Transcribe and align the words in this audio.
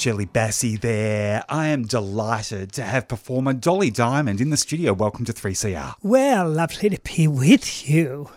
Shirley 0.00 0.24
Bassey 0.24 0.80
there. 0.80 1.44
I 1.46 1.66
am 1.66 1.82
delighted 1.82 2.72
to 2.72 2.82
have 2.84 3.06
performer 3.06 3.52
Dolly 3.52 3.90
Diamond 3.90 4.40
in 4.40 4.48
the 4.48 4.56
studio. 4.56 4.94
Welcome 4.94 5.26
to 5.26 5.32
3CR. 5.34 5.96
Well, 6.02 6.48
lovely 6.48 6.88
to 6.88 6.98
be 7.02 7.28
with 7.28 7.86
you. 7.86 8.30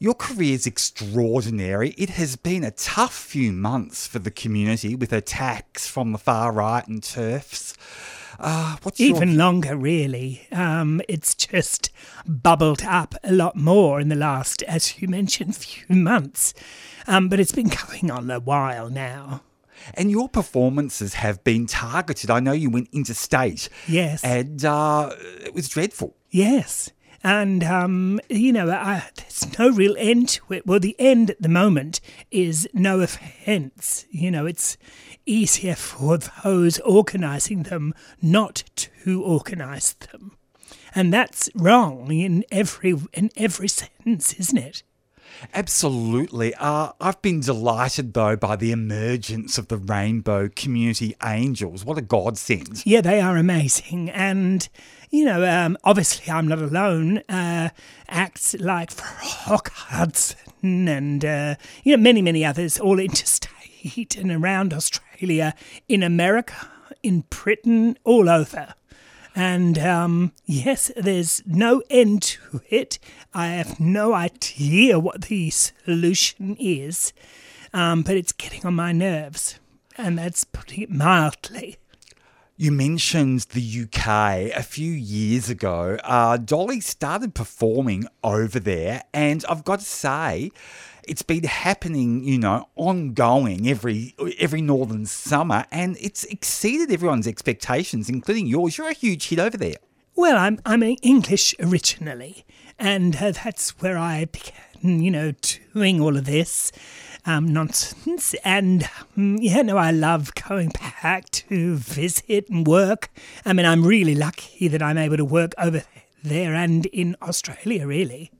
Your 0.00 0.14
career 0.14 0.54
is 0.54 0.66
extraordinary. 0.66 1.90
It 1.90 2.10
has 2.10 2.34
been 2.34 2.64
a 2.64 2.72
tough 2.72 3.14
few 3.14 3.52
months 3.52 4.08
for 4.08 4.18
the 4.18 4.32
community 4.32 4.96
with 4.96 5.12
attacks 5.12 5.86
from 5.86 6.10
the 6.10 6.18
far 6.18 6.50
right 6.50 6.84
and 6.88 7.00
TERFs. 7.00 7.76
Uh, 8.40 8.78
what's 8.82 8.98
Even 8.98 9.28
your... 9.28 9.38
longer, 9.38 9.76
really. 9.76 10.48
Um, 10.50 11.00
it's 11.08 11.36
just 11.36 11.90
bubbled 12.26 12.82
up 12.82 13.14
a 13.22 13.30
lot 13.32 13.54
more 13.54 14.00
in 14.00 14.08
the 14.08 14.16
last, 14.16 14.64
as 14.64 15.00
you 15.00 15.06
mentioned, 15.06 15.54
few 15.58 15.94
months. 15.94 16.54
Um, 17.06 17.28
but 17.28 17.38
it's 17.38 17.52
been 17.52 17.68
going 17.68 18.10
on 18.10 18.28
a 18.32 18.40
while 18.40 18.90
now. 18.90 19.42
And 19.94 20.10
your 20.10 20.28
performances 20.28 21.14
have 21.14 21.42
been 21.44 21.66
targeted. 21.66 22.30
I 22.30 22.40
know 22.40 22.52
you 22.52 22.70
went 22.70 22.88
interstate. 22.92 23.68
Yes. 23.88 24.22
And 24.24 24.64
uh, 24.64 25.10
it 25.44 25.54
was 25.54 25.68
dreadful. 25.68 26.16
Yes. 26.30 26.90
And, 27.22 27.64
um, 27.64 28.20
you 28.28 28.52
know, 28.52 28.70
I, 28.70 29.08
there's 29.16 29.58
no 29.58 29.70
real 29.70 29.96
end 29.98 30.28
to 30.30 30.52
it. 30.52 30.66
Well, 30.66 30.78
the 30.78 30.94
end 30.98 31.30
at 31.30 31.42
the 31.42 31.48
moment 31.48 32.00
is 32.30 32.68
no 32.72 33.00
offence. 33.00 34.06
You 34.10 34.30
know, 34.30 34.46
it's 34.46 34.76
easier 35.24 35.74
for 35.74 36.18
those 36.18 36.78
organising 36.80 37.64
them 37.64 37.94
not 38.22 38.62
to 38.76 39.22
organise 39.24 39.94
them. 39.94 40.36
And 40.94 41.12
that's 41.12 41.50
wrong 41.54 42.10
in 42.12 42.44
every 42.50 42.94
in 43.12 43.30
every 43.36 43.68
sense, 43.68 44.32
isn't 44.34 44.56
it? 44.58 44.82
Absolutely. 45.54 46.54
Uh, 46.54 46.92
I've 47.00 47.20
been 47.22 47.40
delighted, 47.40 48.14
though, 48.14 48.36
by 48.36 48.56
the 48.56 48.72
emergence 48.72 49.58
of 49.58 49.68
the 49.68 49.76
Rainbow 49.76 50.48
Community 50.54 51.14
Angels. 51.22 51.84
What 51.84 51.98
a 51.98 52.02
godsend. 52.02 52.82
Yeah, 52.84 53.00
they 53.00 53.20
are 53.20 53.36
amazing. 53.36 54.10
And, 54.10 54.68
you 55.10 55.24
know, 55.24 55.44
um, 55.44 55.76
obviously 55.84 56.32
I'm 56.32 56.48
not 56.48 56.58
alone. 56.58 57.18
Uh, 57.28 57.70
acts 58.08 58.54
like 58.58 58.90
Rock 59.48 59.72
Hudson 59.72 60.88
and, 60.88 61.24
uh, 61.24 61.54
you 61.84 61.96
know, 61.96 62.02
many, 62.02 62.22
many 62.22 62.44
others, 62.44 62.78
all 62.78 62.98
interstate 62.98 64.16
and 64.16 64.30
around 64.30 64.74
Australia, 64.74 65.54
in 65.88 66.02
America, 66.02 66.68
in 67.02 67.24
Britain, 67.30 67.96
all 68.04 68.28
over. 68.28 68.74
And 69.38 69.78
um, 69.78 70.32
yes, 70.46 70.90
there's 70.96 71.42
no 71.44 71.82
end 71.90 72.22
to 72.22 72.62
it. 72.70 72.98
I 73.34 73.48
have 73.48 73.78
no 73.78 74.14
idea 74.14 74.98
what 74.98 75.22
the 75.26 75.50
solution 75.50 76.56
is, 76.58 77.12
um, 77.74 78.00
but 78.00 78.16
it's 78.16 78.32
getting 78.32 78.64
on 78.64 78.72
my 78.72 78.92
nerves, 78.92 79.60
and 79.98 80.18
that's 80.18 80.44
putting 80.44 80.80
it 80.84 80.90
mildly. 80.90 81.76
You 82.56 82.72
mentioned 82.72 83.40
the 83.52 83.82
UK 83.84 84.56
a 84.56 84.62
few 84.62 84.90
years 84.90 85.50
ago. 85.50 85.98
Uh, 86.02 86.38
Dolly 86.38 86.80
started 86.80 87.34
performing 87.34 88.06
over 88.24 88.58
there, 88.58 89.02
and 89.12 89.44
I've 89.50 89.64
got 89.64 89.80
to 89.80 89.84
say, 89.84 90.50
it's 91.06 91.22
been 91.22 91.44
happening, 91.44 92.24
you 92.24 92.38
know, 92.38 92.68
ongoing 92.76 93.68
every 93.68 94.14
every 94.38 94.62
northern 94.62 95.06
summer, 95.06 95.64
and 95.70 95.96
it's 96.00 96.24
exceeded 96.24 96.92
everyone's 96.92 97.26
expectations, 97.26 98.08
including 98.08 98.46
yours. 98.46 98.78
You're 98.78 98.88
a 98.88 98.94
huge 98.94 99.28
hit 99.28 99.38
over 99.38 99.56
there. 99.56 99.76
Well, 100.14 100.36
I'm 100.36 100.58
I'm 100.64 100.82
English 100.82 101.54
originally, 101.60 102.44
and 102.78 103.16
uh, 103.16 103.32
that's 103.32 103.70
where 103.80 103.98
I 103.98 104.26
began, 104.26 105.00
you 105.00 105.10
know, 105.10 105.32
doing 105.72 106.00
all 106.00 106.16
of 106.16 106.24
this 106.24 106.72
um, 107.26 107.52
nonsense. 107.52 108.34
And 108.44 108.88
um, 109.16 109.36
yeah, 109.40 109.62
no, 109.62 109.76
I 109.76 109.90
love 109.90 110.34
going 110.34 110.70
back 110.70 111.28
to 111.30 111.76
visit 111.76 112.48
and 112.48 112.66
work. 112.66 113.10
I 113.44 113.52
mean, 113.52 113.66
I'm 113.66 113.84
really 113.84 114.14
lucky 114.14 114.68
that 114.68 114.82
I'm 114.82 114.98
able 114.98 115.16
to 115.16 115.24
work 115.24 115.52
over 115.58 115.82
there 116.22 116.54
and 116.54 116.86
in 116.86 117.16
Australia, 117.20 117.86
really. 117.86 118.30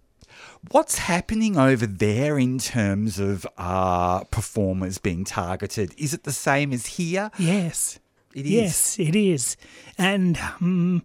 What's 0.71 0.99
happening 0.99 1.57
over 1.57 1.87
there 1.87 2.39
in 2.39 2.59
terms 2.59 3.19
of 3.19 3.47
uh, 3.57 4.25
performers 4.25 4.99
being 4.99 5.25
targeted? 5.25 5.95
Is 5.97 6.13
it 6.13 6.25
the 6.25 6.33
same 6.33 6.73
as 6.73 6.87
here? 6.87 7.31
Yes. 7.39 7.99
It 8.35 8.47
is. 8.47 8.51
Yes, 8.51 8.99
it 8.99 9.17
is. 9.17 9.57
And, 9.97 10.39
um, 10.39 11.03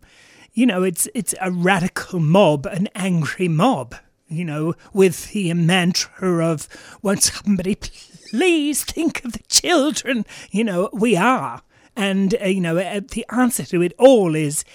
you 0.54 0.66
know, 0.66 0.84
it's, 0.84 1.08
it's 1.14 1.36
a 1.40 1.52
radical 1.52 2.20
mob, 2.20 2.66
an 2.66 2.90
angry 2.96 3.48
mob, 3.48 3.96
you 4.28 4.46
know, 4.46 4.74
with 4.94 5.32
the 5.32 5.54
mantra 5.54 6.46
of, 6.46 6.68
won't 7.02 7.24
somebody 7.24 7.76
please 8.30 8.84
think 8.84 9.24
of 9.24 9.34
the 9.34 9.44
children? 9.48 10.26
You 10.50 10.64
know, 10.64 10.90
we 10.92 11.16
are. 11.16 11.62
And, 11.96 12.36
uh, 12.42 12.48
you 12.48 12.62
know, 12.62 12.78
uh, 12.78 13.02
the 13.10 13.26
answer 13.30 13.64
to 13.66 13.82
it 13.82 13.94
all 14.00 14.34
is 14.36 14.66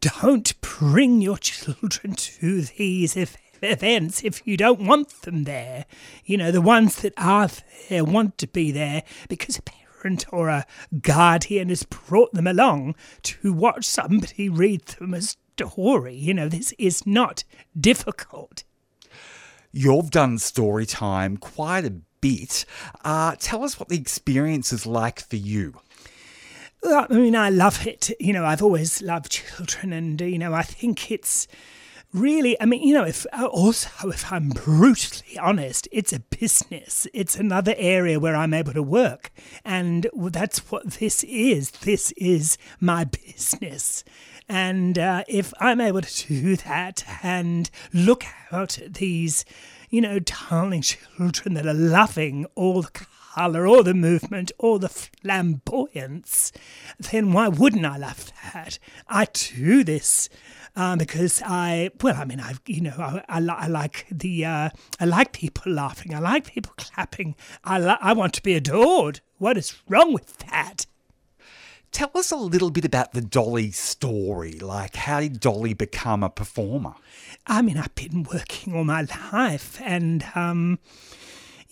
don't 0.00 0.60
bring 0.60 1.20
your 1.20 1.38
children 1.38 2.14
to 2.14 2.62
these 2.62 3.16
events 3.16 3.41
events 3.62 4.22
if 4.24 4.46
you 4.46 4.56
don't 4.56 4.80
want 4.80 5.08
them 5.22 5.44
there. 5.44 5.86
You 6.24 6.36
know, 6.36 6.50
the 6.50 6.60
ones 6.60 7.02
that 7.02 7.14
are 7.16 7.48
there 7.88 8.04
want 8.04 8.38
to 8.38 8.46
be 8.46 8.70
there 8.72 9.02
because 9.28 9.58
a 9.58 9.62
parent 9.62 10.24
or 10.30 10.48
a 10.48 10.66
guardian 11.00 11.68
has 11.68 11.84
brought 11.84 12.32
them 12.32 12.46
along 12.46 12.94
to 13.22 13.52
watch 13.52 13.84
somebody 13.84 14.48
read 14.48 14.86
them 14.86 15.14
a 15.14 15.22
story. 15.22 16.14
You 16.14 16.34
know, 16.34 16.48
this 16.48 16.72
is 16.78 17.06
not 17.06 17.44
difficult. 17.78 18.64
You've 19.72 20.10
done 20.10 20.38
story 20.38 20.84
time 20.84 21.36
quite 21.36 21.84
a 21.84 21.94
bit. 22.20 22.66
Uh, 23.04 23.36
tell 23.38 23.64
us 23.64 23.80
what 23.80 23.88
the 23.88 23.96
experience 23.98 24.72
is 24.72 24.86
like 24.86 25.20
for 25.20 25.36
you. 25.36 25.80
Well, 26.82 27.06
I 27.08 27.14
mean, 27.14 27.36
I 27.36 27.48
love 27.48 27.86
it. 27.86 28.10
You 28.18 28.32
know, 28.32 28.44
I've 28.44 28.62
always 28.62 29.00
loved 29.00 29.30
children, 29.30 29.92
and, 29.92 30.20
you 30.20 30.38
know, 30.38 30.52
I 30.52 30.62
think 30.62 31.10
it's 31.10 31.46
really, 32.12 32.60
I 32.60 32.66
mean, 32.66 32.82
you 32.82 32.94
know, 32.94 33.04
if 33.04 33.26
also 33.32 34.10
if 34.10 34.32
I'm 34.32 34.50
brutally 34.50 35.38
honest, 35.38 35.88
it's 35.92 36.12
a 36.12 36.20
business. 36.20 37.06
It's 37.12 37.36
another 37.36 37.74
area 37.76 38.20
where 38.20 38.36
I'm 38.36 38.54
able 38.54 38.72
to 38.74 38.82
work, 38.82 39.30
and 39.64 40.08
that's 40.14 40.70
what 40.70 40.92
this 40.92 41.24
is. 41.24 41.70
This 41.70 42.12
is 42.12 42.58
my 42.80 43.04
business. 43.04 44.04
And 44.48 44.98
uh, 44.98 45.24
if 45.28 45.54
I'm 45.60 45.80
able 45.80 46.02
to 46.02 46.28
do 46.28 46.56
that 46.56 47.04
and 47.22 47.70
look 47.92 48.24
out 48.50 48.78
at 48.78 48.94
these, 48.94 49.44
you 49.88 50.00
know, 50.00 50.18
darling 50.18 50.82
children 50.82 51.54
that 51.54 51.66
are 51.66 51.74
loving 51.74 52.46
all 52.54 52.82
the 52.82 52.90
colour, 53.34 53.66
all 53.66 53.82
the 53.82 53.94
movement, 53.94 54.52
all 54.58 54.78
the 54.78 54.88
flamboyance, 54.88 56.52
then 56.98 57.32
why 57.32 57.48
wouldn't 57.48 57.84
I 57.84 57.96
love 57.96 58.32
that? 58.52 58.78
I 59.08 59.26
do 59.32 59.84
this 59.84 60.28
um, 60.76 60.98
because 60.98 61.42
I, 61.44 61.90
well, 62.02 62.16
I 62.16 62.24
mean, 62.24 62.40
I, 62.40 62.54
you 62.66 62.80
know, 62.80 62.94
I, 62.98 63.22
I, 63.28 63.44
I 63.46 63.66
like 63.66 64.06
the, 64.10 64.44
uh, 64.44 64.70
I 65.00 65.04
like 65.04 65.32
people 65.32 65.72
laughing. 65.72 66.14
I 66.14 66.18
like 66.18 66.52
people 66.52 66.72
clapping. 66.76 67.34
I, 67.64 67.78
li- 67.78 67.96
I 68.00 68.12
want 68.12 68.34
to 68.34 68.42
be 68.42 68.54
adored. 68.54 69.20
What 69.38 69.56
is 69.56 69.74
wrong 69.88 70.12
with 70.12 70.38
that? 70.38 70.86
Tell 71.90 72.10
us 72.14 72.30
a 72.30 72.36
little 72.36 72.70
bit 72.70 72.86
about 72.86 73.12
the 73.12 73.20
Dolly 73.20 73.70
story. 73.70 74.52
Like, 74.52 74.96
how 74.96 75.20
did 75.20 75.40
Dolly 75.40 75.74
become 75.74 76.22
a 76.22 76.30
performer? 76.30 76.94
I 77.46 77.60
mean, 77.60 77.76
I've 77.76 77.94
been 77.94 78.22
working 78.22 78.74
all 78.74 78.84
my 78.84 79.06
life, 79.32 79.78
and 79.82 80.24
um, 80.34 80.78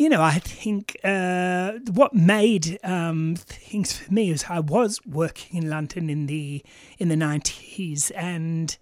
you 0.00 0.08
know, 0.08 0.22
I 0.22 0.38
think 0.38 0.96
uh, 1.04 1.72
what 1.92 2.14
made 2.14 2.78
um, 2.82 3.36
things 3.36 3.98
for 3.98 4.10
me 4.10 4.32
was 4.32 4.46
I 4.48 4.58
was 4.58 4.98
working 5.04 5.62
in 5.62 5.68
London 5.68 6.08
in 6.08 6.24
the 6.24 6.64
in 6.98 7.10
the 7.10 7.16
nineties, 7.16 8.10
and 8.12 8.74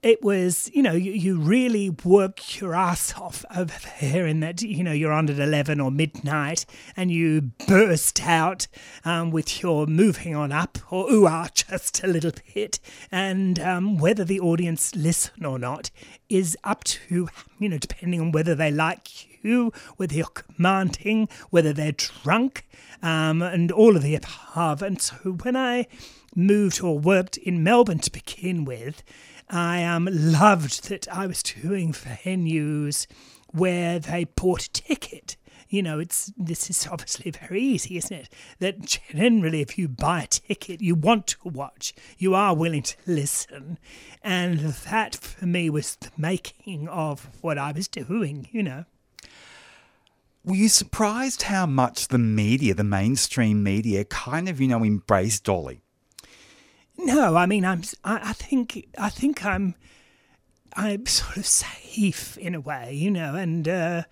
it 0.00 0.22
was 0.22 0.70
you 0.72 0.80
know 0.80 0.92
you, 0.92 1.10
you 1.10 1.40
really 1.40 1.90
work 1.90 2.60
your 2.60 2.72
ass 2.72 3.14
off 3.18 3.44
over 3.56 3.74
there 4.00 4.28
in 4.28 4.38
that 4.40 4.62
you 4.62 4.84
know 4.84 4.92
you're 4.92 5.10
on 5.10 5.28
at 5.28 5.40
11 5.40 5.80
or 5.80 5.90
midnight 5.90 6.66
and 6.96 7.10
you 7.10 7.50
burst 7.66 8.22
out 8.22 8.68
um, 9.04 9.32
with 9.32 9.60
your 9.60 9.88
moving 9.88 10.36
on 10.36 10.52
up 10.52 10.78
or 10.88 11.10
ooh 11.10 11.26
ah 11.26 11.48
just 11.52 12.04
a 12.04 12.06
little 12.06 12.32
bit. 12.54 12.78
And 13.10 13.58
um, 13.58 13.98
whether 13.98 14.22
the 14.22 14.38
audience 14.38 14.94
listen 14.94 15.44
or 15.44 15.58
not 15.58 15.90
is 16.28 16.56
up 16.62 16.84
to 16.84 17.28
you 17.58 17.68
know 17.68 17.78
depending 17.78 18.20
on 18.20 18.30
whether 18.30 18.54
they 18.54 18.70
like 18.70 19.26
you 19.26 19.33
you, 19.44 19.72
whether 19.96 20.14
you're 20.14 20.26
commanding, 20.26 21.28
whether 21.50 21.72
they're 21.72 21.92
drunk, 21.92 22.66
um, 23.02 23.42
and 23.42 23.70
all 23.70 23.96
of 23.96 24.02
the 24.02 24.16
above. 24.16 24.82
And 24.82 25.00
so 25.00 25.16
when 25.42 25.56
I 25.56 25.86
moved 26.34 26.82
or 26.82 26.98
worked 26.98 27.36
in 27.36 27.62
Melbourne 27.62 27.98
to 28.00 28.10
begin 28.10 28.64
with, 28.64 29.02
I 29.48 29.84
um, 29.84 30.08
loved 30.10 30.88
that 30.88 31.06
I 31.08 31.26
was 31.26 31.42
doing 31.42 31.92
venues 31.92 33.06
where 33.52 33.98
they 33.98 34.24
bought 34.24 34.64
a 34.64 34.72
ticket. 34.72 35.36
You 35.68 35.82
know, 35.82 35.98
it's 35.98 36.32
this 36.36 36.70
is 36.70 36.86
obviously 36.86 37.30
very 37.30 37.60
easy, 37.60 37.96
isn't 37.96 38.16
it? 38.16 38.28
That 38.60 38.80
generally, 38.80 39.60
if 39.60 39.76
you 39.78 39.88
buy 39.88 40.22
a 40.22 40.26
ticket, 40.26 40.80
you 40.80 40.94
want 40.94 41.26
to 41.28 41.48
watch, 41.48 41.94
you 42.18 42.34
are 42.34 42.54
willing 42.54 42.82
to 42.82 42.96
listen, 43.06 43.78
and 44.22 44.58
that 44.60 45.16
for 45.16 45.46
me 45.46 45.70
was 45.70 45.96
the 45.96 46.10
making 46.16 46.88
of 46.88 47.28
what 47.40 47.58
I 47.58 47.72
was 47.72 47.88
doing. 47.88 48.48
You 48.52 48.62
know. 48.62 48.84
Were 50.44 50.54
you 50.54 50.68
surprised 50.68 51.42
how 51.42 51.64
much 51.64 52.08
the 52.08 52.18
media, 52.18 52.74
the 52.74 52.84
mainstream 52.84 53.62
media, 53.62 54.04
kind 54.04 54.46
of, 54.46 54.60
you 54.60 54.68
know, 54.68 54.84
embraced 54.84 55.44
Dolly? 55.44 55.80
No, 56.98 57.36
I 57.36 57.46
mean, 57.46 57.64
I'm. 57.64 57.82
I, 58.04 58.34
think. 58.34 58.86
I 58.98 59.08
think 59.08 59.44
I'm. 59.44 59.74
I'm 60.74 61.06
sort 61.06 61.38
of 61.38 61.46
safe 61.46 62.36
in 62.38 62.54
a 62.54 62.60
way, 62.60 62.92
you 62.92 63.10
know, 63.10 63.34
and. 63.34 63.66
Uh, 63.66 64.02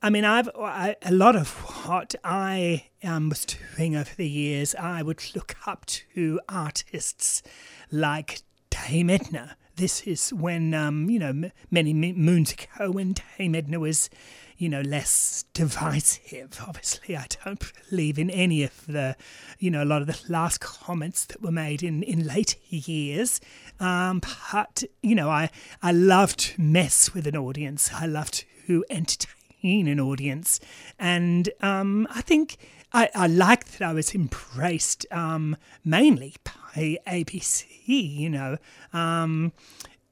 I 0.00 0.10
mean, 0.10 0.24
I've 0.24 0.48
I, 0.56 0.94
a 1.02 1.12
lot 1.12 1.34
of 1.34 1.50
what 1.88 2.14
I 2.22 2.84
um, 3.02 3.30
was 3.30 3.44
doing 3.44 3.96
over 3.96 4.14
the 4.16 4.28
years. 4.28 4.74
I 4.76 5.02
would 5.02 5.20
look 5.34 5.56
up 5.66 5.86
to 5.86 6.40
artists 6.48 7.42
like 7.90 8.42
Dame 8.70 9.10
Edna. 9.10 9.56
This 9.74 10.02
is 10.02 10.32
when, 10.32 10.72
um, 10.72 11.10
you 11.10 11.18
know, 11.18 11.28
m- 11.28 11.52
many 11.70 11.92
moons 11.92 12.52
ago, 12.52 12.92
when 12.92 13.14
Dame 13.38 13.56
Edna 13.56 13.80
was 13.80 14.08
you 14.58 14.68
know, 14.68 14.80
less 14.82 15.44
divisive. 15.54 16.60
Obviously, 16.66 17.16
I 17.16 17.26
don't 17.44 17.72
believe 17.88 18.18
in 18.18 18.30
any 18.30 18.62
of 18.62 18.86
the, 18.86 19.16
you 19.58 19.70
know, 19.70 19.82
a 19.82 19.86
lot 19.86 20.02
of 20.02 20.08
the 20.08 20.20
last 20.28 20.60
comments 20.60 21.24
that 21.26 21.40
were 21.40 21.52
made 21.52 21.82
in, 21.82 22.02
in 22.02 22.26
later 22.26 22.58
years. 22.68 23.40
Um, 23.80 24.20
but, 24.52 24.82
you 25.02 25.14
know, 25.14 25.30
I, 25.30 25.50
I 25.82 25.92
love 25.92 26.36
to 26.36 26.60
mess 26.60 27.14
with 27.14 27.26
an 27.26 27.36
audience. 27.36 27.90
I 27.94 28.06
love 28.06 28.30
to 28.32 28.84
entertain 28.90 29.88
an 29.88 30.00
audience. 30.00 30.60
And 30.98 31.48
um, 31.60 32.06
I 32.10 32.20
think 32.20 32.58
I, 32.92 33.08
I 33.14 33.26
like 33.26 33.66
that 33.72 33.82
I 33.88 33.92
was 33.92 34.14
embraced 34.14 35.06
um, 35.10 35.56
mainly 35.84 36.36
by 36.44 36.98
ABC, 37.06 37.64
you 37.88 38.30
know. 38.30 38.56
Um, 38.92 39.52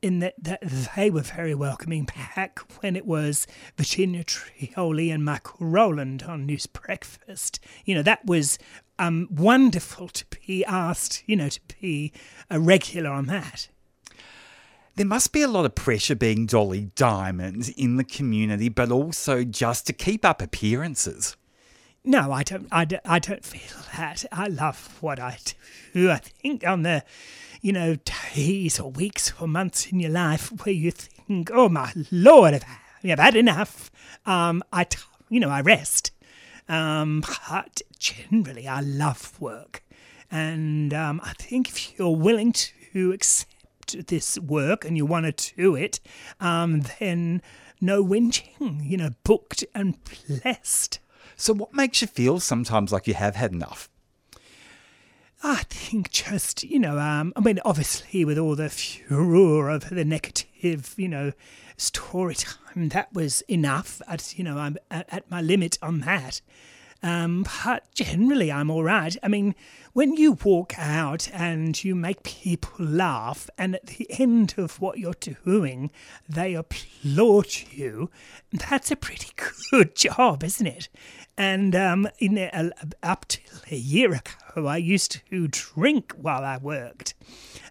in 0.06 0.20
that, 0.20 0.35
that 0.38 0.61
they 0.94 1.11
were 1.11 1.20
very 1.20 1.53
welcoming 1.53 2.05
back 2.05 2.61
when 2.81 2.94
it 2.94 3.05
was 3.05 3.44
Virginia 3.76 4.23
Trioli 4.23 5.12
and 5.12 5.25
Michael 5.25 5.67
Rowland 5.67 6.23
on 6.23 6.47
News 6.47 6.67
Breakfast. 6.67 7.58
You 7.85 7.97
know, 7.97 8.03
that 8.03 8.25
was 8.25 8.56
um, 9.00 9.26
wonderful 9.32 10.06
to 10.11 10.25
be 10.47 10.64
asked, 10.64 11.25
you 11.26 11.35
know, 11.35 11.49
to 11.49 11.61
be 11.81 12.12
a 12.49 12.61
regular 12.61 13.11
on 13.11 13.26
that. 13.26 13.69
There 14.94 15.05
must 15.05 15.32
be 15.32 15.43
a 15.43 15.49
lot 15.49 15.64
of 15.64 15.75
pressure 15.75 16.14
being 16.14 16.47
Dolly 16.47 16.93
Diamond 16.94 17.75
in 17.76 17.97
the 17.97 18.05
community, 18.05 18.69
but 18.69 18.93
also 18.93 19.43
just 19.43 19.88
to 19.88 19.93
keep 19.93 20.25
up 20.25 20.41
appearances. 20.41 21.37
No, 22.05 22.31
I 22.31 22.44
don't. 22.44 22.69
I 22.70 22.85
don't, 22.85 23.03
I 23.05 23.19
don't 23.19 23.44
feel 23.44 23.82
that. 23.97 24.25
I 24.31 24.47
love 24.47 24.99
what 25.00 25.19
I 25.19 25.38
do. 25.93 26.12
I 26.12 26.19
think 26.19 26.64
on 26.64 26.82
the 26.82 27.03
you 27.67 27.73
know, 27.73 27.97
days 28.33 28.79
or 28.79 28.93
weeks 28.93 29.33
or 29.41 29.49
months 29.49 29.91
in 29.91 29.99
your 29.99 30.13
life 30.13 30.53
where 30.65 30.73
you 30.73 30.93
think, 30.93 31.51
oh 31.53 31.69
my 31.69 31.93
lord, 32.13 32.55
I've, 32.55 33.19
had 33.19 33.35
enough. 33.35 33.91
Um, 34.25 34.63
I, 34.73 34.85
t- 34.85 35.01
you 35.31 35.41
know, 35.41 35.49
I 35.49 35.63
rest. 35.63 36.13
Um, 36.69 37.25
but 37.51 37.83
generally, 37.99 38.69
I 38.69 38.83
love 38.83 39.41
work. 39.41 39.83
And 40.31 40.95
um, 40.95 41.21
I 41.25 41.33
think 41.33 41.69
if 41.69 41.99
you're 41.99 42.15
willing 42.15 42.53
to 42.53 43.11
accept 43.11 44.07
this 44.07 44.39
work 44.39 44.85
and 44.85 44.97
you 44.97 45.05
want 45.05 45.37
to 45.37 45.55
do 45.57 45.75
it, 45.75 45.99
um, 46.39 46.83
then 47.01 47.43
no 47.81 48.05
whinging, 48.05 48.89
you 48.89 48.97
know, 48.97 49.11
booked 49.25 49.65
and 49.75 49.97
blessed. 50.29 51.01
So, 51.35 51.53
what 51.53 51.75
makes 51.75 52.01
you 52.01 52.07
feel 52.07 52.39
sometimes 52.39 52.93
like 52.93 53.09
you 53.09 53.15
have 53.15 53.35
had 53.35 53.53
enough? 53.53 53.89
I 55.48 55.62
think 55.70 56.10
just, 56.10 56.64
you 56.64 56.81
know, 56.81 56.98
um, 56.98 57.32
I 57.37 57.40
mean, 57.40 57.60
obviously 57.64 58.25
with 58.25 58.37
all 58.37 58.56
the 58.56 58.69
furor 58.69 59.70
of 59.70 59.90
the 59.90 60.04
negative, 60.04 60.93
you 60.96 61.06
know, 61.06 61.31
story 61.76 62.34
time, 62.34 62.88
that 62.88 63.14
was 63.14 63.43
enough. 63.43 64.02
At, 64.08 64.37
you 64.37 64.43
know, 64.43 64.58
I'm 64.58 64.76
at 64.90 65.31
my 65.31 65.40
limit 65.40 65.78
on 65.81 66.00
that. 66.00 66.40
Um, 67.00 67.46
but 67.64 67.84
generally, 67.94 68.50
I'm 68.50 68.70
all 68.70 68.82
right. 68.82 69.16
I 69.22 69.28
mean, 69.28 69.54
when 69.93 70.14
you 70.14 70.32
walk 70.32 70.76
out 70.78 71.31
and 71.32 71.82
you 71.84 71.94
make 71.94 72.25
people 72.25 72.84
laugh, 72.84 73.48
and 73.56 73.76
at 73.76 73.87
the 73.87 74.08
end 74.19 74.54
of 74.56 74.81
what 74.81 74.98
you're 74.98 75.14
doing, 75.44 75.93
they 76.28 76.54
applaud 76.54 77.46
you, 77.70 78.10
that's 78.50 78.90
a 78.90 78.96
pretty 78.96 79.31
good 79.70 79.94
job, 79.94 80.43
isn't 80.43 80.66
it? 80.66 80.88
And 81.38 81.76
um, 81.76 82.08
in 82.19 82.72
up 83.04 83.26
till 83.28 83.60
a 83.70 83.76
year 83.76 84.12
ago, 84.12 84.45
I 84.64 84.76
used 84.76 85.20
to 85.29 85.49
drink 85.49 86.12
while 86.12 86.44
I 86.44 86.56
worked, 86.56 87.14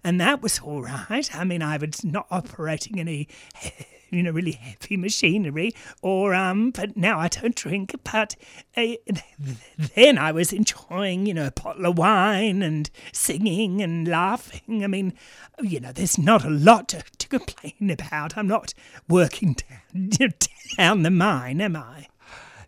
and 0.03 0.21
that 0.21 0.41
was 0.41 0.59
all 0.59 0.83
right. 0.83 1.33
I 1.33 1.43
mean, 1.43 1.63
I 1.63 1.77
was 1.77 2.03
not 2.03 2.27
operating 2.29 2.99
any 2.99 3.27
you 4.15 4.23
know, 4.23 4.31
really 4.31 4.53
heavy 4.53 4.97
machinery, 4.97 5.73
or 6.01 6.33
um, 6.33 6.71
but 6.71 6.95
now 6.95 7.19
I 7.19 7.27
don't 7.27 7.55
drink. 7.55 7.95
But 8.03 8.35
uh, 8.77 8.93
then 9.95 10.17
I 10.17 10.31
was 10.31 10.53
enjoying, 10.53 11.25
you 11.25 11.33
know, 11.33 11.47
a 11.47 11.51
bottle 11.51 11.85
of 11.85 11.97
wine 11.97 12.61
and 12.61 12.89
singing 13.11 13.81
and 13.81 14.07
laughing. 14.07 14.83
I 14.83 14.87
mean, 14.87 15.13
you 15.61 15.79
know, 15.79 15.91
there's 15.91 16.17
not 16.17 16.45
a 16.45 16.49
lot 16.49 16.89
to, 16.89 17.03
to 17.17 17.27
complain 17.27 17.89
about. 17.91 18.37
I'm 18.37 18.47
not 18.47 18.73
working 19.07 19.55
down, 19.93 20.31
down 20.77 21.03
the 21.03 21.11
mine, 21.11 21.61
am 21.61 21.75
I? 21.75 22.07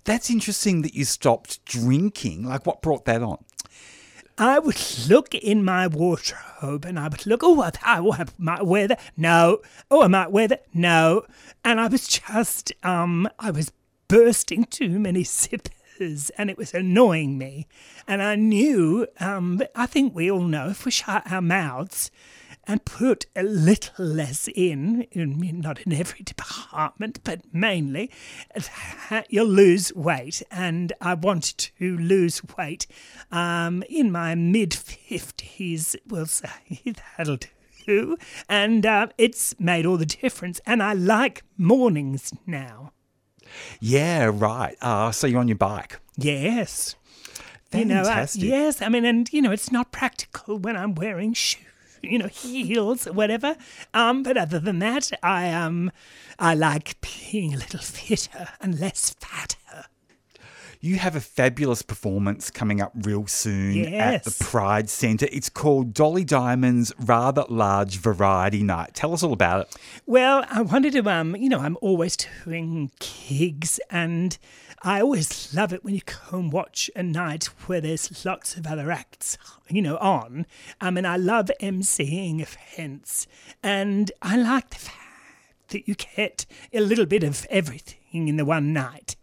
That's 0.03 0.29
interesting 0.29 0.83
that 0.83 0.93
you 0.93 1.03
stopped 1.03 1.63
drinking. 1.65 2.43
Like, 2.43 2.65
what 2.65 2.81
brought 2.81 3.05
that 3.05 3.21
on? 3.21 3.43
I 4.37 4.59
would 4.59 4.79
look 5.07 5.33
in 5.33 5.63
my 5.63 5.87
wardrobe 5.87 6.85
and 6.85 6.99
I 6.99 7.07
would 7.07 7.25
look, 7.25 7.41
oh, 7.43 7.61
I, 7.61 7.71
I 7.81 8.25
might 8.37 8.65
wear 8.65 8.87
that. 8.87 8.99
No. 9.17 9.61
Oh, 9.89 10.03
I 10.03 10.07
might 10.07 10.31
wear 10.31 10.47
that. 10.47 10.65
No. 10.73 11.25
And 11.63 11.79
I 11.79 11.87
was 11.87 12.07
just, 12.07 12.71
um, 12.83 13.27
I 13.39 13.49
was 13.49 13.71
bursting 14.07 14.65
too 14.65 14.99
many 14.99 15.23
zippers 15.23 16.29
and 16.37 16.51
it 16.51 16.57
was 16.57 16.73
annoying 16.73 17.39
me. 17.39 17.67
And 18.07 18.21
I 18.21 18.35
knew, 18.35 19.07
um, 19.19 19.61
I 19.75 19.87
think 19.87 20.13
we 20.13 20.29
all 20.29 20.41
know 20.41 20.69
if 20.69 20.85
we 20.85 20.91
shut 20.91 21.23
our 21.31 21.41
mouths, 21.41 22.11
and 22.67 22.83
put 22.83 23.25
a 23.35 23.43
little 23.43 24.05
less 24.05 24.49
in, 24.53 25.03
in, 25.11 25.61
not 25.61 25.79
in 25.81 25.93
every 25.93 26.19
department, 26.23 27.19
but 27.23 27.41
mainly, 27.53 28.11
you'll 29.29 29.47
lose 29.47 29.93
weight. 29.95 30.43
And 30.51 30.91
I 30.99 31.13
want 31.13 31.57
to 31.57 31.97
lose 31.97 32.41
weight 32.57 32.85
um, 33.31 33.83
in 33.89 34.11
my 34.11 34.35
mid 34.35 34.71
50s, 34.71 35.95
we'll 36.07 36.25
say. 36.25 36.49
That'll 37.17 37.39
do. 37.85 38.17
And 38.49 38.85
uh, 38.85 39.07
it's 39.17 39.57
made 39.59 39.85
all 39.85 39.97
the 39.97 40.05
difference. 40.05 40.59
And 40.65 40.83
I 40.83 40.93
like 40.93 41.43
mornings 41.57 42.33
now. 42.45 42.91
Yeah, 43.79 44.29
right. 44.33 44.75
Uh, 44.81 45.11
so 45.11 45.25
you're 45.25 45.39
on 45.39 45.47
your 45.47 45.55
bike? 45.57 45.99
Yes. 46.17 46.95
Fantastic. 47.71 48.41
You 48.43 48.49
know, 48.49 48.55
uh, 48.55 48.63
yes, 48.65 48.81
I 48.81 48.89
mean, 48.89 49.05
and 49.05 49.31
you 49.31 49.41
know, 49.41 49.51
it's 49.51 49.71
not 49.71 49.91
practical 49.91 50.57
when 50.57 50.75
I'm 50.75 50.95
wearing 50.95 51.33
shoes 51.33 51.63
you 52.01 52.17
know, 52.17 52.27
heels, 52.27 53.05
whatever. 53.05 53.55
Um, 53.93 54.23
but 54.23 54.37
other 54.37 54.59
than 54.59 54.79
that, 54.79 55.11
I 55.23 55.51
um, 55.51 55.91
I 56.39 56.53
like 56.55 56.95
being 57.01 57.53
a 57.53 57.57
little 57.57 57.79
fitter 57.79 58.49
and 58.61 58.79
less 58.79 59.11
fatter. 59.19 59.56
You 60.79 60.97
have 60.97 61.15
a 61.15 61.19
fabulous 61.19 61.81
performance 61.81 62.51
coming 62.51 62.81
up 62.81 62.91
real 62.95 63.27
soon 63.27 63.73
yes. 63.75 64.15
at 64.15 64.23
the 64.23 64.43
Pride 64.43 64.89
Centre. 64.89 65.27
It's 65.31 65.49
called 65.49 65.93
Dolly 65.93 66.23
Diamond's 66.23 66.93
Rather 66.99 67.45
Large 67.49 67.97
Variety 67.97 68.63
Night. 68.63 68.93
Tell 68.93 69.13
us 69.13 69.23
all 69.23 69.33
about 69.33 69.61
it. 69.61 69.75
Well, 70.05 70.45
I 70.49 70.61
wanted 70.61 70.93
to, 70.93 71.09
um, 71.09 71.35
you 71.35 71.49
know, 71.49 71.59
I'm 71.59 71.77
always 71.81 72.15
doing 72.15 72.91
gigs 72.99 73.79
and 73.89 74.37
I 74.83 75.01
always 75.01 75.53
love 75.55 75.73
it 75.73 75.83
when 75.83 75.95
you 75.95 76.01
come 76.01 76.39
and 76.39 76.53
watch 76.53 76.91
a 76.95 77.01
night 77.01 77.45
where 77.65 77.81
there's 77.81 78.23
lots 78.23 78.55
of 78.55 78.67
other 78.67 78.91
acts, 78.91 79.37
you 79.69 79.81
know, 79.81 79.97
on. 79.97 80.45
I 80.79 80.91
mean, 80.91 81.05
I 81.05 81.17
love 81.17 81.49
emceeing 81.59 82.41
events, 82.41 83.25
and 83.63 84.11
I 84.21 84.37
like 84.37 84.69
the 84.69 84.77
fact 84.77 85.69
that 85.69 85.87
you 85.87 85.95
get 85.95 86.45
a 86.71 86.79
little 86.79 87.07
bit 87.07 87.23
of 87.23 87.47
everything 87.49 88.27
in 88.27 88.37
the 88.37 88.45
one 88.45 88.71
night. 88.71 89.15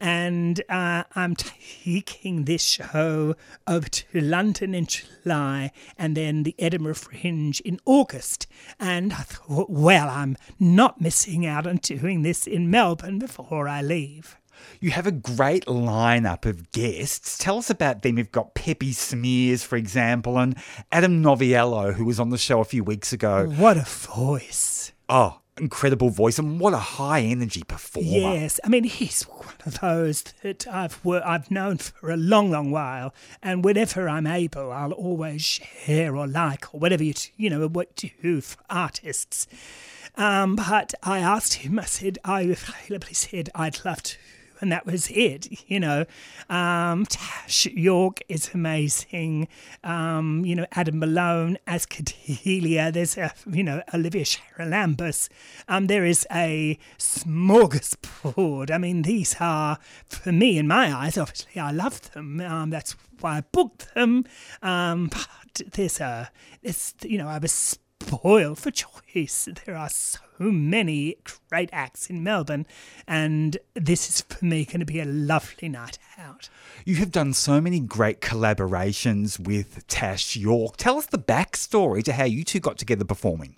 And 0.00 0.62
uh, 0.68 1.04
I'm 1.14 1.36
taking 1.36 2.46
this 2.46 2.62
show 2.62 3.36
over 3.66 3.88
to 3.88 4.20
London 4.20 4.74
in 4.74 4.86
July 4.86 5.72
and 5.98 6.16
then 6.16 6.42
the 6.42 6.54
Edinburgh 6.58 6.94
Fringe 6.94 7.60
in 7.60 7.78
August. 7.84 8.46
And 8.78 9.12
I 9.12 9.22
thought, 9.22 9.68
well, 9.68 10.08
I'm 10.08 10.36
not 10.58 11.00
missing 11.00 11.44
out 11.44 11.66
on 11.66 11.76
doing 11.76 12.22
this 12.22 12.46
in 12.46 12.70
Melbourne 12.70 13.18
before 13.18 13.68
I 13.68 13.82
leave. 13.82 14.36
You 14.80 14.90
have 14.90 15.06
a 15.06 15.12
great 15.12 15.66
lineup 15.66 16.46
of 16.46 16.70
guests. 16.72 17.38
Tell 17.38 17.58
us 17.58 17.70
about 17.70 18.02
them. 18.02 18.18
You've 18.18 18.32
got 18.32 18.54
Peppy 18.54 18.92
Smears, 18.92 19.62
for 19.62 19.76
example, 19.76 20.38
and 20.38 20.56
Adam 20.92 21.22
Noviello, 21.22 21.94
who 21.94 22.04
was 22.04 22.20
on 22.20 22.30
the 22.30 22.38
show 22.38 22.60
a 22.60 22.64
few 22.64 22.84
weeks 22.84 23.12
ago. 23.12 23.46
What 23.46 23.76
a 23.76 23.82
voice. 23.82 24.92
Oh, 25.08 25.40
incredible 25.60 26.10
voice 26.10 26.38
and 26.38 26.58
what 26.58 26.74
a 26.74 26.78
high 26.78 27.20
energy 27.20 27.62
performer. 27.62 28.08
Yes, 28.08 28.58
I 28.64 28.68
mean 28.68 28.84
he's 28.84 29.22
one 29.22 29.54
of 29.66 29.80
those 29.80 30.22
that 30.42 30.66
I've 30.66 31.04
wor- 31.04 31.26
I've 31.26 31.50
known 31.50 31.78
for 31.78 32.10
a 32.10 32.16
long, 32.16 32.50
long 32.50 32.70
while, 32.70 33.14
and 33.42 33.64
whenever 33.64 34.08
I'm 34.08 34.26
able, 34.26 34.72
I'll 34.72 34.92
always 34.92 35.42
share 35.42 36.16
or 36.16 36.26
like 36.26 36.74
or 36.74 36.80
whatever 36.80 37.04
you 37.04 37.12
t- 37.12 37.32
you 37.36 37.50
know 37.50 37.66
what 37.66 37.96
do 37.96 38.40
for 38.40 38.62
artists. 38.68 39.46
Um, 40.16 40.56
but 40.56 40.94
I 41.02 41.20
asked 41.20 41.54
him. 41.54 41.78
I 41.78 41.84
said, 41.84 42.18
"Are 42.24 42.42
you 42.42 42.52
available?" 42.52 43.08
He 43.08 43.14
said, 43.14 43.50
"I'd 43.54 43.84
love 43.84 44.02
to 44.02 44.16
and 44.60 44.70
that 44.72 44.86
was 44.86 45.10
it. 45.10 45.48
You 45.70 45.80
know, 45.80 46.04
um, 46.48 47.06
Tash 47.06 47.66
York 47.66 48.20
is 48.28 48.50
amazing. 48.54 49.48
Um, 49.84 50.44
you 50.44 50.54
know, 50.54 50.66
Adam 50.72 50.98
Malone 50.98 51.58
as 51.66 51.86
Cordelia. 51.86 52.90
There's 52.92 53.16
a, 53.16 53.32
you 53.50 53.62
know 53.62 53.82
Olivia 53.94 54.24
Charalambous. 54.24 55.28
Um, 55.68 55.86
there 55.86 56.04
is 56.04 56.26
a 56.32 56.78
smorgasbord. 56.98 58.70
I 58.70 58.78
mean, 58.78 59.02
these 59.02 59.36
are 59.40 59.78
for 60.06 60.32
me 60.32 60.58
in 60.58 60.66
my 60.66 60.94
eyes. 60.94 61.16
Obviously, 61.16 61.60
I 61.60 61.70
love 61.70 62.12
them. 62.12 62.40
Um, 62.40 62.70
that's 62.70 62.96
why 63.20 63.38
I 63.38 63.40
booked 63.52 63.94
them. 63.94 64.24
Um, 64.62 65.08
but 65.08 65.72
there's 65.72 66.00
a, 66.00 66.30
there's 66.62 66.94
you 67.02 67.18
know, 67.18 67.28
I 67.28 67.38
was 67.38 67.78
spoiled 68.00 68.58
for 68.58 68.70
choice. 68.70 69.48
There 69.64 69.76
are 69.76 69.88
so 69.88 70.20
many 70.38 71.16
great 71.48 71.70
acts 71.72 72.08
in 72.08 72.22
Melbourne, 72.22 72.66
and 73.06 73.58
this 73.74 74.08
is 74.08 74.22
for 74.22 74.44
me 74.44 74.64
going 74.64 74.80
to 74.80 74.86
be 74.86 75.00
a 75.00 75.04
lovely 75.04 75.68
night 75.68 75.98
out. 76.18 76.48
You 76.84 76.96
have 76.96 77.12
done 77.12 77.32
so 77.34 77.60
many 77.60 77.80
great 77.80 78.20
collaborations 78.20 79.38
with 79.38 79.86
Tash 79.86 80.36
York. 80.36 80.76
Tell 80.76 80.98
us 80.98 81.06
the 81.06 81.18
backstory 81.18 82.02
to 82.04 82.12
how 82.12 82.24
you 82.24 82.44
two 82.44 82.60
got 82.60 82.78
together 82.78 83.04
performing. 83.04 83.54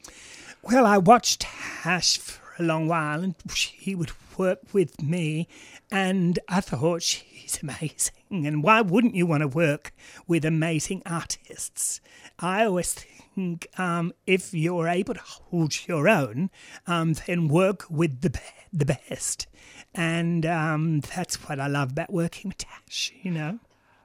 Well, 0.62 0.87
I 0.87 0.99
watched 0.99 1.40
Tash 1.40 2.18
for 2.18 2.40
a 2.58 2.62
long 2.62 2.88
while, 2.88 3.22
and 3.22 3.34
she 3.54 3.94
would 3.94 4.12
work 4.37 4.61
with 4.72 5.00
me, 5.02 5.49
and 5.90 6.38
I 6.49 6.61
thought 6.61 7.02
she's 7.02 7.58
amazing. 7.62 8.46
And 8.46 8.62
why 8.62 8.80
wouldn't 8.80 9.14
you 9.14 9.26
want 9.26 9.42
to 9.42 9.49
work 9.49 9.92
with 10.26 10.44
amazing 10.44 11.02
artists? 11.06 12.00
I 12.38 12.64
always 12.64 12.94
think 12.94 13.21
think 13.34 13.68
um, 13.78 14.12
if 14.26 14.52
you're 14.54 14.88
able 14.88 15.14
to 15.14 15.20
hold 15.20 15.86
your 15.86 16.08
own, 16.08 16.50
um, 16.86 17.14
then 17.26 17.48
work 17.48 17.84
with 17.90 18.20
the 18.20 18.38
the 18.72 18.86
best, 18.86 19.46
and 19.94 20.46
um, 20.46 21.00
that's 21.00 21.36
what 21.48 21.60
I 21.60 21.66
love 21.66 21.92
about 21.92 22.12
working 22.12 22.50
with 22.50 22.58
Tash. 22.58 23.12
You 23.22 23.30
know, 23.30 23.58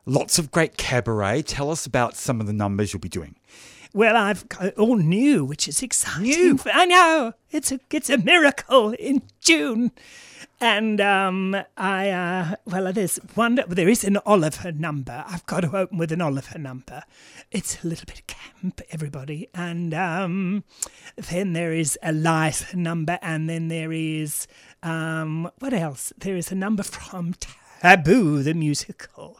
lots 0.06 0.40
of 0.40 0.52
great 0.52 0.78
cabaret. 0.78 1.44
Tell 1.44 1.72
us 1.72 1.86
about 1.86 2.16
some 2.16 2.42
of 2.42 2.48
the 2.48 2.54
numbers 2.54 2.94
you'll 2.94 3.00
be 3.00 3.10
doing. 3.10 3.36
Well, 3.94 4.16
I've 4.16 4.48
got 4.50 4.74
all 4.76 4.98
new, 4.98 5.46
which 5.46 5.68
is 5.68 5.82
exciting. 5.82 6.30
New. 6.30 6.60
I 6.66 6.86
know 6.86 7.34
it's 7.52 7.72
a 7.72 7.80
it's 7.92 8.10
a 8.10 8.18
miracle 8.18 8.92
in 8.92 9.22
June. 9.42 9.92
And 10.60 11.00
um, 11.00 11.56
I, 11.78 12.10
uh, 12.10 12.56
well, 12.66 12.92
there's 12.92 13.18
one, 13.36 13.60
there 13.68 13.88
is 13.88 14.04
an 14.04 14.18
Oliver 14.26 14.72
number. 14.72 15.24
I've 15.28 15.46
got 15.46 15.62
to 15.62 15.78
open 15.78 16.00
with 16.00 16.12
an 16.12 16.22
Oliver 16.22 16.58
number. 16.58 17.04
It's 17.52 17.84
a 17.84 17.88
little 17.88 18.06
bit 18.08 18.26
camp, 18.26 18.82
everybody. 18.90 19.50
And 19.54 19.94
um, 19.94 20.64
then 21.16 21.54
there 21.54 21.74
is 21.74 21.98
a 22.02 22.12
Liza 22.12 22.76
number, 22.76 23.20
and 23.22 23.48
then 23.48 23.68
there 23.68 23.92
is, 23.92 24.48
um, 24.82 25.52
what 25.60 25.74
else? 25.74 26.12
There 26.18 26.36
is 26.36 26.52
a 26.52 26.56
number 26.56 26.82
from 26.82 27.36
Taboo, 27.82 28.42
the 28.42 28.56
musical. 28.56 29.40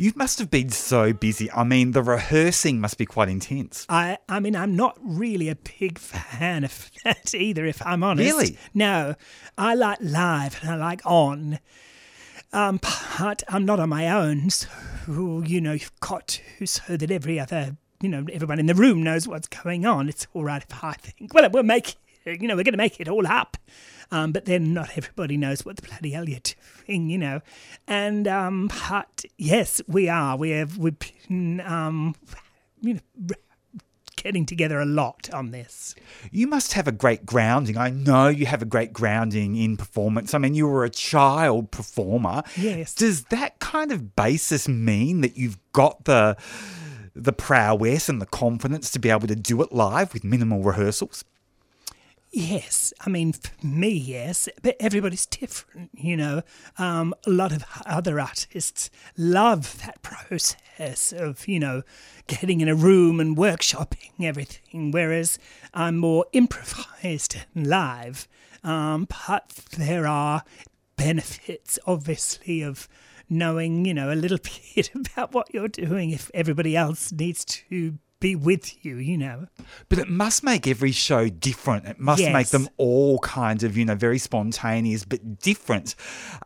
You 0.00 0.12
must 0.14 0.38
have 0.38 0.48
been 0.48 0.70
so 0.70 1.12
busy. 1.12 1.50
I 1.50 1.64
mean, 1.64 1.90
the 1.90 2.04
rehearsing 2.04 2.80
must 2.80 2.98
be 2.98 3.04
quite 3.04 3.28
intense. 3.28 3.84
I, 3.88 4.18
I 4.28 4.38
mean, 4.38 4.54
I'm 4.54 4.76
not 4.76 4.96
really 5.02 5.48
a 5.48 5.56
big 5.56 5.98
fan 5.98 6.62
of 6.62 6.88
that 7.04 7.34
either, 7.34 7.66
if 7.66 7.84
I'm 7.84 8.04
honest. 8.04 8.30
Really? 8.30 8.56
No, 8.72 9.16
I 9.58 9.74
like 9.74 9.98
live 10.00 10.56
and 10.62 10.70
I 10.70 10.76
like 10.76 11.04
on. 11.04 11.58
Um, 12.52 12.78
but 12.80 13.42
I'm 13.48 13.64
not 13.64 13.80
on 13.80 13.88
my 13.88 14.08
own, 14.08 14.50
so 14.50 14.68
you 15.08 15.60
know, 15.60 15.72
you've 15.72 15.98
got 15.98 16.28
to 16.28 16.66
so 16.66 16.96
that 16.96 17.10
every 17.10 17.40
other, 17.40 17.76
you 18.00 18.08
know, 18.08 18.24
everyone 18.32 18.60
in 18.60 18.66
the 18.66 18.74
room 18.74 19.02
knows 19.02 19.26
what's 19.26 19.48
going 19.48 19.84
on. 19.84 20.08
It's 20.08 20.28
all 20.32 20.44
right 20.44 20.62
if 20.62 20.84
I 20.84 20.92
think, 20.92 21.34
well, 21.34 21.50
we'll 21.50 21.64
make, 21.64 21.96
you 22.32 22.48
know, 22.48 22.56
we're 22.56 22.64
going 22.64 22.72
to 22.72 22.78
make 22.78 23.00
it 23.00 23.08
all 23.08 23.26
up. 23.26 23.56
Um, 24.10 24.32
but 24.32 24.46
then 24.46 24.72
not 24.72 24.96
everybody 24.96 25.36
knows 25.36 25.64
what 25.66 25.76
the 25.76 25.82
bloody 25.82 26.10
hell 26.10 26.28
you're 26.28 26.40
doing, 26.86 27.10
you 27.10 27.18
know. 27.18 27.40
And 27.86 28.26
um, 28.26 28.68
but 28.68 29.24
yes, 29.36 29.82
we 29.86 30.08
are. 30.08 30.36
We 30.36 30.50
have 30.50 30.78
we've 30.78 30.96
been 30.98 31.60
um, 31.60 32.14
you 32.80 32.94
know 32.94 33.00
getting 34.22 34.44
together 34.46 34.80
a 34.80 34.84
lot 34.84 35.30
on 35.32 35.50
this. 35.50 35.94
You 36.30 36.46
must 36.46 36.72
have 36.72 36.88
a 36.88 36.92
great 36.92 37.24
grounding. 37.24 37.76
I 37.76 37.90
know 37.90 38.28
you 38.28 38.46
have 38.46 38.62
a 38.62 38.66
great 38.66 38.92
grounding 38.92 39.56
in 39.56 39.76
performance. 39.76 40.34
I 40.34 40.38
mean, 40.38 40.54
you 40.54 40.66
were 40.66 40.84
a 40.84 40.90
child 40.90 41.70
performer. 41.70 42.42
Yes. 42.56 42.94
Does 42.94 43.24
that 43.24 43.58
kind 43.60 43.92
of 43.92 44.16
basis 44.16 44.68
mean 44.68 45.20
that 45.20 45.36
you've 45.36 45.58
got 45.72 46.04
the 46.04 46.36
the 47.14 47.32
prowess 47.32 48.08
and 48.08 48.22
the 48.22 48.26
confidence 48.26 48.90
to 48.92 48.98
be 48.98 49.10
able 49.10 49.26
to 49.26 49.34
do 49.34 49.60
it 49.62 49.72
live 49.72 50.12
with 50.12 50.24
minimal 50.24 50.62
rehearsals? 50.62 51.24
Yes, 52.30 52.92
I 53.00 53.08
mean, 53.08 53.32
for 53.32 53.66
me, 53.66 53.88
yes, 53.88 54.50
but 54.62 54.76
everybody's 54.78 55.24
different, 55.24 55.90
you 55.94 56.16
know. 56.16 56.42
Um, 56.76 57.14
a 57.26 57.30
lot 57.30 57.52
of 57.52 57.64
other 57.86 58.20
artists 58.20 58.90
love 59.16 59.80
that 59.84 60.02
process 60.02 61.12
of, 61.12 61.48
you 61.48 61.58
know, 61.58 61.82
getting 62.26 62.60
in 62.60 62.68
a 62.68 62.74
room 62.74 63.18
and 63.18 63.36
workshopping 63.36 64.10
everything, 64.20 64.90
whereas 64.90 65.38
I'm 65.72 65.96
more 65.96 66.26
improvised 66.32 67.36
and 67.54 67.66
live. 67.66 68.28
Um, 68.62 69.06
but 69.26 69.48
there 69.76 70.06
are 70.06 70.42
benefits, 70.96 71.78
obviously, 71.86 72.60
of 72.60 72.88
knowing, 73.30 73.86
you 73.86 73.94
know, 73.94 74.12
a 74.12 74.14
little 74.14 74.38
bit 74.74 74.90
about 74.94 75.32
what 75.32 75.52
you're 75.54 75.68
doing 75.68 76.10
if 76.10 76.30
everybody 76.34 76.76
else 76.76 77.10
needs 77.10 77.44
to 77.44 77.98
be 78.20 78.34
with 78.34 78.84
you, 78.84 78.96
you 78.96 79.16
know. 79.16 79.46
But 79.88 79.98
it 79.98 80.08
must 80.08 80.42
make 80.42 80.66
every 80.66 80.92
show 80.92 81.28
different. 81.28 81.86
It 81.86 81.98
must 81.98 82.20
yes. 82.20 82.32
make 82.32 82.48
them 82.48 82.68
all 82.76 83.18
kind 83.20 83.62
of, 83.62 83.76
you 83.76 83.84
know, 83.84 83.94
very 83.94 84.18
spontaneous 84.18 85.04
but 85.04 85.40
different. 85.40 85.94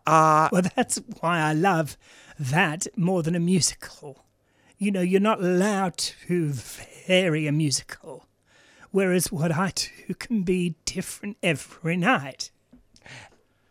Uh, 0.07 0.49
well, 0.53 0.63
that's 0.77 1.01
why 1.21 1.41
I 1.41 1.53
love 1.53 1.97
that 2.39 2.87
more 2.97 3.23
than 3.23 3.35
a 3.35 3.41
musical. 3.41 4.25
You 4.79 4.91
know, 4.91 5.01
you're 5.01 5.21
not 5.21 5.41
allowed 5.41 5.97
to 5.97 6.51
vary 6.51 7.47
a 7.47 7.53
musical, 7.53 8.27
whereas 8.91 9.31
what 9.31 9.53
I 9.53 9.73
do 9.75 10.15
can 10.15 10.43
be 10.43 10.77
different 10.85 11.37
every 11.43 11.97
night 11.97 12.51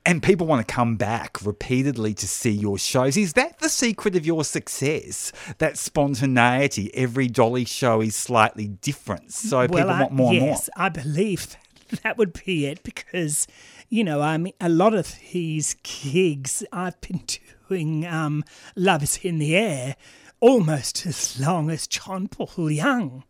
and 0.06 0.24
people 0.24 0.48
want 0.48 0.68
to 0.68 0.74
come 0.74 0.96
back 0.96 1.38
repeatedly 1.44 2.14
to 2.16 2.28
see 2.28 2.52
your 2.52 2.78
shows. 2.78 3.18
Is 3.18 3.34
that 3.34 3.60
the 3.60 3.70
secret 3.70 4.16
of 4.16 4.26
your 4.26 4.44
success? 4.44 5.32
That 5.60 5.78
spontaneity. 5.78 6.94
Every 6.94 7.28
Dolly 7.28 7.66
show 7.66 8.02
is 8.02 8.16
slightly 8.16 8.68
different, 8.68 9.32
so 9.32 9.60
well, 9.60 9.68
people 9.68 9.90
I, 9.90 10.02
want 10.02 10.14
more 10.14 10.34
yes, 10.34 10.40
and 10.40 10.42
more. 10.42 10.50
Yes, 10.50 10.70
I 10.76 10.90
believe 10.90 11.58
that 12.04 12.18
would 12.18 12.44
be 12.46 12.66
it 12.66 12.84
because 12.84 13.48
you 13.90 14.06
know, 14.06 14.22
I 14.22 14.38
mean, 14.38 14.54
a 14.62 14.70
lot 14.70 14.94
of 14.94 15.18
these 15.34 15.76
gigs 15.84 16.64
I've 16.72 17.00
been 17.02 17.24
doing. 17.70 18.06
Um, 18.08 18.44
Love 18.76 19.04
is 19.04 19.20
in 19.22 19.38
the 19.38 19.56
air 19.56 19.96
almost 20.40 21.06
as 21.06 21.40
long 21.40 21.70
as 21.70 21.88
John 21.88 22.28
Paul 22.28 22.72
Young. 22.72 23.24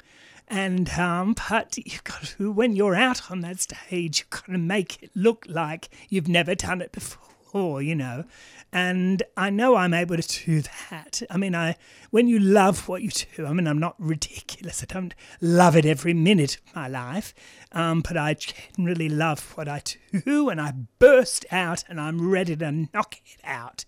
And 0.48 0.89
um, 0.91 1.36
but 1.50 1.77
you've 1.77 2.03
got 2.03 2.24
to, 2.24 2.51
when 2.51 2.75
you're 2.75 2.95
out 2.95 3.31
on 3.31 3.39
that 3.41 3.60
stage, 3.60 4.19
you've 4.19 4.29
got 4.29 4.45
to 4.45 4.57
make 4.57 5.01
it 5.01 5.12
look 5.15 5.45
like 5.48 5.89
you've 6.10 6.27
never 6.27 6.55
done 6.55 6.81
it 6.81 6.91
before, 6.91 7.81
you 7.81 7.95
know. 7.95 8.25
And 8.74 9.24
I 9.36 9.50
know 9.50 9.75
I'm 9.75 9.93
able 9.93 10.17
to 10.17 10.45
do 10.45 10.62
that. 10.89 11.21
I 11.29 11.38
mean, 11.38 11.55
I 11.55 11.75
when 12.10 12.27
you 12.27 12.39
love 12.39 12.88
what 12.88 13.01
you 13.01 13.10
do, 13.10 13.45
I 13.45 13.53
mean, 13.53 13.67
I'm 13.67 13.79
not 13.79 13.95
ridiculous. 13.98 14.83
I 14.83 14.86
don't 14.86 15.13
love 15.41 15.75
it 15.75 15.86
every 15.86 16.13
minute 16.13 16.57
of 16.65 16.75
my 16.75 16.88
life, 16.88 17.33
um, 17.71 18.01
but 18.01 18.17
I 18.17 18.36
generally 18.36 19.10
love 19.10 19.57
what 19.57 19.67
I 19.67 19.81
do, 20.25 20.50
and 20.50 20.62
I 20.62 20.74
burst 21.00 21.45
out, 21.51 21.83
and 21.89 22.00
I'm 22.00 22.29
ready 22.29 22.55
to 22.57 22.88
knock 22.93 23.15
it 23.25 23.39
out. 23.43 23.86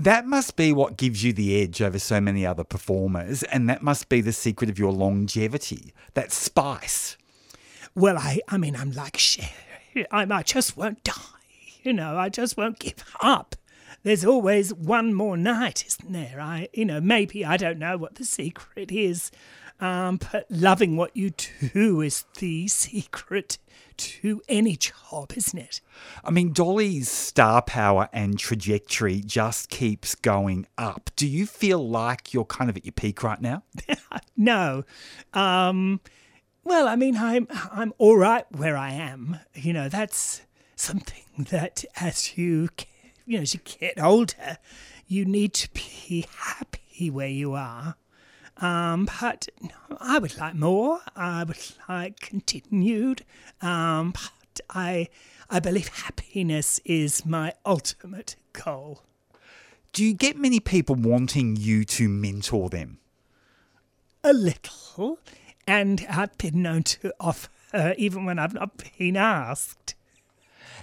That 0.00 0.24
must 0.24 0.56
be 0.56 0.72
what 0.72 0.96
gives 0.96 1.22
you 1.22 1.34
the 1.34 1.60
edge 1.60 1.82
over 1.82 1.98
so 1.98 2.22
many 2.22 2.46
other 2.46 2.64
performers, 2.64 3.42
and 3.42 3.68
that 3.68 3.82
must 3.82 4.08
be 4.08 4.22
the 4.22 4.32
secret 4.32 4.70
of 4.70 4.78
your 4.78 4.92
longevity. 4.92 5.92
That 6.14 6.32
spice. 6.32 7.18
Well, 7.94 8.16
I, 8.16 8.40
I 8.48 8.56
mean, 8.56 8.74
I'm 8.76 8.92
like 8.92 9.18
shit. 9.18 9.52
I, 10.10 10.22
I 10.22 10.42
just 10.42 10.74
won't 10.74 11.04
die. 11.04 11.12
You 11.82 11.92
know, 11.92 12.16
I 12.16 12.30
just 12.30 12.56
won't 12.56 12.78
give 12.78 13.04
up. 13.20 13.56
There's 14.02 14.24
always 14.24 14.72
one 14.72 15.12
more 15.12 15.36
night, 15.36 15.84
isn't 15.86 16.10
there? 16.10 16.40
I, 16.40 16.70
you 16.72 16.86
know, 16.86 17.02
maybe 17.02 17.44
I 17.44 17.58
don't 17.58 17.78
know 17.78 17.98
what 17.98 18.14
the 18.14 18.24
secret 18.24 18.90
is, 18.90 19.30
um, 19.80 20.18
but 20.30 20.46
loving 20.50 20.96
what 20.96 21.16
you 21.16 21.32
do 21.72 22.00
is 22.00 22.24
the 22.38 22.68
secret 22.68 23.58
to 23.96 24.40
any 24.48 24.76
job, 24.76 25.32
isn't 25.36 25.58
it? 25.58 25.80
I 26.24 26.30
mean, 26.30 26.52
Dolly's 26.52 27.10
star 27.10 27.60
power 27.60 28.08
and 28.12 28.38
trajectory 28.38 29.20
just 29.20 29.68
keeps 29.68 30.14
going 30.14 30.66
up. 30.78 31.10
Do 31.16 31.26
you 31.26 31.46
feel 31.46 31.86
like 31.86 32.32
you're 32.32 32.46
kind 32.46 32.70
of 32.70 32.76
at 32.76 32.84
your 32.84 32.92
peak 32.92 33.22
right 33.22 33.40
now? 33.40 33.62
no. 34.36 34.84
Um, 35.34 36.00
well, 36.64 36.88
I 36.88 36.96
mean, 36.96 37.16
I'm 37.16 37.46
I'm 37.50 37.92
all 37.98 38.16
right 38.16 38.44
where 38.52 38.76
I 38.76 38.92
am. 38.92 39.38
You 39.54 39.72
know, 39.72 39.88
that's 39.88 40.42
something 40.76 41.46
that 41.50 41.84
as 41.96 42.38
you 42.38 42.68
you 43.26 43.36
know 43.36 43.42
as 43.42 43.54
you 43.54 43.60
get 43.64 44.00
older, 44.02 44.58
you 45.06 45.24
need 45.24 45.52
to 45.54 45.68
be 45.72 46.26
happy 46.36 47.10
where 47.10 47.28
you 47.28 47.54
are. 47.54 47.96
Um, 48.60 49.08
but 49.20 49.48
I 49.98 50.18
would 50.18 50.36
like 50.38 50.54
more. 50.54 51.00
I 51.16 51.44
would 51.44 51.56
like 51.88 52.20
continued. 52.20 53.24
Um, 53.62 54.12
but 54.12 54.60
I 54.68 55.08
I 55.48 55.60
believe 55.60 55.88
happiness 55.88 56.78
is 56.84 57.24
my 57.24 57.52
ultimate 57.64 58.36
goal. 58.52 59.02
Do 59.92 60.04
you 60.04 60.14
get 60.14 60.36
many 60.36 60.60
people 60.60 60.94
wanting 60.94 61.56
you 61.56 61.84
to 61.84 62.08
mentor 62.08 62.68
them? 62.68 62.98
A 64.22 64.32
little, 64.32 65.18
and 65.66 66.06
I've 66.10 66.36
been 66.38 66.62
known 66.62 66.82
to 66.84 67.12
offer 67.18 67.94
even 67.96 68.24
when 68.24 68.38
I've 68.38 68.52
not 68.54 68.82
been 68.98 69.16
asked. 69.16 69.94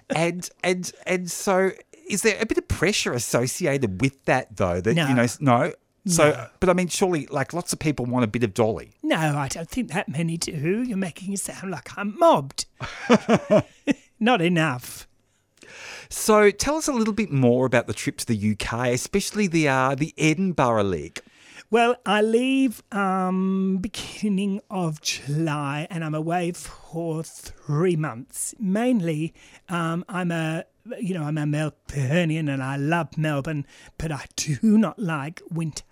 and 0.10 0.50
and 0.64 0.92
and 1.06 1.30
so 1.30 1.72
is 2.10 2.22
there 2.24 2.38
a 2.42 2.46
bit 2.46 2.58
of 2.58 2.68
pressure 2.68 3.14
associated 3.14 4.02
with 4.02 4.26
that 4.26 4.56
though 4.58 4.82
that 4.82 4.96
No. 4.96 5.08
you 5.08 5.14
know 5.14 5.28
no 5.40 5.74
so 6.08 6.32
No. 6.32 6.48
but 6.60 6.70
i 6.70 6.74
mean 6.74 6.88
surely 6.88 7.28
like 7.28 7.54
lots 7.54 7.74
of 7.74 7.80
people 7.80 8.06
want 8.06 8.24
a 8.24 8.28
bit 8.28 8.44
of 8.44 8.54
dolly 8.54 8.92
No, 9.04 9.16
I 9.18 9.48
don't 9.48 9.70
think 9.70 9.92
that 9.92 10.08
many 10.10 10.38
do. 10.38 10.84
You're 10.84 10.98
making 10.98 11.34
it 11.34 11.40
sound 11.40 11.72
like 11.72 11.98
I'm 11.98 12.18
mobbed. 12.18 12.66
not 14.20 14.42
enough. 14.42 15.08
so 16.10 16.50
tell 16.52 16.76
us 16.76 16.88
a 16.88 16.94
little 16.94 17.14
bit 17.14 17.32
more 17.32 17.66
about 17.66 17.88
the 17.88 17.94
trip 17.94 18.18
to 18.18 18.26
the 18.26 18.52
uk 18.54 18.74
especially 18.88 19.48
the 19.48 19.68
uh 19.68 19.96
the 19.96 20.14
edinburgh 20.18 20.84
league 20.84 21.22
Well, 21.70 21.98
I 22.06 22.22
leave 22.22 22.82
um, 22.94 23.80
beginning 23.82 24.62
of 24.72 25.02
July, 25.02 25.86
and 25.92 26.02
I'm 26.06 26.16
away 26.16 26.54
for 26.54 27.24
three 27.24 27.98
months. 27.98 28.56
Mainly, 28.58 29.34
um, 29.68 30.06
I'm 30.08 30.32
a 30.32 30.64
you 31.02 31.14
know 31.14 31.24
I'm 31.28 31.38
a 31.38 31.44
Melburnian, 31.44 32.48
and 32.54 32.64
I 32.64 32.78
love 32.78 33.18
Melbourne, 33.18 33.66
but 33.98 34.14
I 34.14 34.24
do 34.38 34.78
not 34.78 34.98
like 34.98 35.42
winter. 35.52 35.84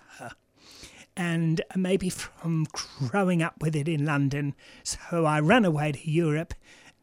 And 1.17 1.61
maybe 1.75 2.09
from 2.09 2.67
growing 3.07 3.41
up 3.41 3.55
with 3.61 3.75
it 3.75 3.87
in 3.87 4.05
London, 4.05 4.53
so 4.83 5.25
I 5.25 5.39
ran 5.39 5.63
away 5.63 5.93
to 5.93 6.11
Europe, 6.11 6.53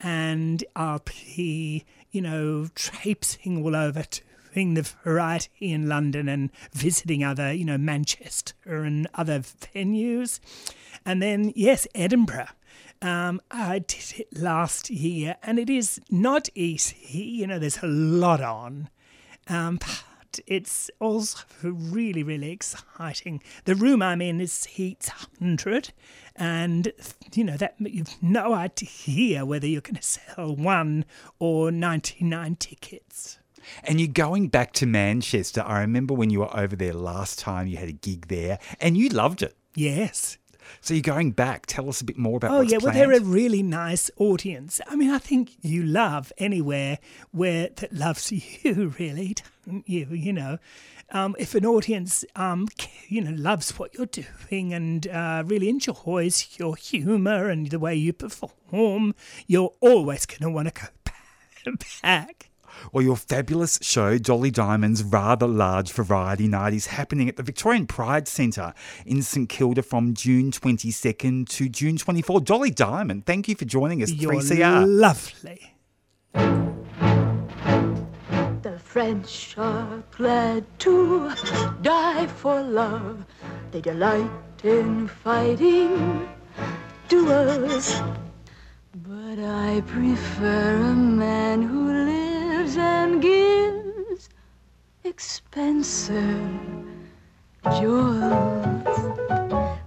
and 0.01 0.63
I'll 0.77 1.03
be 1.05 1.85
you 2.11 2.21
know 2.21 2.69
traipsing 2.75 3.65
all 3.65 3.75
over 3.75 4.03
to 4.03 4.21
the 4.55 4.95
variety 5.03 5.73
in 5.73 5.89
London 5.89 6.29
and 6.29 6.51
visiting 6.73 7.25
other, 7.25 7.53
you 7.53 7.65
know, 7.65 7.79
Manchester 7.79 8.83
and 8.85 9.09
other 9.15 9.41
venues. 9.41 10.41
And 11.05 11.23
then, 11.23 11.53
yes, 11.57 11.87
Edinburgh. 11.95 12.49
Um, 13.01 13.41
I 13.51 13.81
did 13.81 14.21
it 14.21 14.39
last 14.39 14.89
year 14.89 15.37
and 15.43 15.59
it 15.59 15.69
is 15.69 16.01
not 16.11 16.49
easy. 16.55 17.23
You 17.23 17.47
know, 17.47 17.59
there's 17.59 17.83
a 17.83 17.87
lot 17.87 18.41
on. 18.41 18.89
Um, 19.49 19.81
it's 20.47 20.91
also 21.01 21.45
really, 21.63 22.23
really 22.23 22.51
exciting. 22.51 23.43
The 23.65 23.75
room 23.75 24.03
I'm 24.03 24.21
in 24.23 24.41
is 24.41 24.65
heat 24.65 25.11
100, 25.41 25.93
and 26.37 26.93
you 27.35 27.45
know 27.45 27.57
that 27.57 27.75
you've 27.79 28.17
no 28.23 28.53
idea 28.55 29.45
whether 29.45 29.67
you're 29.67 29.81
going 29.81 29.97
to 29.97 30.03
sell 30.03 30.55
one 30.57 31.05
or 31.39 31.71
99 31.71 32.57
tickets. 32.57 33.39
and 33.85 34.01
you're 34.01 34.09
going 34.09 34.49
back 34.49 34.73
to 34.73 34.87
manchester 34.87 35.63
i 35.65 35.81
remember 35.81 36.13
when 36.13 36.31
you 36.31 36.41
were 36.41 36.57
over 36.57 36.75
there 36.75 36.93
last 36.93 37.39
time 37.39 37.69
you 37.69 37.77
had 37.77 37.89
a 37.89 37.93
gig 37.93 38.27
there 38.27 38.59
and 38.81 38.97
you 38.97 39.09
loved 39.09 39.41
it 39.43 39.55
Yes. 39.75 40.37
So 40.81 40.95
you're 40.95 41.03
going 41.03 41.33
back 41.33 41.67
tell 41.67 41.89
us 41.89 42.01
a 42.01 42.05
bit 42.05 42.19
more 42.19 42.37
about 42.37 42.51
Oh, 42.53 42.61
yeah. 42.61 42.79
Well, 42.79 42.93
planned. 42.93 42.97
they're 43.13 43.19
a 43.21 43.25
really 43.25 43.63
nice 43.63 44.11
audience. 44.17 44.81
I 44.87 44.97
mean, 44.97 45.11
I 45.11 45.19
think 45.19 45.53
you 45.63 45.83
love 45.83 46.33
anywhere 46.39 46.99
where 47.31 47.69
that 47.77 47.93
loves 47.93 48.31
you, 48.65 48.95
really, 48.99 49.35
don't 49.67 49.89
you? 49.89 50.07
You 50.11 50.33
know, 50.33 50.59
um, 51.11 51.37
if 51.39 51.55
an 51.55 51.67
audience, 51.67 52.25
um, 52.37 52.69
you 53.09 53.21
know, 53.21 53.33
loves 53.37 53.79
what 53.79 53.95
you're 53.95 54.07
doing 54.07 54.73
and 54.73 55.07
uh, 55.09 55.43
really 55.47 55.69
enjoys 55.69 56.49
your 56.59 56.75
humour 56.77 57.49
and 57.51 57.69
the 57.71 57.79
way 57.79 57.95
you 57.95 58.13
perform, 58.13 59.15
you're 59.47 59.75
always 59.81 60.25
going 60.27 60.41
to 60.41 60.51
want 60.51 60.75
to 60.75 60.91
go 61.65 61.73
back. 62.03 62.49
Well, 62.93 63.05
your 63.05 63.17
fabulous 63.17 63.79
show, 63.83 64.19
Dolly 64.19 64.51
Diamond's 64.51 65.03
Rather 65.03 65.47
Large 65.47 65.93
Variety 65.93 66.49
Night, 66.49 66.75
is 66.75 66.87
happening 66.87 67.29
at 67.29 67.37
the 67.37 67.43
Victorian 67.43 67.87
Pride 67.87 68.29
Centre 68.29 68.75
in 69.07 69.23
St 69.23 69.49
Kilda 69.49 69.83
from 69.83 70.15
June 70.15 70.51
22nd 70.51 71.49
to 71.51 71.69
June 71.69 71.97
24. 71.97 72.41
Dolly 72.41 72.71
Diamond, 72.71 73.27
thank 73.27 73.49
you 73.49 73.55
for 73.55 73.65
joining 73.65 74.03
us, 74.03 74.11
You're 74.13 74.35
3CR. 74.35 74.85
lovely. 74.87 75.75
The 78.63 78.79
French 78.79 79.55
are 79.59 80.03
glad 80.17 80.65
to 80.81 81.33
die 81.83 82.27
for 82.27 82.63
love. 82.63 83.25
They 83.71 83.81
delight 83.81 84.31
in 84.63 85.09
fighting 85.09 86.29
duels. 87.09 88.01
But 88.95 89.39
I 89.39 89.83
prefer 89.87 90.77
a 90.77 90.95
man 90.95 91.63
who 91.63 91.93
lives 91.93 92.12
and 92.77 93.21
gives 93.23 94.29
expensive 95.05 96.51
jewels. 97.79 98.83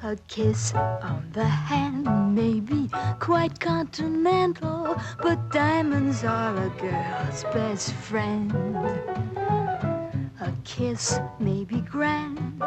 A 0.04 0.18
kiss 0.28 0.74
on 0.76 1.30
the 1.34 1.46
hand 1.46 2.36
may 2.36 2.60
be 2.60 2.90
quite 3.20 3.60
continental, 3.60 4.96
but 5.22 5.52
diamonds 5.52 6.24
are 6.24 6.56
a 6.56 6.70
girl's 6.80 7.44
best 7.46 7.94
friend. 7.94 8.52
A 10.42 10.54
kiss 10.64 11.20
may 11.40 11.64
be 11.64 11.82
grand, 11.82 12.62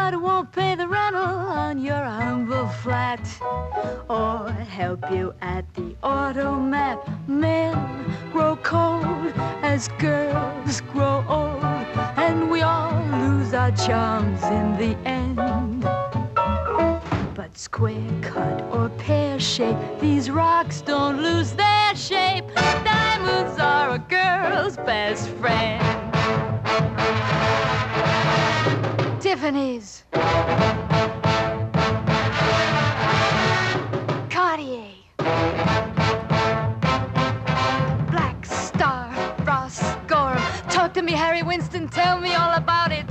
but 0.00 0.20
won't 0.20 0.50
pay 0.50 0.74
the 0.74 0.88
rental 0.88 1.36
on 1.64 1.78
your 1.78 2.04
humble 2.20 2.68
flat 2.82 3.20
or 4.08 4.50
help 4.50 5.00
you 5.10 5.34
at 5.42 5.64
the 5.74 5.94
automat. 6.02 6.96
Men 7.28 7.74
grow 8.32 8.56
cold 8.56 9.32
as 9.62 9.88
girls 9.98 10.80
grow 10.92 11.16
old, 11.28 11.62
and 12.24 12.50
we 12.50 12.62
all 12.62 12.96
lose 13.18 13.52
our 13.52 13.72
charms 13.72 14.42
in 14.58 14.66
the 14.82 14.92
end. 15.06 15.36
But 17.38 17.52
square 17.58 18.12
cut 18.22 18.56
or 18.72 18.88
pear 19.04 19.38
shape, 19.38 19.82
these 20.00 20.30
rocks 20.30 20.80
don't 20.80 21.18
lose 21.22 21.52
their 21.52 21.94
shape. 21.94 22.46
Diamonds 22.84 23.58
are 23.60 23.90
a 23.90 24.02
girl's 24.16 24.76
best 24.76 25.28
friend. 25.40 26.00
Tiffany's. 29.40 30.04
Cartier. 34.28 34.92
Black 38.10 38.44
Starr, 38.44 39.10
Frost 39.42 39.96
Gorham. 40.06 40.42
Talk 40.68 40.92
to 40.92 41.00
me, 41.00 41.12
Harry 41.12 41.42
Winston. 41.42 41.88
Tell 41.88 42.20
me 42.20 42.34
all 42.34 42.52
about 42.52 42.92
it. 42.92 43.08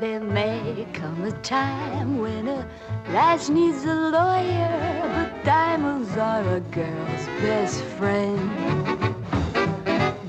There 0.00 0.20
may 0.20 0.84
come 0.94 1.22
a 1.22 1.30
time 1.42 2.18
when 2.18 2.48
a 2.48 2.68
lass 3.10 3.48
needs 3.48 3.84
a 3.84 3.94
lawyer, 3.94 5.00
but 5.14 5.44
diamonds 5.44 6.16
are 6.16 6.56
a 6.56 6.58
girl's 6.58 7.26
best 7.40 7.82
friend. 7.98 9.13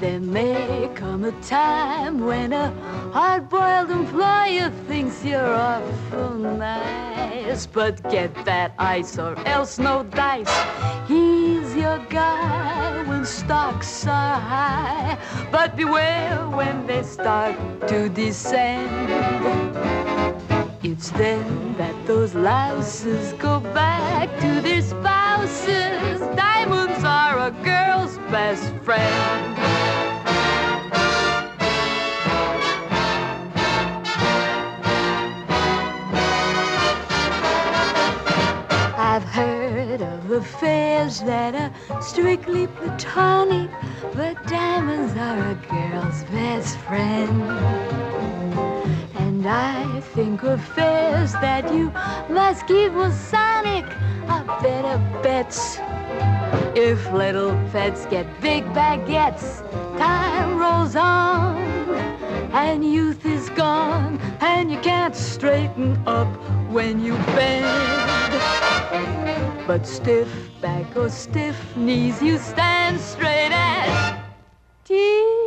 There 0.06 0.20
may 0.20 0.88
come 0.94 1.24
a 1.24 1.32
time 1.42 2.20
when 2.20 2.54
a 2.54 2.70
hard-boiled 3.12 3.90
employer 3.90 4.70
thinks 4.88 5.26
you're 5.26 5.56
awful 5.56 6.36
nice, 6.36 7.66
but 7.66 8.08
get 8.12 8.32
that 8.46 8.76
ice 8.78 9.18
or 9.18 9.36
else 9.48 9.80
no 9.80 10.04
dice. 10.04 10.56
He's 11.08 11.76
your 11.76 11.98
guy 12.08 13.02
when 13.08 13.26
stocks 13.26 14.06
are 14.06 14.40
high, 14.40 15.18
but 15.52 15.76
beware 15.76 16.38
when 16.50 16.86
they 16.86 17.02
start 17.02 17.56
to 17.88 18.08
descend. 18.08 19.10
It's 20.84 21.10
then 21.10 21.76
that 21.80 21.96
those 22.06 22.36
louses 22.36 23.34
go 23.40 23.60
back 23.60 24.30
to 24.42 24.62
their 24.62 24.84
spouses. 24.84 26.20
Diamonds 26.36 27.04
are 27.04 27.48
a 27.48 27.52
girl's 27.64 28.20
best 28.30 28.72
friend. 28.84 29.65
Affairs 40.36 41.22
that 41.22 41.56
are 41.56 42.02
strictly 42.02 42.68
platonic, 42.68 43.70
but 44.14 44.36
diamonds 44.48 45.14
are 45.18 45.52
a 45.52 45.56
girl's 45.70 46.24
best 46.26 46.78
friend. 46.80 47.42
And 49.16 49.48
I 49.48 50.02
think 50.14 50.44
affairs 50.44 51.32
that 51.34 51.74
you 51.74 51.92
must 52.30 52.68
keep 52.68 52.92
Masonic 52.92 53.86
are 54.28 54.46
better 54.62 54.98
bets. 55.24 55.80
If 56.76 57.12
little 57.12 57.52
pets 57.72 58.06
get 58.06 58.26
big 58.42 58.66
baguettes, 58.74 59.62
time 59.98 60.58
rolls 60.60 60.96
on, 60.96 61.75
and 62.56 62.90
youth 62.90 63.26
is 63.26 63.50
gone, 63.50 64.18
and 64.40 64.72
you 64.72 64.80
can't 64.80 65.14
straighten 65.14 66.02
up 66.08 66.34
when 66.72 67.04
you 67.04 67.14
bend. 67.36 67.66
But 69.68 69.86
stiff 69.86 70.30
back 70.62 70.96
or 70.96 71.10
stiff 71.10 71.58
knees, 71.76 72.22
you 72.22 72.38
stand 72.38 72.98
straight 73.02 73.52
as 73.52 74.16
Tiffany's. 74.86 75.45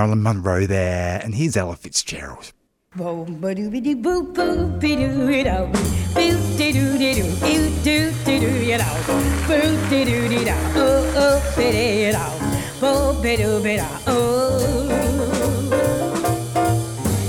Out. 0.00 0.16
Monroe 0.16 0.66
there, 0.66 1.20
and 1.22 1.34
here's 1.34 1.56
Ella 1.56 1.76
Fitzgerald. 1.76 2.52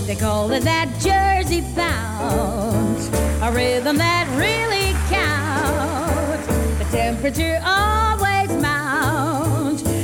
They 0.08 0.16
call 0.16 0.52
it 0.52 0.64
that 0.64 0.90
Jersey 1.00 1.62
bounce, 1.76 3.10
a 3.42 3.52
rhythm 3.52 3.98
that 3.98 4.28
really 4.38 4.94
counts. 5.10 6.48
The 6.80 6.86
temperature 6.98 7.62
always 7.64 8.31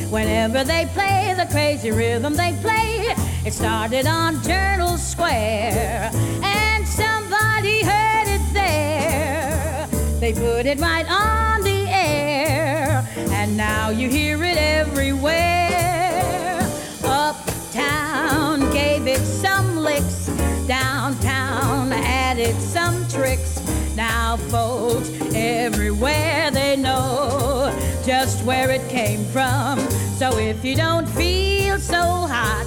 whenever 0.09 0.63
they 0.63 0.85
play 0.93 1.33
the 1.37 1.45
crazy 1.51 1.91
rhythm 1.91 2.35
they 2.35 2.55
play. 2.61 3.13
It 3.45 3.53
started 3.53 4.07
on 4.07 4.41
Journal 4.43 4.97
Square, 4.97 6.11
and 6.43 6.87
somebody 6.87 7.83
heard 7.83 8.27
it 8.27 8.41
there. 8.53 9.87
They 10.19 10.33
put 10.33 10.65
it 10.65 10.79
right 10.79 11.05
on 11.09 11.61
the 11.61 11.89
air, 11.89 13.07
and 13.31 13.57
now 13.57 13.89
you 13.89 14.09
hear 14.09 14.43
it 14.43 14.57
everywhere. 14.57 16.59
Uptown 17.03 18.71
gave 18.71 19.07
it 19.07 19.19
some 19.19 19.77
licks, 19.77 20.27
downtown 20.67 21.91
added 21.93 22.59
some 22.61 23.07
tricks. 23.07 23.61
Now, 23.95 24.37
folks, 24.37 25.09
everywhere 25.33 26.51
they 26.51 26.75
know 26.75 27.73
just 28.07 28.41
where 28.45 28.71
it 28.71 28.87
came 28.87 29.25
from. 29.25 29.77
So 30.15 30.37
if 30.37 30.63
you 30.63 30.77
don't 30.77 31.05
feel 31.09 31.77
so 31.77 32.01
hot, 32.01 32.65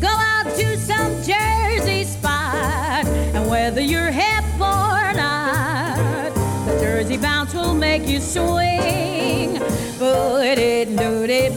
go 0.00 0.06
out 0.06 0.44
to 0.56 0.78
some 0.78 1.12
Jersey 1.24 2.04
spot. 2.04 3.04
And 3.34 3.50
whether 3.50 3.80
you're 3.80 4.12
hip 4.12 4.44
or 4.54 5.12
not, 5.12 6.32
the 6.66 6.78
Jersey 6.80 7.16
bounce 7.16 7.52
will 7.52 7.74
make 7.74 8.06
you 8.06 8.20
swing. 8.20 9.58
Put 9.98 10.56
it, 10.56 10.96
do 10.96 11.24
it, 11.24 11.54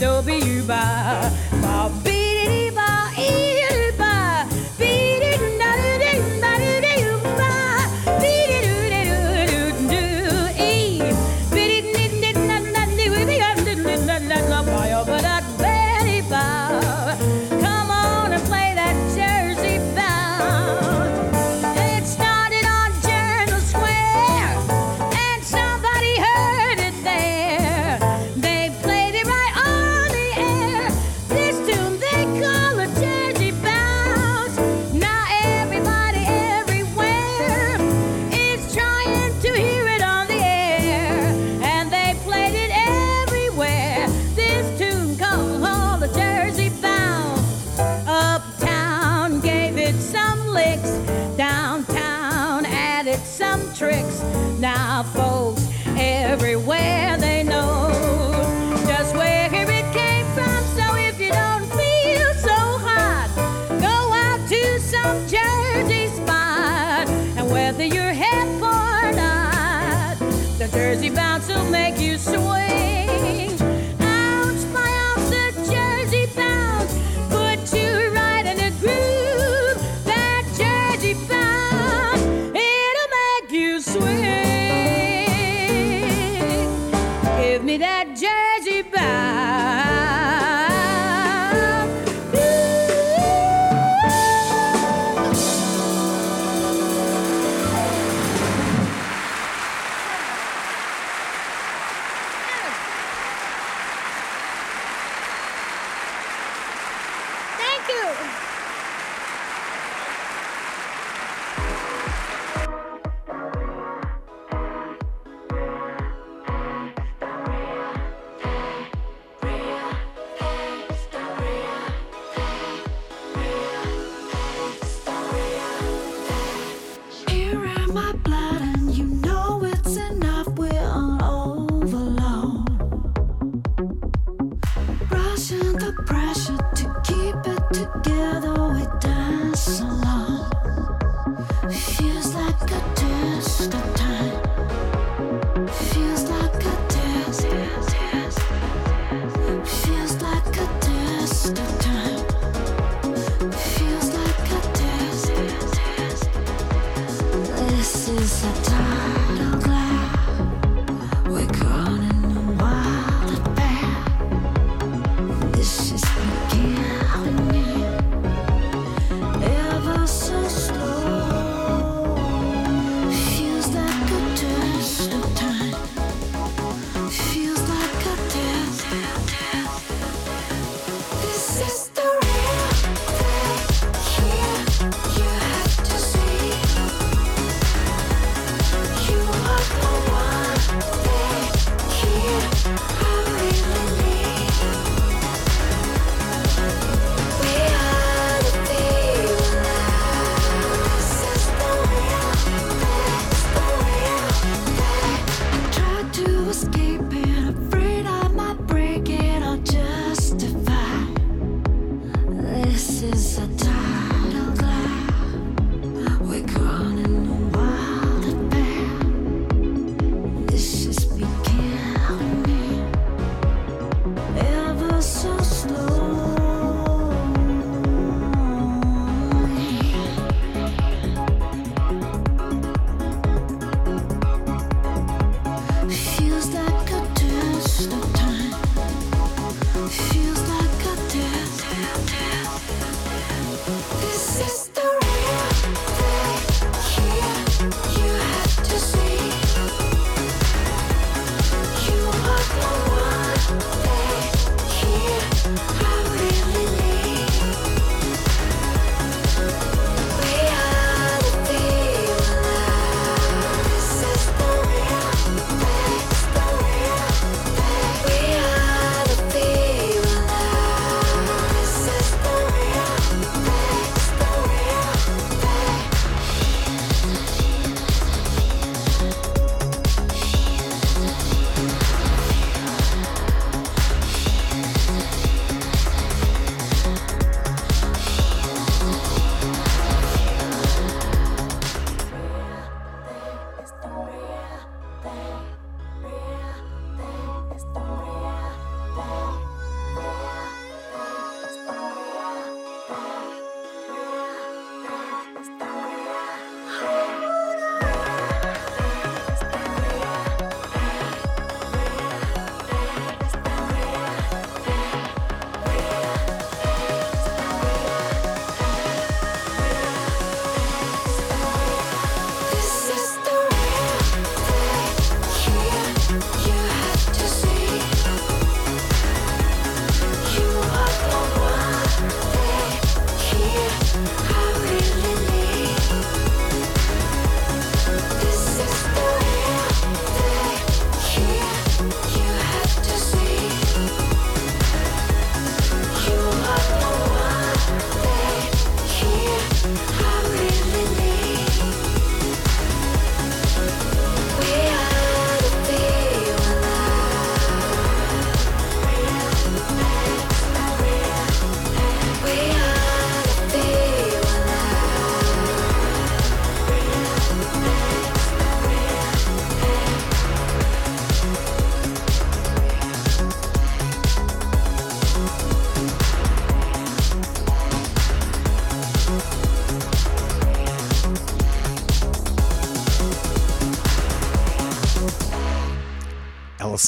do 0.00 0.22
be 0.22 0.36
you 0.36 0.62
buy. 0.62 1.39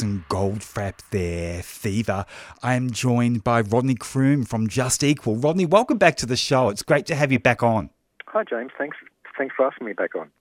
Alison 0.03 0.25
Goldfrapp 0.29 0.99
there, 1.11 1.63
Fever. 1.63 2.27
I 2.61 2.75
am 2.75 2.91
joined 2.91 3.45
by 3.45 3.61
Rodney 3.61 3.95
Croome 3.95 4.45
from 4.45 4.67
Just 4.67 5.05
Equal. 5.05 5.37
Rodney, 5.37 5.65
welcome 5.65 5.97
back 5.97 6.17
to 6.17 6.27
the 6.27 6.35
show. 6.35 6.71
It's 6.71 6.83
great 6.83 7.07
to 7.07 7.15
have 7.15 7.31
you 7.31 7.39
back 7.39 7.63
on. 7.63 7.89
Hi, 8.27 8.43
James. 8.43 8.73
Thanks. 8.77 8.97
Thanks 9.39 9.55
for 9.57 9.65
asking 9.65 9.87
me 9.87 9.93
back 9.93 10.17
on. 10.17 10.33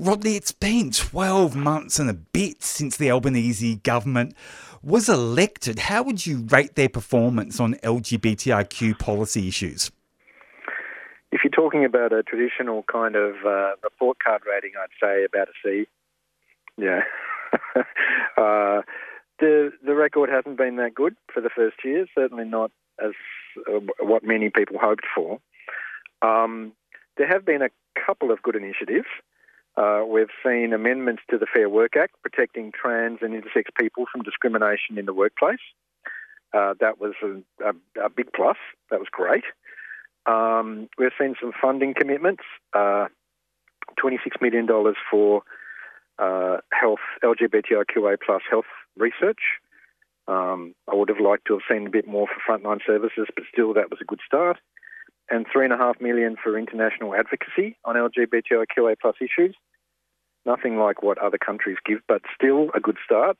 Rodney, 0.00 0.34
it's 0.34 0.50
been 0.50 0.90
12 0.90 1.54
months 1.54 2.00
and 2.00 2.10
a 2.10 2.14
bit 2.14 2.64
since 2.64 2.96
the 2.96 3.08
Albanese 3.12 3.76
government 3.76 4.34
was 4.82 5.08
elected. 5.08 5.78
How 5.78 6.02
would 6.02 6.26
you 6.26 6.38
rate 6.48 6.74
their 6.74 6.88
performance 6.88 7.60
on 7.60 7.74
LGBTIQ 7.84 8.98
policy 8.98 9.46
issues? 9.46 9.92
If 11.30 11.42
you're 11.44 11.52
talking 11.52 11.84
about 11.84 12.12
a 12.12 12.24
traditional 12.24 12.82
kind 12.90 13.14
of 13.14 13.36
uh, 13.46 13.76
report 13.84 14.18
card 14.18 14.42
rating, 14.44 14.72
I'd 14.76 14.88
say 15.00 15.24
about 15.24 15.46
a 15.46 15.52
C. 15.64 15.86
Yeah. 16.76 17.02
uh, 18.36 18.82
the 19.38 19.72
the 19.84 19.94
record 19.94 20.30
hasn't 20.30 20.56
been 20.56 20.76
that 20.76 20.94
good 20.94 21.16
for 21.32 21.40
the 21.40 21.50
first 21.54 21.76
year. 21.84 22.06
Certainly 22.14 22.44
not 22.44 22.70
as 23.02 23.12
uh, 23.68 23.80
what 24.00 24.24
many 24.24 24.50
people 24.50 24.78
hoped 24.80 25.04
for. 25.14 25.38
Um, 26.22 26.72
there 27.16 27.28
have 27.28 27.44
been 27.44 27.62
a 27.62 27.70
couple 28.06 28.30
of 28.30 28.42
good 28.42 28.56
initiatives. 28.56 29.08
Uh, 29.76 30.02
we've 30.06 30.28
seen 30.44 30.72
amendments 30.72 31.22
to 31.30 31.38
the 31.38 31.46
Fair 31.52 31.68
Work 31.68 31.96
Act 31.96 32.14
protecting 32.22 32.72
trans 32.72 33.18
and 33.22 33.32
intersex 33.32 33.64
people 33.78 34.04
from 34.10 34.22
discrimination 34.22 34.98
in 34.98 35.06
the 35.06 35.14
workplace. 35.14 35.60
Uh, 36.52 36.74
that 36.80 37.00
was 37.00 37.14
a, 37.22 37.66
a, 37.66 38.06
a 38.06 38.10
big 38.10 38.26
plus. 38.34 38.58
That 38.90 39.00
was 39.00 39.08
great. 39.10 39.44
Um, 40.26 40.88
we've 40.98 41.12
seen 41.18 41.34
some 41.40 41.52
funding 41.60 41.94
commitments, 41.98 42.42
uh, 42.74 43.06
$26 44.02 44.18
million 44.40 44.68
for 45.10 45.42
uh, 46.18 46.58
health, 46.72 47.00
LGBTIQA 47.22 48.16
plus 48.24 48.42
health 48.50 48.70
research. 48.96 49.40
Um, 50.28 50.74
I 50.90 50.94
would 50.94 51.08
have 51.08 51.20
liked 51.20 51.46
to 51.46 51.54
have 51.54 51.62
seen 51.68 51.86
a 51.86 51.90
bit 51.90 52.06
more 52.06 52.26
for 52.26 52.40
frontline 52.58 52.80
services, 52.86 53.26
but 53.34 53.44
still 53.52 53.74
that 53.74 53.90
was 53.90 53.98
a 54.00 54.04
good 54.04 54.20
start. 54.24 54.58
And 55.30 55.46
three 55.52 55.64
and 55.64 55.72
a 55.72 55.78
half 55.78 56.00
million 56.00 56.36
for 56.42 56.58
international 56.58 57.14
advocacy 57.14 57.76
on 57.84 57.96
LGBTIQA 57.96 58.96
plus 59.00 59.16
issues. 59.20 59.56
Nothing 60.44 60.78
like 60.78 61.02
what 61.02 61.18
other 61.18 61.38
countries 61.38 61.78
give, 61.84 62.00
but 62.08 62.22
still 62.34 62.68
a 62.74 62.80
good 62.80 62.98
start. 63.04 63.36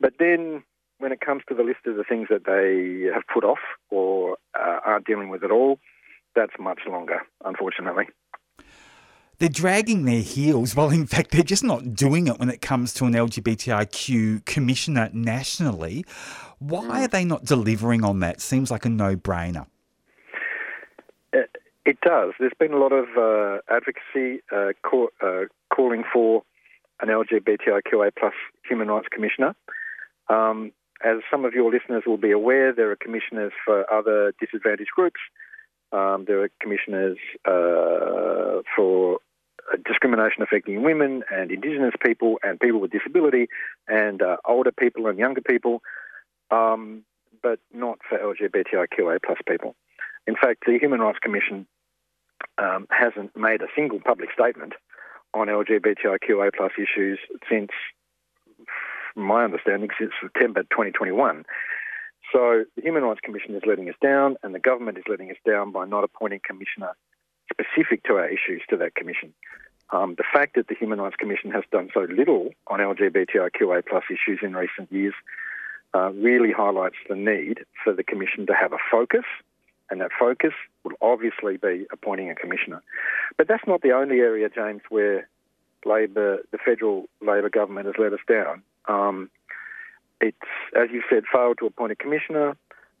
But 0.00 0.14
then 0.18 0.62
when 0.98 1.12
it 1.12 1.20
comes 1.20 1.42
to 1.48 1.54
the 1.54 1.62
list 1.62 1.80
of 1.86 1.96
the 1.96 2.04
things 2.04 2.28
that 2.30 2.44
they 2.44 3.12
have 3.12 3.22
put 3.32 3.44
off 3.44 3.58
or 3.90 4.36
uh, 4.58 4.80
aren't 4.84 5.06
dealing 5.06 5.28
with 5.28 5.44
at 5.44 5.50
all, 5.50 5.78
that's 6.34 6.52
much 6.58 6.80
longer, 6.88 7.20
unfortunately. 7.44 8.06
They're 9.40 9.48
dragging 9.48 10.04
their 10.04 10.20
heels. 10.20 10.76
Well, 10.76 10.90
in 10.90 11.06
fact, 11.06 11.30
they're 11.30 11.42
just 11.42 11.64
not 11.64 11.94
doing 11.94 12.26
it 12.26 12.38
when 12.38 12.50
it 12.50 12.60
comes 12.60 12.92
to 12.94 13.06
an 13.06 13.14
LGBTIQ 13.14 14.44
commissioner 14.44 15.08
nationally. 15.14 16.04
Why 16.58 17.04
are 17.04 17.08
they 17.08 17.24
not 17.24 17.46
delivering 17.46 18.04
on 18.04 18.20
that? 18.20 18.42
Seems 18.42 18.70
like 18.70 18.84
a 18.84 18.90
no 18.90 19.16
brainer. 19.16 19.66
It, 21.32 21.56
it 21.86 22.02
does. 22.02 22.34
There's 22.38 22.52
been 22.58 22.74
a 22.74 22.76
lot 22.76 22.92
of 22.92 23.06
uh, 23.16 23.62
advocacy 23.74 24.42
uh, 24.54 24.74
call, 24.82 25.08
uh, 25.22 25.44
calling 25.74 26.04
for 26.12 26.42
an 27.00 27.08
LGBTIQA 27.08 28.10
plus 28.18 28.34
human 28.68 28.88
rights 28.88 29.08
commissioner. 29.10 29.56
Um, 30.28 30.70
as 31.02 31.20
some 31.30 31.46
of 31.46 31.54
your 31.54 31.72
listeners 31.72 32.02
will 32.06 32.18
be 32.18 32.30
aware, 32.30 32.74
there 32.74 32.90
are 32.90 32.96
commissioners 32.96 33.52
for 33.64 33.90
other 33.90 34.34
disadvantaged 34.38 34.90
groups. 34.94 35.20
Um, 35.92 36.26
there 36.28 36.42
are 36.42 36.50
commissioners 36.60 37.16
uh, 37.46 38.60
for 38.76 39.14
uh, 39.14 39.18
discrimination 39.78 40.42
affecting 40.42 40.82
women 40.82 41.22
and 41.30 41.50
Indigenous 41.50 41.94
people 42.04 42.38
and 42.42 42.58
people 42.58 42.80
with 42.80 42.90
disability 42.90 43.48
and 43.88 44.22
uh, 44.22 44.36
older 44.44 44.72
people 44.72 45.06
and 45.06 45.18
younger 45.18 45.40
people, 45.40 45.82
um, 46.50 47.04
but 47.42 47.58
not 47.72 47.98
for 48.08 48.18
LGBTIQA 48.18 49.18
plus 49.24 49.38
people. 49.48 49.74
In 50.26 50.34
fact, 50.34 50.64
the 50.66 50.78
Human 50.78 51.00
Rights 51.00 51.18
Commission 51.20 51.66
um, 52.58 52.86
hasn't 52.90 53.36
made 53.36 53.62
a 53.62 53.68
single 53.74 54.00
public 54.00 54.30
statement 54.32 54.74
on 55.34 55.46
LGBTIQA 55.46 56.50
plus 56.56 56.72
issues 56.76 57.18
since, 57.48 57.70
from 59.14 59.24
my 59.24 59.44
understanding, 59.44 59.90
since 59.98 60.12
September 60.20 60.62
2021. 60.64 61.44
So 62.32 62.64
the 62.76 62.82
Human 62.82 63.02
Rights 63.02 63.20
Commission 63.22 63.54
is 63.54 63.62
letting 63.66 63.88
us 63.88 63.96
down, 64.02 64.36
and 64.42 64.54
the 64.54 64.60
government 64.60 64.98
is 64.98 65.04
letting 65.08 65.30
us 65.30 65.36
down 65.46 65.72
by 65.72 65.84
not 65.86 66.04
appointing 66.04 66.40
commissioner 66.44 66.94
specific 67.50 68.04
to 68.04 68.14
our 68.14 68.28
issues 68.28 68.62
to 68.70 68.76
that 68.78 68.94
commission. 68.94 69.32
Um, 69.92 70.14
the 70.16 70.24
fact 70.32 70.54
that 70.54 70.68
the 70.68 70.74
Human 70.74 71.00
Rights 71.00 71.16
Commission 71.16 71.50
has 71.50 71.64
done 71.72 71.90
so 71.92 72.00
little 72.00 72.50
on 72.68 72.78
LGBTIQA 72.78 73.86
plus 73.88 74.04
issues 74.08 74.38
in 74.42 74.54
recent 74.54 74.90
years 74.92 75.14
uh, 75.94 76.12
really 76.12 76.52
highlights 76.52 76.96
the 77.08 77.16
need 77.16 77.64
for 77.82 77.92
the 77.92 78.04
Commission 78.04 78.46
to 78.46 78.54
have 78.54 78.72
a 78.72 78.78
focus, 78.90 79.24
and 79.90 80.00
that 80.00 80.10
focus 80.16 80.52
will 80.84 80.92
obviously 81.02 81.56
be 81.56 81.86
appointing 81.92 82.30
a 82.30 82.34
commissioner. 82.36 82.80
But 83.36 83.48
that's 83.48 83.66
not 83.66 83.82
the 83.82 83.90
only 83.90 84.20
area, 84.20 84.48
James, 84.48 84.82
where 84.88 85.28
Labor, 85.84 86.38
the 86.52 86.58
federal 86.58 87.08
Labor 87.20 87.48
government 87.48 87.86
has 87.86 87.96
let 87.98 88.12
us 88.12 88.20
down. 88.28 88.62
Um, 88.86 89.30
it's, 90.20 90.36
as 90.76 90.90
you 90.92 91.02
said, 91.10 91.24
failed 91.32 91.58
to 91.58 91.66
appoint 91.66 91.92
a 91.92 91.96
commissioner. 91.96 92.56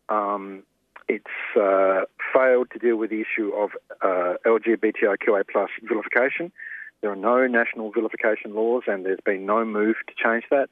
Um, 0.08 0.64
it's 1.10 1.58
uh, 1.60 2.04
failed 2.32 2.68
to 2.70 2.78
deal 2.78 2.96
with 2.96 3.10
the 3.10 3.20
issue 3.20 3.50
of 3.50 3.70
uh, 4.00 4.34
LGBTIQA 4.46 5.42
plus 5.50 5.70
vilification. 5.82 6.52
There 7.00 7.10
are 7.10 7.16
no 7.16 7.48
national 7.48 7.90
vilification 7.90 8.54
laws, 8.54 8.84
and 8.86 9.04
there's 9.04 9.24
been 9.24 9.44
no 9.44 9.64
move 9.64 9.96
to 10.06 10.14
change 10.14 10.44
that. 10.50 10.70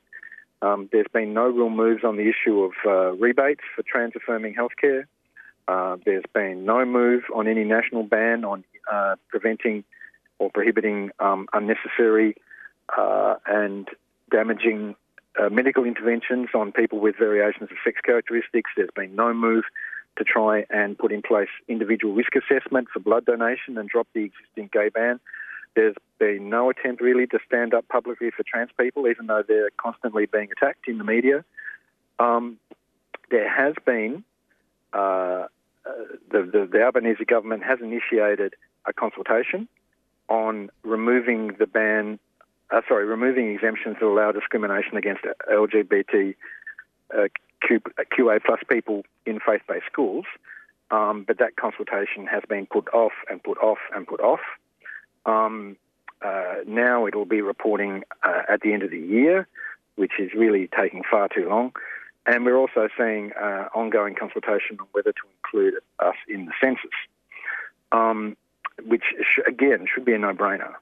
Um, 0.62 0.88
there's 0.92 1.09
been 1.12 1.35
no 1.35 1.48
real 1.48 1.70
moves 1.70 2.05
on 2.05 2.16
the 2.16 2.29
issue 2.29 2.62
of 2.62 2.72
uh, 2.87 3.16
rebates 3.16 3.62
for 3.74 3.83
trans 3.83 4.14
affirming 4.14 4.55
healthcare. 4.55 5.07
Uh, 5.66 5.96
there's 6.05 6.24
been 6.33 6.64
no 6.64 6.85
move 6.85 7.24
on 7.35 7.48
any 7.48 7.64
national 7.64 8.05
ban 8.05 8.44
on 8.44 8.62
uh, 8.92 9.16
preventing 9.29 9.83
or 10.38 10.51
prohibiting 10.51 11.11
um, 11.18 11.48
unnecessary 11.53 12.37
uh, 12.96 13.35
and 13.46 13.88
damaging 14.31 14.94
uh, 15.40 15.48
medical 15.48 15.85
interventions 15.85 16.48
on 16.55 16.70
people 16.70 17.01
with 17.01 17.16
variations 17.16 17.70
of 17.70 17.77
sex 17.85 18.01
characteristics. 18.05 18.70
There's 18.77 18.90
been 18.94 19.16
no 19.16 19.35
move 19.35 19.64
to 20.18 20.24
try 20.24 20.64
and 20.70 20.98
put 20.98 21.12
in 21.12 21.22
place 21.22 21.48
individual 21.68 22.14
risk 22.14 22.33
assessment 22.37 22.88
for 22.92 23.00
blood 23.00 23.24
donation 23.24 23.78
and 23.78 23.88
drop 23.88 24.07
the 24.14 24.24
existing 24.24 24.68
gay 24.72 24.88
ban. 24.88 25.18
There's 25.74 25.94
been 26.18 26.50
no 26.50 26.70
attempt 26.70 27.00
really 27.00 27.26
to 27.28 27.38
stand 27.46 27.72
up 27.72 27.87
publicly 27.88 28.31
for 28.31 28.42
trans 28.42 28.70
people, 28.78 29.07
even 29.07 29.26
though 29.26 29.42
they're 29.46 29.70
constantly 29.76 30.26
being 30.26 30.48
attacked 30.50 30.88
in 30.88 30.98
the 30.98 31.04
media. 31.04 31.44
Um, 32.18 32.59
there 33.31 33.48
has 33.48 33.74
been 33.85 34.24
uh, 34.92 35.46
uh, 35.88 35.92
the, 36.31 36.42
the, 36.42 36.68
the 36.70 36.83
Albanese 36.83 37.24
government 37.24 37.62
has 37.64 37.78
initiated 37.81 38.54
a 38.87 38.92
consultation 38.92 39.68
on 40.28 40.70
removing 40.83 41.54
the 41.59 41.66
ban, 41.66 42.18
uh, 42.70 42.81
sorry, 42.88 43.07
removing 43.07 43.54
exemptions 43.54 43.96
that 44.00 44.07
allow 44.07 44.33
discrimination 44.33 44.96
against 44.96 45.22
LGBT 45.50 46.35
uh, 47.16 47.28
Q, 47.66 47.80
QA 48.16 48.42
plus 48.44 48.60
people 48.68 49.02
in 49.26 49.40
faith-based 49.40 49.86
schools. 49.90 50.24
Um, 50.90 51.24
but 51.26 51.38
that 51.38 51.56
consultation 51.56 52.26
has 52.26 52.42
been 52.48 52.66
put 52.66 52.88
off 52.94 53.12
and 53.30 53.42
put 53.42 53.58
off 53.58 53.78
and 53.94 54.06
put 54.06 54.20
off. 54.20 54.40
Um, 55.26 55.76
uh, 56.22 56.56
now 56.66 57.06
it 57.06 57.14
will 57.14 57.26
be 57.26 57.42
reporting 57.42 58.04
uh, 58.22 58.42
at 58.48 58.62
the 58.62 58.72
end 58.72 58.82
of 58.82 58.90
the 58.90 58.98
year, 58.98 59.46
which 59.96 60.12
is 60.18 60.32
really 60.34 60.68
taking 60.76 61.02
far 61.08 61.28
too 61.28 61.48
long. 61.48 61.72
And 62.26 62.44
we're 62.44 62.56
also 62.56 62.88
seeing 62.96 63.32
uh, 63.32 63.68
ongoing 63.74 64.14
consultation 64.14 64.78
on 64.80 64.86
whether 64.92 65.12
to 65.12 65.22
include 65.38 65.74
us 65.98 66.16
in 66.28 66.46
the 66.46 66.52
census, 66.60 66.90
um, 67.92 68.36
which 68.86 69.04
sh- 69.22 69.40
again 69.46 69.86
should 69.92 70.04
be 70.04 70.12
a 70.12 70.18
no-brainer. 70.18 70.74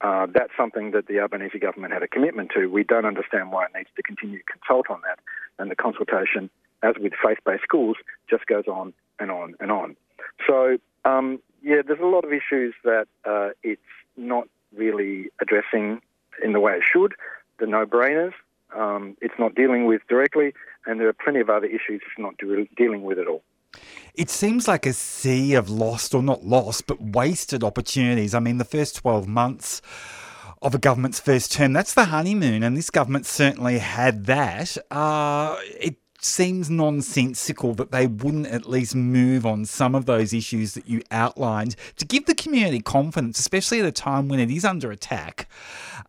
Uh, 0.00 0.26
that's 0.32 0.52
something 0.56 0.90
that 0.90 1.06
the 1.06 1.18
Albanese 1.18 1.58
government 1.58 1.92
had 1.92 2.02
a 2.02 2.08
commitment 2.08 2.50
to. 2.54 2.66
We 2.66 2.84
don't 2.84 3.06
understand 3.06 3.52
why 3.52 3.64
it 3.64 3.70
needs 3.74 3.88
to 3.96 4.02
continue 4.02 4.38
to 4.38 4.44
consult 4.44 4.90
on 4.90 5.00
that, 5.02 5.18
and 5.58 5.70
the 5.70 5.76
consultation, 5.76 6.50
as 6.82 6.94
with 7.00 7.12
faith-based 7.22 7.62
schools, 7.62 7.96
just 8.28 8.46
goes 8.46 8.66
on 8.66 8.92
and 9.18 9.30
on 9.30 9.54
and 9.60 9.70
on. 9.70 9.96
So, 10.46 10.78
um, 11.04 11.40
yeah, 11.62 11.82
there's 11.86 12.00
a 12.00 12.06
lot 12.06 12.24
of 12.24 12.32
issues 12.32 12.74
that 12.84 13.06
uh, 13.24 13.50
it's 13.62 13.80
not 14.16 14.48
really 14.76 15.28
addressing 15.40 16.00
in 16.42 16.52
the 16.52 16.60
way 16.60 16.74
it 16.74 16.82
should. 16.90 17.14
The 17.58 17.66
no-brainers, 17.66 18.32
um, 18.76 19.16
it's 19.20 19.34
not 19.38 19.54
dealing 19.54 19.86
with 19.86 20.02
directly, 20.08 20.52
and 20.86 21.00
there 21.00 21.08
are 21.08 21.12
plenty 21.12 21.40
of 21.40 21.48
other 21.48 21.66
issues 21.66 22.02
it's 22.02 22.18
not 22.18 22.36
de- 22.38 22.68
dealing 22.76 23.02
with 23.02 23.18
at 23.18 23.26
all. 23.26 23.42
It 24.14 24.30
seems 24.30 24.68
like 24.68 24.86
a 24.86 24.92
sea 24.92 25.54
of 25.54 25.68
lost, 25.68 26.14
or 26.14 26.22
not 26.22 26.44
lost, 26.44 26.86
but 26.86 27.00
wasted 27.00 27.64
opportunities. 27.64 28.34
I 28.34 28.40
mean, 28.40 28.58
the 28.58 28.64
first 28.64 28.96
12 28.96 29.26
months 29.26 29.82
of 30.64 30.74
a 30.74 30.78
government's 30.78 31.20
first 31.20 31.52
term, 31.52 31.74
that's 31.74 31.94
the 31.94 32.06
honeymoon, 32.06 32.62
and 32.62 32.76
this 32.76 32.90
government 32.90 33.26
certainly 33.26 33.78
had 33.78 34.24
that. 34.24 34.76
Uh, 34.90 35.56
it 35.78 35.96
seems 36.24 36.70
nonsensical 36.70 37.74
that 37.74 37.92
they 37.92 38.06
wouldn't 38.06 38.46
at 38.46 38.68
least 38.68 38.94
move 38.94 39.44
on 39.44 39.64
some 39.64 39.94
of 39.94 40.06
those 40.06 40.32
issues 40.32 40.74
that 40.74 40.88
you 40.88 41.02
outlined 41.10 41.76
to 41.96 42.04
give 42.04 42.26
the 42.26 42.34
community 42.34 42.80
confidence, 42.80 43.38
especially 43.38 43.80
at 43.80 43.86
a 43.86 43.92
time 43.92 44.28
when 44.28 44.40
it 44.40 44.50
is 44.50 44.64
under 44.64 44.90
attack. 44.90 45.48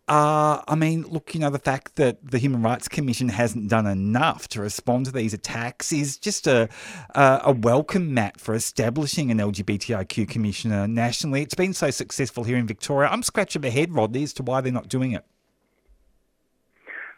Uh, 0.08 0.62
I 0.67 0.75
mean, 0.75 1.04
look, 1.04 1.34
you 1.34 1.39
know, 1.39 1.49
the 1.49 1.60
fact 1.60 1.95
that 1.95 2.32
the 2.32 2.38
Human 2.38 2.61
Rights 2.61 2.88
Commission 2.88 3.30
hasn't 3.30 3.70
done 3.70 3.88
enough 3.88 4.47
to 4.49 4.61
respond 4.61 5.07
to 5.07 5.11
these 5.11 5.34
attacks 5.34 5.91
is 5.91 6.18
just 6.18 6.45
a, 6.47 6.70
a, 7.16 7.41
a 7.45 7.51
welcome 7.51 8.13
mat 8.13 8.39
for 8.39 8.53
establishing 8.53 9.32
an 9.32 9.39
LGBTIQ 9.39 10.30
commissioner 10.30 10.88
nationally. 10.88 11.41
It's 11.41 11.55
been 11.55 11.74
so 11.74 11.89
successful 11.89 12.43
here 12.43 12.57
in 12.57 12.68
Victoria. 12.68 13.09
I'm 13.09 13.24
scratching 13.24 13.63
my 13.63 13.70
head, 13.70 13.93
Rodney, 13.93 14.24
as 14.24 14.34
to 14.34 14.43
why 14.43 14.61
they're 14.61 14.72
not 14.72 14.89
doing 14.89 15.11
it. 15.11 15.26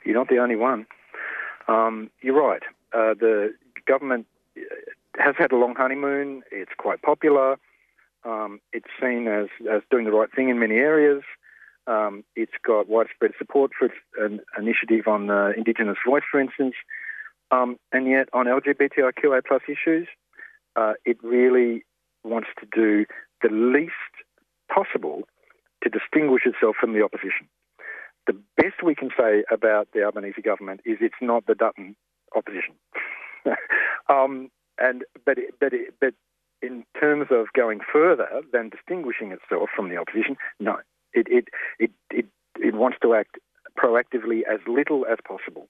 You're 0.05 0.15
not 0.15 0.29
the 0.29 0.37
only 0.37 0.55
one. 0.55 0.85
Um, 1.67 2.09
you're 2.21 2.41
right. 2.41 2.63
Uh, 2.93 3.13
the 3.19 3.53
government 3.85 4.27
uh, 4.57 4.61
has 5.17 5.35
had 5.37 5.51
a 5.51 5.57
long 5.57 5.75
honeymoon. 5.75 6.43
It's 6.51 6.71
quite 6.77 7.01
popular. 7.01 7.57
Um, 8.23 8.59
it's 8.73 8.89
seen 9.01 9.27
as, 9.27 9.47
as 9.71 9.81
doing 9.89 10.05
the 10.05 10.11
right 10.11 10.29
thing 10.33 10.49
in 10.49 10.59
many 10.59 10.75
areas. 10.75 11.23
Um, 11.87 12.23
it's 12.35 12.53
got 12.65 12.89
widespread 12.89 13.31
support 13.37 13.71
for 13.77 13.85
its 13.85 13.95
an 14.19 14.41
initiative 14.57 15.07
on 15.07 15.29
uh, 15.29 15.51
Indigenous 15.55 15.97
voice, 16.05 16.23
for 16.29 16.39
instance. 16.39 16.75
Um, 17.49 17.77
and 17.93 18.07
yet, 18.07 18.27
on 18.33 18.45
LGBTIQA 18.45 19.41
plus 19.47 19.61
issues, 19.69 20.07
uh, 20.75 20.93
it 21.05 21.17
really 21.23 21.85
wants 22.23 22.49
to 22.59 22.67
do 22.73 23.05
the 23.41 23.49
least 23.49 23.93
possible 24.73 25.23
to 25.83 25.89
distinguish 25.89 26.43
itself 26.45 26.75
from 26.79 26.93
the 26.93 27.03
opposition. 27.03 27.47
The 28.25 28.37
best 28.57 28.83
we 28.83 28.95
can 28.95 29.09
say 29.17 29.45
about 29.49 29.87
the 29.93 30.03
Albanese 30.03 30.41
government 30.41 30.81
is 30.85 30.97
it's 30.99 31.15
not 31.21 31.45
the 31.45 31.55
Dutton 31.55 31.95
opposition. 32.35 32.75
um, 34.09 34.49
and 34.79 35.03
but 35.25 35.37
but 35.59 35.73
but 35.99 36.13
in 36.61 36.83
terms 36.99 37.27
of 37.31 37.47
going 37.53 37.79
further 37.91 38.27
than 38.51 38.69
distinguishing 38.69 39.31
itself 39.31 39.69
from 39.75 39.89
the 39.89 39.97
opposition, 39.97 40.37
no, 40.59 40.77
it 41.13 41.27
it 41.29 41.47
it 41.79 41.91
it, 42.09 42.25
it 42.59 42.75
wants 42.75 42.97
to 43.01 43.13
act 43.13 43.37
proactively 43.77 44.41
as 44.51 44.59
little 44.67 45.05
as 45.05 45.17
possible, 45.27 45.67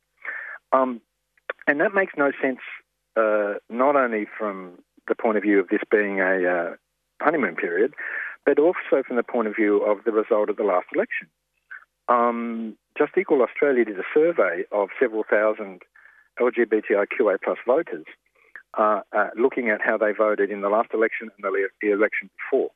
um, 0.72 1.02
and 1.68 1.80
that 1.80 1.94
makes 1.94 2.14
no 2.18 2.32
sense. 2.42 2.60
Uh, 3.16 3.56
not 3.68 3.96
only 3.96 4.28
from 4.38 4.78
the 5.08 5.16
point 5.16 5.38
of 5.38 5.44
view 5.44 5.60
of 5.60 5.70
this 5.70 5.82
being 5.90 6.20
a 6.20 6.48
uh, 6.48 6.76
honeymoon 7.20 7.56
period, 7.56 7.94
but 8.46 8.60
also 8.60 9.02
from 9.06 9.16
the 9.16 9.24
point 9.24 9.48
of 9.48 9.56
view 9.56 9.84
of 9.84 10.04
the 10.06 10.12
result 10.12 10.50
of 10.50 10.58
the 10.58 10.64
last 10.64 10.86
election. 10.94 11.28
Um, 12.08 12.78
Just 12.98 13.18
Equal 13.18 13.42
Australia 13.42 13.86
did 13.86 14.00
a 14.00 14.04
survey 14.14 14.64
of 14.72 14.90
several 15.00 15.24
thousand 15.30 15.82
LGBTIQA 16.40 17.38
plus 17.44 17.58
voters, 17.66 18.06
uh, 18.78 19.02
uh, 19.16 19.28
looking 19.36 19.70
at 19.70 19.82
how 19.82 19.98
they 19.98 20.12
voted 20.12 20.52
in 20.52 20.62
the 20.62 20.70
last 20.70 20.90
election 20.94 21.30
and 21.36 21.44
the, 21.44 21.70
the 21.82 21.92
election 21.92 22.30
before. 22.38 22.70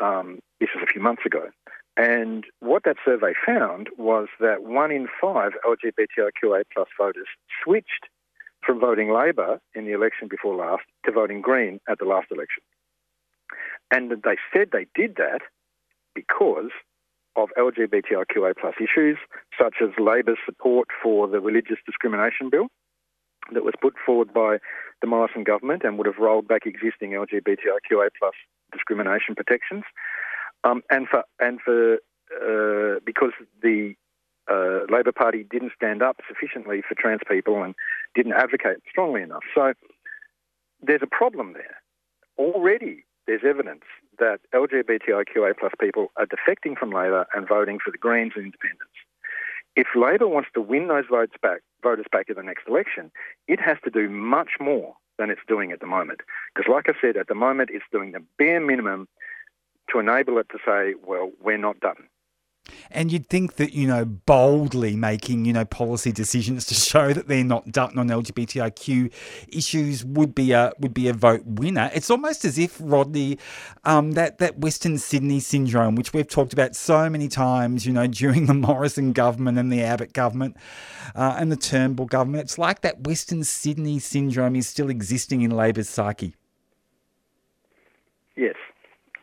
Um, 0.00 0.40
this 0.60 0.68
was 0.74 0.84
a 0.88 0.92
few 0.92 1.02
months 1.02 1.22
ago. 1.24 1.48
And 1.96 2.44
what 2.60 2.82
that 2.84 2.96
survey 3.04 3.34
found 3.46 3.88
was 3.96 4.28
that 4.40 4.64
one 4.64 4.90
in 4.90 5.06
five 5.20 5.52
LGBTIQA 5.64 6.64
plus 6.72 6.88
voters 6.98 7.28
switched 7.62 8.08
from 8.66 8.80
voting 8.80 9.12
Labor 9.12 9.60
in 9.74 9.84
the 9.84 9.92
election 9.92 10.26
before 10.28 10.56
last 10.56 10.82
to 11.04 11.12
voting 11.12 11.40
Green 11.40 11.80
at 11.88 11.98
the 11.98 12.04
last 12.04 12.28
election. 12.32 12.62
And 13.90 14.10
they 14.10 14.36
said 14.52 14.70
they 14.72 14.86
did 14.94 15.16
that 15.16 15.42
because 16.14 16.70
of 17.36 17.50
LGBTIQA 17.58 18.54
plus 18.60 18.74
issues, 18.78 19.18
such 19.60 19.76
as 19.82 19.90
Labor's 19.98 20.38
support 20.44 20.88
for 21.02 21.28
the 21.28 21.40
religious 21.40 21.78
discrimination 21.86 22.50
bill 22.50 22.68
that 23.52 23.64
was 23.64 23.74
put 23.80 23.94
forward 24.04 24.32
by 24.32 24.58
the 25.00 25.06
Morrison 25.06 25.44
government 25.44 25.82
and 25.84 25.98
would 25.98 26.06
have 26.06 26.18
rolled 26.18 26.48
back 26.48 26.62
existing 26.66 27.10
LGBTIQA 27.10 28.08
plus 28.18 28.34
discrimination 28.72 29.34
protections, 29.34 29.84
um, 30.64 30.82
and 30.90 31.08
for 31.08 31.24
and 31.40 31.60
for 31.60 31.94
uh, 32.34 33.00
because 33.04 33.32
the 33.62 33.94
uh, 34.50 34.80
Labor 34.90 35.12
Party 35.12 35.44
didn't 35.50 35.72
stand 35.76 36.02
up 36.02 36.18
sufficiently 36.28 36.82
for 36.86 36.94
trans 36.94 37.20
people 37.28 37.62
and 37.62 37.74
didn't 38.14 38.32
advocate 38.32 38.78
strongly 38.90 39.22
enough. 39.22 39.42
So 39.54 39.72
there's 40.82 41.02
a 41.02 41.06
problem 41.06 41.54
there. 41.54 41.76
already 42.38 43.04
there's 43.26 43.42
evidence 43.46 43.84
that 44.18 44.40
LGBTIQA 44.54 45.58
plus 45.58 45.72
people 45.80 46.12
are 46.16 46.26
defecting 46.26 46.76
from 46.78 46.90
Labor 46.90 47.26
and 47.34 47.48
voting 47.48 47.78
for 47.82 47.90
the 47.90 47.98
Greens 47.98 48.32
and 48.36 48.44
Independents. 48.44 48.92
If 49.76 49.88
Labor 49.96 50.28
wants 50.28 50.50
to 50.54 50.60
win 50.60 50.88
those 50.88 51.06
votes 51.10 51.34
back, 51.42 51.62
voters 51.82 52.06
back 52.10 52.28
in 52.28 52.36
the 52.36 52.42
next 52.42 52.68
election, 52.68 53.10
it 53.48 53.60
has 53.60 53.76
to 53.84 53.90
do 53.90 54.08
much 54.08 54.52
more 54.60 54.94
than 55.18 55.30
it's 55.30 55.40
doing 55.48 55.72
at 55.72 55.80
the 55.80 55.86
moment. 55.86 56.20
Because, 56.54 56.70
like 56.72 56.88
I 56.88 56.92
said, 57.00 57.16
at 57.16 57.28
the 57.28 57.34
moment 57.34 57.70
it's 57.72 57.84
doing 57.90 58.12
the 58.12 58.24
bare 58.38 58.60
minimum 58.60 59.08
to 59.90 59.98
enable 59.98 60.38
it 60.38 60.48
to 60.50 60.58
say, 60.64 60.94
"Well, 61.02 61.32
we're 61.40 61.58
not 61.58 61.80
done." 61.80 62.08
And 62.90 63.12
you'd 63.12 63.28
think 63.28 63.56
that, 63.56 63.72
you 63.72 63.86
know, 63.86 64.04
boldly 64.04 64.96
making, 64.96 65.44
you 65.44 65.52
know, 65.52 65.64
policy 65.64 66.12
decisions 66.12 66.64
to 66.66 66.74
show 66.74 67.12
that 67.12 67.28
they're 67.28 67.44
not 67.44 67.70
done 67.72 67.98
on 67.98 68.08
LGBTIQ 68.08 69.12
issues 69.48 70.04
would 70.04 70.34
be 70.34 70.52
a 70.52 70.72
would 70.78 70.94
be 70.94 71.08
a 71.08 71.12
vote 71.12 71.44
winner. 71.44 71.90
It's 71.94 72.10
almost 72.10 72.44
as 72.44 72.58
if 72.58 72.78
Rodney, 72.80 73.38
um, 73.84 74.12
that 74.12 74.38
that 74.38 74.58
Western 74.58 74.98
Sydney 74.98 75.40
syndrome, 75.40 75.94
which 75.94 76.12
we've 76.12 76.28
talked 76.28 76.52
about 76.52 76.74
so 76.74 77.10
many 77.10 77.28
times, 77.28 77.86
you 77.86 77.92
know, 77.92 78.06
during 78.14 78.46
the 78.46 78.54
Morrison 78.54 79.12
government 79.12 79.58
and 79.58 79.72
the 79.72 79.82
Abbott 79.82 80.12
government 80.12 80.56
uh, 81.14 81.36
and 81.38 81.52
the 81.52 81.56
Turnbull 81.56 82.06
government, 82.06 82.44
it's 82.44 82.58
like 82.58 82.80
that 82.82 83.06
Western 83.06 83.44
Sydney 83.44 83.98
syndrome 83.98 84.56
is 84.56 84.68
still 84.68 84.88
existing 84.88 85.42
in 85.42 85.50
Labor's 85.50 85.88
psyche. 85.88 86.34
Yes, 88.36 88.56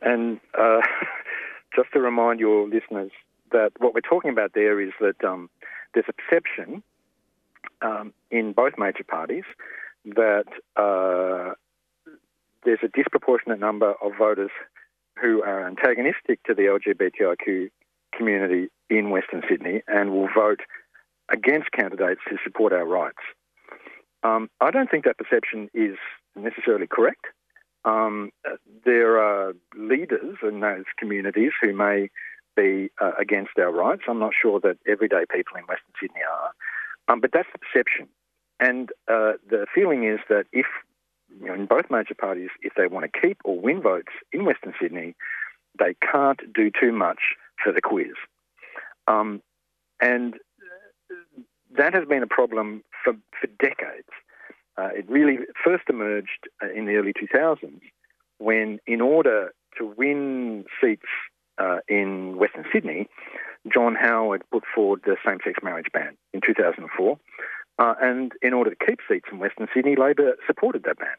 and 0.02 0.40
uh, 0.58 0.80
just 1.76 1.92
to 1.94 2.00
remind 2.00 2.40
your 2.40 2.68
listeners 2.68 3.12
that 3.52 3.72
what 3.78 3.94
we're 3.94 4.02
talking 4.02 4.32
about 4.32 4.52
there 4.54 4.80
is 4.80 4.92
that 5.00 5.24
um, 5.24 5.50
there's 5.94 6.06
a 6.10 6.14
perception 6.14 6.84
um, 7.82 8.14
in 8.30 8.54
both 8.54 8.74
major 8.78 9.04
parties 9.04 9.44
that 10.06 10.46
uh, 10.76 11.54
there's 12.64 12.80
a 12.84 12.88
disproportionate 12.88 13.60
number 13.60 13.94
of 14.02 14.14
voters 14.18 14.52
who 15.22 15.42
are 15.44 15.68
antagonistic 15.68 16.42
to 16.44 16.54
the 16.54 16.64
LGBTIQ 16.64 17.70
community 18.14 18.70
in 18.90 19.10
Western 19.10 19.42
Sydney 19.50 19.84
and 19.88 20.12
will 20.12 20.30
vote 20.36 20.62
against 21.30 21.72
candidates 21.72 22.22
who 22.30 22.38
support 22.44 22.74
our 22.74 22.86
rights. 22.86 23.20
Um, 24.24 24.50
I 24.60 24.72
don't 24.72 24.90
think 24.90 25.06
that 25.06 25.18
perception 25.18 25.70
is 25.74 25.98
necessarily 26.36 26.88
correct. 26.88 27.26
Um, 27.84 28.32
there 28.86 29.20
are 29.20 29.54
leaders 29.76 30.38
in 30.44 30.60
those 30.60 30.86
communities 30.98 31.52
who 31.62 31.74
may 31.74 32.10
be 32.56 32.90
uh, 33.02 33.12
against 33.20 33.52
our 33.58 33.72
rights. 33.72 34.04
I'm 34.08 34.20
not 34.20 34.34
sure 34.40 34.60
that 34.62 34.78
everyday 34.88 35.26
people 35.32 35.58
in 35.58 35.64
Western 35.64 35.94
Sydney 36.00 36.22
are, 36.22 36.52
um, 37.08 37.22
but 37.22 37.32
that's 37.34 37.48
the 37.52 37.60
perception. 37.60 38.08
And 38.60 38.92
uh, 39.08 39.34
the 39.50 39.66
feeling 39.74 40.04
is 40.04 40.20
that 40.30 40.46
if, 40.52 40.68
you 41.40 41.48
know, 41.48 41.54
in 41.54 41.66
both 41.66 41.86
major 41.90 42.14
parties, 42.14 42.50
if 42.62 42.74
they 42.76 42.88
want 42.88 43.12
to 43.12 43.20
keep 43.20 43.38
or 43.44 43.60
win 43.60 43.82
votes 43.82 44.12
in 44.32 44.46
Western 44.46 44.74
Sydney, 44.80 45.16
they 45.80 45.96
can't 46.12 46.40
do 46.54 46.70
too 46.70 46.92
much 46.92 47.36
for 47.64 47.72
the 47.72 47.82
quiz. 47.82 48.14
Um, 49.08 49.42
and 50.00 50.36
that 51.78 51.94
has 51.94 52.08
been 52.08 52.24
a 52.24 52.28
problem 52.28 52.84
for, 53.04 53.14
for 53.40 53.48
decades. 53.60 54.10
Uh, 54.78 54.90
it 54.96 55.10
really 55.10 55.40
first 55.64 55.84
emerged 55.90 56.48
uh, 56.64 56.72
in 56.72 56.86
the 56.86 56.96
early 56.96 57.14
2000s 57.14 57.82
when, 58.38 58.80
in 58.88 59.02
order 59.02 59.54
to 59.78 59.86
win 59.98 60.66
seats 60.82 61.02
uh, 61.02 61.21
in 61.92 62.38
Western 62.38 62.66
Sydney, 62.74 63.08
John 63.72 63.96
Howard 63.96 64.44
put 64.52 64.64
forward 64.74 65.02
the 65.06 65.18
same 65.26 65.38
sex 65.44 65.60
marriage 65.62 65.92
ban 65.94 66.18
in 66.34 66.42
2004. 66.46 67.20
Uh, 67.78 67.94
and 68.02 68.32
in 68.42 68.54
order 68.54 68.70
to 68.74 68.86
keep 68.86 69.00
seats 69.10 69.28
in 69.32 69.40
Western 69.40 69.68
Sydney, 69.74 69.96
Labor 69.96 70.36
supported 70.48 70.84
that 70.84 70.98
ban. 70.98 71.18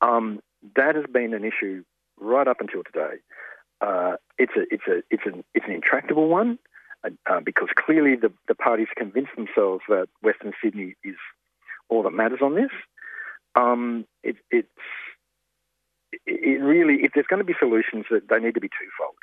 Um, 0.00 0.40
that 0.76 0.94
has 0.94 1.04
been 1.12 1.34
an 1.34 1.44
issue 1.44 1.84
right 2.18 2.46
up 2.46 2.60
until 2.60 2.82
today. 2.84 3.16
Uh, 3.80 4.16
it's 4.38 4.52
a 4.56 4.62
it's 4.70 4.86
a 4.86 5.02
it's 5.10 5.24
an 5.26 5.44
it's 5.54 5.66
an 5.66 5.72
intractable 5.72 6.28
one 6.28 6.58
uh, 7.04 7.40
because 7.44 7.68
clearly 7.74 8.16
the 8.16 8.32
the 8.48 8.54
parties 8.54 8.88
convinced 8.96 9.32
themselves 9.36 9.82
that 9.88 10.08
Western 10.22 10.52
Sydney 10.62 10.94
is 11.04 11.16
all 11.88 12.02
that 12.02 12.12
matters 12.12 12.40
on 12.42 12.54
this. 12.54 12.70
Um, 13.56 14.06
it, 14.22 14.36
it's 14.50 14.68
it 16.26 16.60
really 16.62 17.02
if 17.02 17.12
there's 17.14 17.26
going 17.26 17.40
to 17.40 17.44
be 17.44 17.54
solutions 17.58 18.06
that 18.10 18.28
they 18.28 18.38
need 18.38 18.54
to 18.54 18.60
be 18.60 18.68
twofold. 18.68 19.16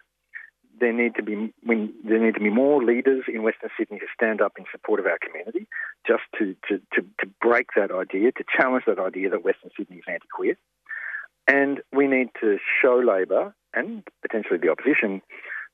There 0.79 0.93
need 0.93 1.13
to 1.15 1.23
be 1.23 1.53
when 1.63 1.93
there 2.03 2.19
need 2.19 2.33
to 2.33 2.39
be 2.39 2.49
more 2.49 2.83
leaders 2.83 3.25
in 3.27 3.43
Western 3.43 3.69
Sydney 3.77 3.99
who 3.99 4.07
stand 4.15 4.41
up 4.41 4.53
in 4.57 4.65
support 4.71 4.99
of 4.99 5.05
our 5.05 5.19
community, 5.21 5.67
just 6.07 6.23
to 6.39 6.55
to, 6.67 6.79
to, 6.93 7.01
to 7.19 7.29
break 7.39 7.67
that 7.75 7.91
idea, 7.91 8.31
to 8.31 8.43
challenge 8.57 8.85
that 8.87 8.99
idea 8.99 9.29
that 9.29 9.43
Western 9.43 9.69
Sydney 9.77 9.97
is 9.97 10.03
anti-queer. 10.07 10.57
And 11.47 11.81
we 11.91 12.07
need 12.07 12.29
to 12.41 12.57
show 12.81 12.95
Labor 12.95 13.53
and 13.73 14.03
potentially 14.21 14.59
the 14.59 14.69
opposition 14.69 15.21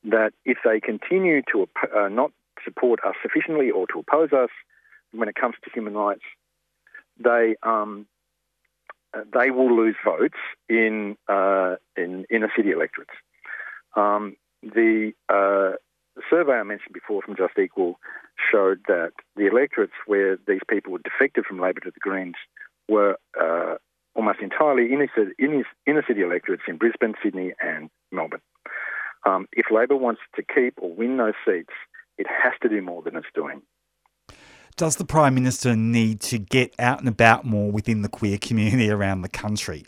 that 0.04 0.34
if 0.46 0.58
they 0.64 0.80
continue 0.80 1.42
to 1.54 1.68
uh, 1.96 2.08
not 2.10 2.32
support 2.64 3.00
us 3.06 3.16
sufficiently 3.22 3.70
or 3.72 3.88
to 3.88 4.00
oppose 4.00 4.34
us 4.34 4.50
when 5.12 5.30
it 5.30 5.36
comes 5.36 5.56
to 5.64 5.70
human 5.74 5.94
rights, 5.94 6.24
they 7.20 7.56
um, 7.64 8.08
they 9.34 9.52
will 9.52 9.76
lose 9.76 9.96
votes 10.04 10.38
in 10.70 11.18
uh, 11.28 11.76
in 11.96 12.26
inner 12.30 12.52
city 12.56 12.72
electorates. 12.72 13.14
Um, 13.96 14.36
the 14.62 15.14
uh, 15.30 15.78
survey 16.30 16.54
I 16.54 16.64
mentioned 16.64 16.94
before 16.94 17.22
from 17.22 17.36
Just 17.36 17.58
Equal 17.58 18.00
showed 18.52 18.80
that 18.88 19.12
the 19.36 19.48
electorates 19.48 19.94
where 20.06 20.38
these 20.48 20.62
people 20.70 20.92
were 20.92 21.00
defected 21.00 21.46
from 21.46 21.60
Labor 21.60 21.80
to 21.82 21.92
the 21.92 22.00
Greens 22.00 22.36
were 22.88 23.18
uh, 23.40 23.76
almost 24.16 24.40
entirely 24.40 24.92
inner 24.92 25.10
city, 25.16 25.32
inner 25.40 26.04
city 26.08 26.22
electorates 26.22 26.64
in 26.68 26.78
Brisbane, 26.78 27.14
Sydney, 27.24 27.54
and 27.62 27.90
Melbourne. 28.12 28.42
Um, 29.26 29.48
if 29.52 29.68
Labor 29.72 29.96
wants 29.96 30.22
to 30.36 30.44
keep 30.44 30.76
or 30.82 30.94
win 30.94 31.18
those 31.18 31.34
seats, 31.46 31.74
it 32.18 32.28
has 32.28 32.54
to 32.62 32.70
do 32.70 32.82
more 32.82 33.02
than 33.02 33.16
it's 33.16 33.28
doing. 33.36 33.62
Does 34.78 34.98
the 34.98 35.06
Prime 35.06 35.34
Minister 35.34 35.76
need 35.76 36.22
to 36.22 36.38
get 36.38 36.76
out 36.78 37.00
and 37.00 37.10
about 37.10 37.44
more 37.44 37.72
within 37.72 38.04
the 38.04 38.10
queer 38.10 38.38
community 38.38 38.92
around 38.92 39.24
the 39.24 39.30
country? 39.30 39.84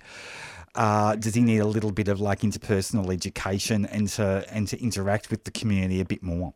Uh, 0.73 1.15
does 1.15 1.35
he 1.35 1.41
need 1.41 1.59
a 1.59 1.67
little 1.67 1.91
bit 1.91 2.07
of 2.07 2.19
like 2.19 2.39
interpersonal 2.39 3.13
education 3.13 3.85
and 3.85 4.07
to 4.07 4.43
and 4.49 4.67
to 4.67 4.81
interact 4.81 5.29
with 5.29 5.43
the 5.43 5.51
community 5.51 6.01
a 6.01 6.05
bit 6.05 6.23
more? 6.23 6.55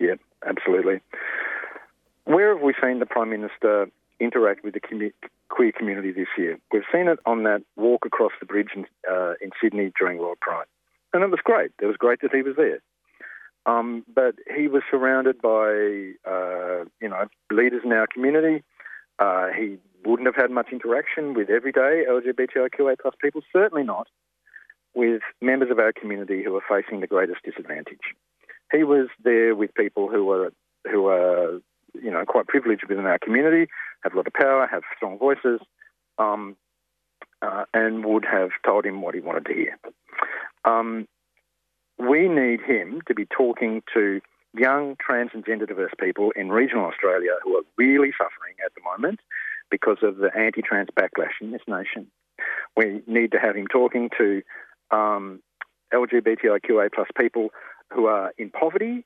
Yeah, 0.00 0.14
absolutely. 0.44 1.00
Where 2.24 2.52
have 2.52 2.62
we 2.62 2.74
seen 2.82 2.98
the 2.98 3.06
Prime 3.06 3.30
Minister 3.30 3.88
interact 4.18 4.64
with 4.64 4.74
the 4.74 4.80
commu- 4.80 5.12
queer 5.48 5.70
community 5.70 6.10
this 6.10 6.28
year? 6.36 6.58
We've 6.72 6.82
seen 6.92 7.06
it 7.06 7.20
on 7.26 7.44
that 7.44 7.62
walk 7.76 8.04
across 8.04 8.32
the 8.40 8.46
bridge 8.46 8.70
in, 8.74 8.86
uh, 9.08 9.34
in 9.40 9.50
Sydney 9.62 9.92
during 9.96 10.18
WorldPride, 10.18 10.64
and 11.12 11.22
it 11.22 11.30
was 11.30 11.40
great. 11.44 11.70
It 11.80 11.86
was 11.86 11.96
great 11.96 12.22
that 12.22 12.34
he 12.34 12.42
was 12.42 12.56
there. 12.56 12.80
Um, 13.64 14.04
but 14.12 14.34
he 14.56 14.66
was 14.66 14.82
surrounded 14.90 15.40
by, 15.40 16.12
uh, 16.28 16.84
you 17.00 17.08
know, 17.08 17.26
leaders 17.50 17.82
in 17.84 17.92
our 17.92 18.06
community. 18.06 18.64
Uh, 19.18 19.48
he 19.56 19.78
wouldn't 20.04 20.26
have 20.26 20.34
had 20.34 20.50
much 20.50 20.68
interaction 20.72 21.34
with 21.34 21.48
everyday 21.48 22.04
LGBTIQA 22.08 22.96
plus 23.00 23.14
people, 23.20 23.42
certainly 23.52 23.84
not 23.84 24.08
with 24.94 25.22
members 25.40 25.70
of 25.70 25.78
our 25.78 25.92
community 25.92 26.42
who 26.42 26.54
are 26.56 26.62
facing 26.68 27.00
the 27.00 27.06
greatest 27.06 27.42
disadvantage. 27.44 28.14
He 28.72 28.84
was 28.84 29.08
there 29.22 29.54
with 29.54 29.74
people 29.74 30.08
who 30.08 30.24
were 30.24 30.52
who 30.90 31.06
are, 31.06 31.60
you 31.94 32.10
know, 32.10 32.24
quite 32.26 32.48
privileged 32.48 32.84
within 32.88 33.06
our 33.06 33.18
community, 33.18 33.70
have 34.02 34.14
a 34.14 34.16
lot 34.16 34.26
of 34.26 34.32
power, 34.32 34.66
have 34.66 34.82
strong 34.96 35.18
voices, 35.18 35.60
um, 36.18 36.56
uh, 37.40 37.64
and 37.72 38.04
would 38.04 38.24
have 38.24 38.50
told 38.66 38.84
him 38.84 39.00
what 39.02 39.14
he 39.14 39.20
wanted 39.20 39.46
to 39.46 39.54
hear. 39.54 39.78
Um, 40.64 41.06
we 42.08 42.28
need 42.28 42.60
him 42.60 43.00
to 43.06 43.14
be 43.14 43.26
talking 43.26 43.82
to 43.94 44.20
young 44.54 44.96
trans 45.00 45.30
and 45.32 45.44
gender 45.46 45.66
diverse 45.66 45.92
people 45.98 46.32
in 46.36 46.50
regional 46.50 46.86
Australia 46.86 47.32
who 47.42 47.56
are 47.56 47.62
really 47.76 48.12
suffering 48.12 48.54
at 48.64 48.72
the 48.74 48.82
moment 48.82 49.20
because 49.70 49.98
of 50.02 50.16
the 50.18 50.30
anti-trans 50.36 50.88
backlash 50.98 51.40
in 51.40 51.52
this 51.52 51.62
nation. 51.66 52.06
We 52.76 53.02
need 53.06 53.32
to 53.32 53.38
have 53.38 53.56
him 53.56 53.66
talking 53.66 54.10
to 54.18 54.42
um, 54.90 55.40
LGBTIQA 55.92 56.88
plus 56.94 57.08
people 57.18 57.48
who 57.92 58.06
are 58.06 58.32
in 58.36 58.50
poverty 58.50 59.04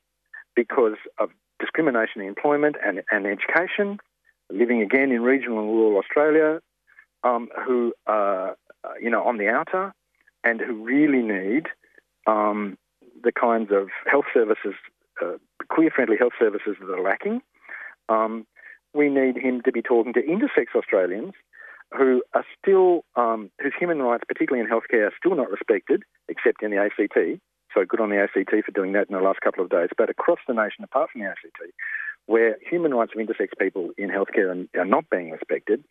because 0.55 0.97
of 1.19 1.29
discrimination 1.59 2.21
in 2.21 2.27
employment 2.27 2.75
and, 2.85 3.03
and 3.11 3.25
education, 3.25 3.99
living 4.51 4.81
again 4.81 5.11
in 5.11 5.21
regional 5.21 5.59
and 5.59 5.69
rural 5.69 5.99
Australia, 5.99 6.59
um, 7.23 7.49
who 7.65 7.93
are, 8.05 8.57
uh, 8.83 8.93
you 9.01 9.09
know, 9.09 9.23
on 9.23 9.37
the 9.37 9.47
outer 9.47 9.93
and 10.43 10.59
who 10.59 10.83
really 10.83 11.21
need 11.21 11.67
um, 12.27 12.77
the 13.23 13.31
kinds 13.31 13.71
of 13.71 13.89
health 14.05 14.25
services, 14.33 14.75
uh, 15.21 15.37
queer-friendly 15.69 16.17
health 16.17 16.33
services 16.39 16.75
that 16.79 16.93
are 16.93 17.01
lacking. 17.01 17.41
Um, 18.09 18.45
we 18.93 19.09
need 19.09 19.37
him 19.37 19.61
to 19.63 19.71
be 19.71 19.81
talking 19.81 20.13
to 20.13 20.21
intersex 20.21 20.75
Australians 20.75 21.33
who 21.97 22.21
are 22.33 22.45
still, 22.59 23.05
um, 23.15 23.49
whose 23.61 23.73
human 23.79 24.01
rights, 24.01 24.23
particularly 24.27 24.65
in 24.65 24.71
healthcare, 24.71 25.07
are 25.07 25.13
still 25.17 25.35
not 25.35 25.49
respected, 25.49 26.03
except 26.27 26.61
in 26.63 26.71
the 26.71 26.77
ACT. 26.77 27.39
So 27.73 27.85
good 27.85 27.99
on 27.99 28.09
the 28.09 28.17
ACT 28.17 28.49
for 28.65 28.71
doing 28.73 28.93
that 28.93 29.07
in 29.09 29.15
the 29.15 29.21
last 29.21 29.41
couple 29.41 29.63
of 29.63 29.69
days. 29.69 29.89
But 29.97 30.09
across 30.09 30.39
the 30.47 30.53
nation, 30.53 30.83
apart 30.83 31.11
from 31.11 31.21
the 31.21 31.27
ACT, 31.27 31.61
where 32.25 32.57
human 32.69 32.93
rights 32.93 33.13
of 33.15 33.21
intersex 33.21 33.49
people 33.59 33.91
in 33.97 34.09
healthcare 34.09 34.67
are 34.77 34.85
not 34.85 35.09
being 35.09 35.31
respected, 35.31 35.83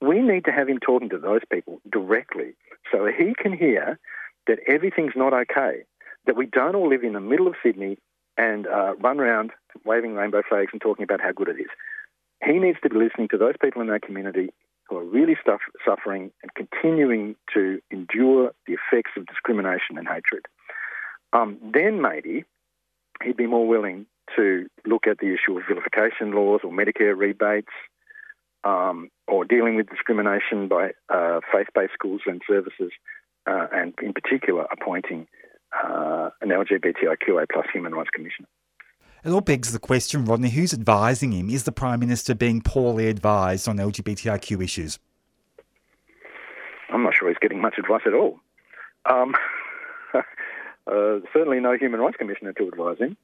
We 0.00 0.20
need 0.20 0.44
to 0.44 0.52
have 0.52 0.68
him 0.68 0.78
talking 0.78 1.08
to 1.10 1.18
those 1.18 1.40
people 1.50 1.80
directly 1.90 2.54
so 2.92 3.06
he 3.06 3.34
can 3.34 3.56
hear 3.56 3.98
that 4.46 4.58
everything's 4.68 5.16
not 5.16 5.32
okay, 5.32 5.84
that 6.26 6.36
we 6.36 6.46
don't 6.46 6.74
all 6.74 6.88
live 6.88 7.04
in 7.04 7.12
the 7.12 7.20
middle 7.20 7.46
of 7.46 7.54
Sydney 7.62 7.98
and 8.36 8.66
uh, 8.66 8.94
run 8.96 9.20
around 9.20 9.52
waving 9.84 10.14
rainbow 10.14 10.42
flags 10.48 10.70
and 10.72 10.80
talking 10.80 11.04
about 11.04 11.20
how 11.20 11.32
good 11.32 11.48
it 11.48 11.60
is. 11.60 11.70
He 12.44 12.58
needs 12.58 12.78
to 12.82 12.90
be 12.90 12.96
listening 12.96 13.28
to 13.28 13.38
those 13.38 13.54
people 13.60 13.80
in 13.80 13.88
that 13.88 14.02
community 14.02 14.50
who 14.88 14.96
are 14.98 15.04
really 15.04 15.36
stuff, 15.40 15.60
suffering 15.84 16.30
and 16.42 16.52
continuing 16.54 17.34
to 17.54 17.80
endure 17.90 18.52
the 18.66 18.74
effects 18.74 19.12
of 19.16 19.26
discrimination 19.26 19.98
and 19.98 20.06
hatred. 20.06 20.46
Um, 21.32 21.58
then 21.74 22.00
maybe 22.00 22.44
he'd 23.22 23.36
be 23.36 23.46
more 23.46 23.66
willing 23.66 24.06
to 24.36 24.66
look 24.84 25.06
at 25.06 25.18
the 25.18 25.32
issue 25.32 25.56
of 25.56 25.64
vilification 25.68 26.32
laws 26.32 26.60
or 26.62 26.70
Medicare 26.70 27.16
rebates 27.16 27.72
um, 28.64 29.08
or 29.28 29.44
dealing 29.44 29.76
with 29.76 29.88
discrimination 29.88 30.68
by 30.68 30.90
uh, 31.08 31.40
faith-based 31.52 31.92
schools 31.94 32.22
and 32.26 32.42
services, 32.48 32.90
uh, 33.48 33.66
and 33.72 33.94
in 34.02 34.12
particular 34.12 34.66
appointing 34.72 35.26
uh, 35.72 36.30
an 36.40 36.48
LGBTIQA 36.48 37.46
plus 37.52 37.66
human 37.72 37.94
rights 37.94 38.10
commissioner. 38.12 38.48
It 39.24 39.30
all 39.30 39.40
begs 39.40 39.72
the 39.72 39.80
question, 39.80 40.24
Rodney, 40.24 40.50
who's 40.50 40.72
advising 40.72 41.32
him? 41.32 41.50
Is 41.50 41.64
the 41.64 41.72
Prime 41.72 41.98
Minister 41.98 42.34
being 42.34 42.60
poorly 42.60 43.08
advised 43.08 43.68
on 43.68 43.76
LGBTIQ 43.76 44.62
issues? 44.62 44.98
I'm 46.90 47.02
not 47.02 47.14
sure 47.14 47.28
he's 47.28 47.38
getting 47.40 47.60
much 47.60 47.74
advice 47.78 48.02
at 48.06 48.14
all. 48.14 48.38
Um, 49.10 49.34
uh, 50.14 50.22
certainly 51.32 51.58
no 51.58 51.76
human 51.76 52.00
rights 52.00 52.16
commissioner 52.16 52.52
to 52.52 52.68
advise 52.68 52.98
him. 52.98 53.16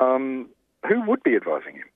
Um, 0.00 0.48
who 0.88 1.02
would 1.02 1.22
be 1.22 1.36
advising 1.36 1.74
him? 1.74 1.88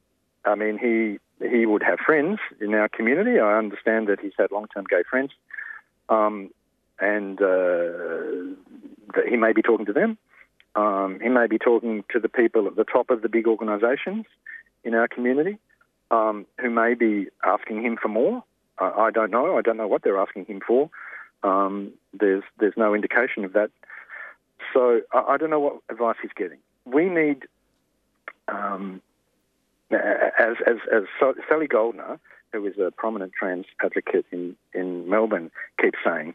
I 0.44 0.54
mean, 0.54 0.78
he 0.78 1.18
he 1.46 1.66
would 1.66 1.82
have 1.82 1.98
friends 2.00 2.38
in 2.60 2.74
our 2.74 2.88
community. 2.88 3.38
I 3.38 3.58
understand 3.58 4.08
that 4.08 4.20
he's 4.20 4.32
had 4.38 4.50
long-term 4.50 4.86
gay 4.90 5.02
friends, 5.08 5.30
um, 6.08 6.50
and 7.00 7.40
uh, 7.40 8.54
he 9.28 9.36
may 9.36 9.52
be 9.52 9.62
talking 9.62 9.86
to 9.86 9.92
them. 9.92 10.18
Um, 10.74 11.18
he 11.22 11.28
may 11.28 11.46
be 11.46 11.58
talking 11.58 12.04
to 12.12 12.20
the 12.20 12.28
people 12.28 12.66
at 12.66 12.76
the 12.76 12.84
top 12.84 13.10
of 13.10 13.22
the 13.22 13.28
big 13.28 13.46
organisations 13.46 14.26
in 14.84 14.94
our 14.94 15.08
community, 15.08 15.58
um, 16.10 16.46
who 16.60 16.70
may 16.70 16.94
be 16.94 17.28
asking 17.44 17.82
him 17.82 17.96
for 18.00 18.08
more. 18.08 18.44
I, 18.80 19.10
don't 19.10 19.32
know. 19.32 19.58
I 19.58 19.62
don't 19.62 19.76
know 19.76 19.88
what 19.88 20.02
they're 20.02 20.20
asking 20.20 20.44
him 20.44 20.60
for. 20.64 20.88
Um, 21.42 21.92
there's 22.12 22.44
there's 22.60 22.74
no 22.76 22.94
indication 22.94 23.44
of 23.44 23.52
that. 23.54 23.70
So 24.72 25.00
I, 25.12 25.32
I 25.32 25.36
don't 25.36 25.50
know 25.50 25.58
what 25.58 25.78
advice 25.90 26.16
he's 26.22 26.30
getting. 26.36 26.58
We 26.84 27.06
need 27.08 27.44
um, 28.46 29.02
as, 29.90 30.56
as, 30.66 30.76
as 30.92 31.02
Sally 31.48 31.66
Goldner, 31.66 32.18
who 32.52 32.66
is 32.66 32.74
a 32.78 32.90
prominent 32.90 33.32
trans 33.38 33.66
advocate 33.82 34.26
in, 34.32 34.56
in 34.72 35.08
Melbourne, 35.08 35.50
keeps 35.80 35.98
saying, 36.04 36.34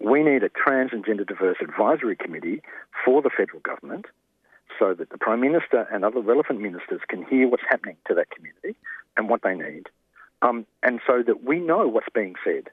we 0.00 0.22
need 0.22 0.42
a 0.42 0.48
trans 0.48 0.92
and 0.92 1.04
gender 1.04 1.24
diverse 1.24 1.56
advisory 1.60 2.16
committee 2.16 2.62
for 3.04 3.22
the 3.22 3.30
federal 3.30 3.60
government 3.60 4.06
so 4.78 4.94
that 4.94 5.10
the 5.10 5.18
Prime 5.18 5.40
Minister 5.40 5.86
and 5.92 6.04
other 6.04 6.20
relevant 6.20 6.60
ministers 6.60 7.00
can 7.08 7.24
hear 7.24 7.48
what's 7.48 7.62
happening 7.68 7.96
to 8.08 8.14
that 8.14 8.30
community 8.30 8.76
and 9.16 9.28
what 9.28 9.42
they 9.42 9.54
need. 9.54 9.88
Um, 10.42 10.66
and 10.82 11.00
so 11.06 11.22
that 11.26 11.44
we 11.44 11.60
know 11.60 11.88
what's 11.88 12.08
being 12.14 12.34
said. 12.44 12.68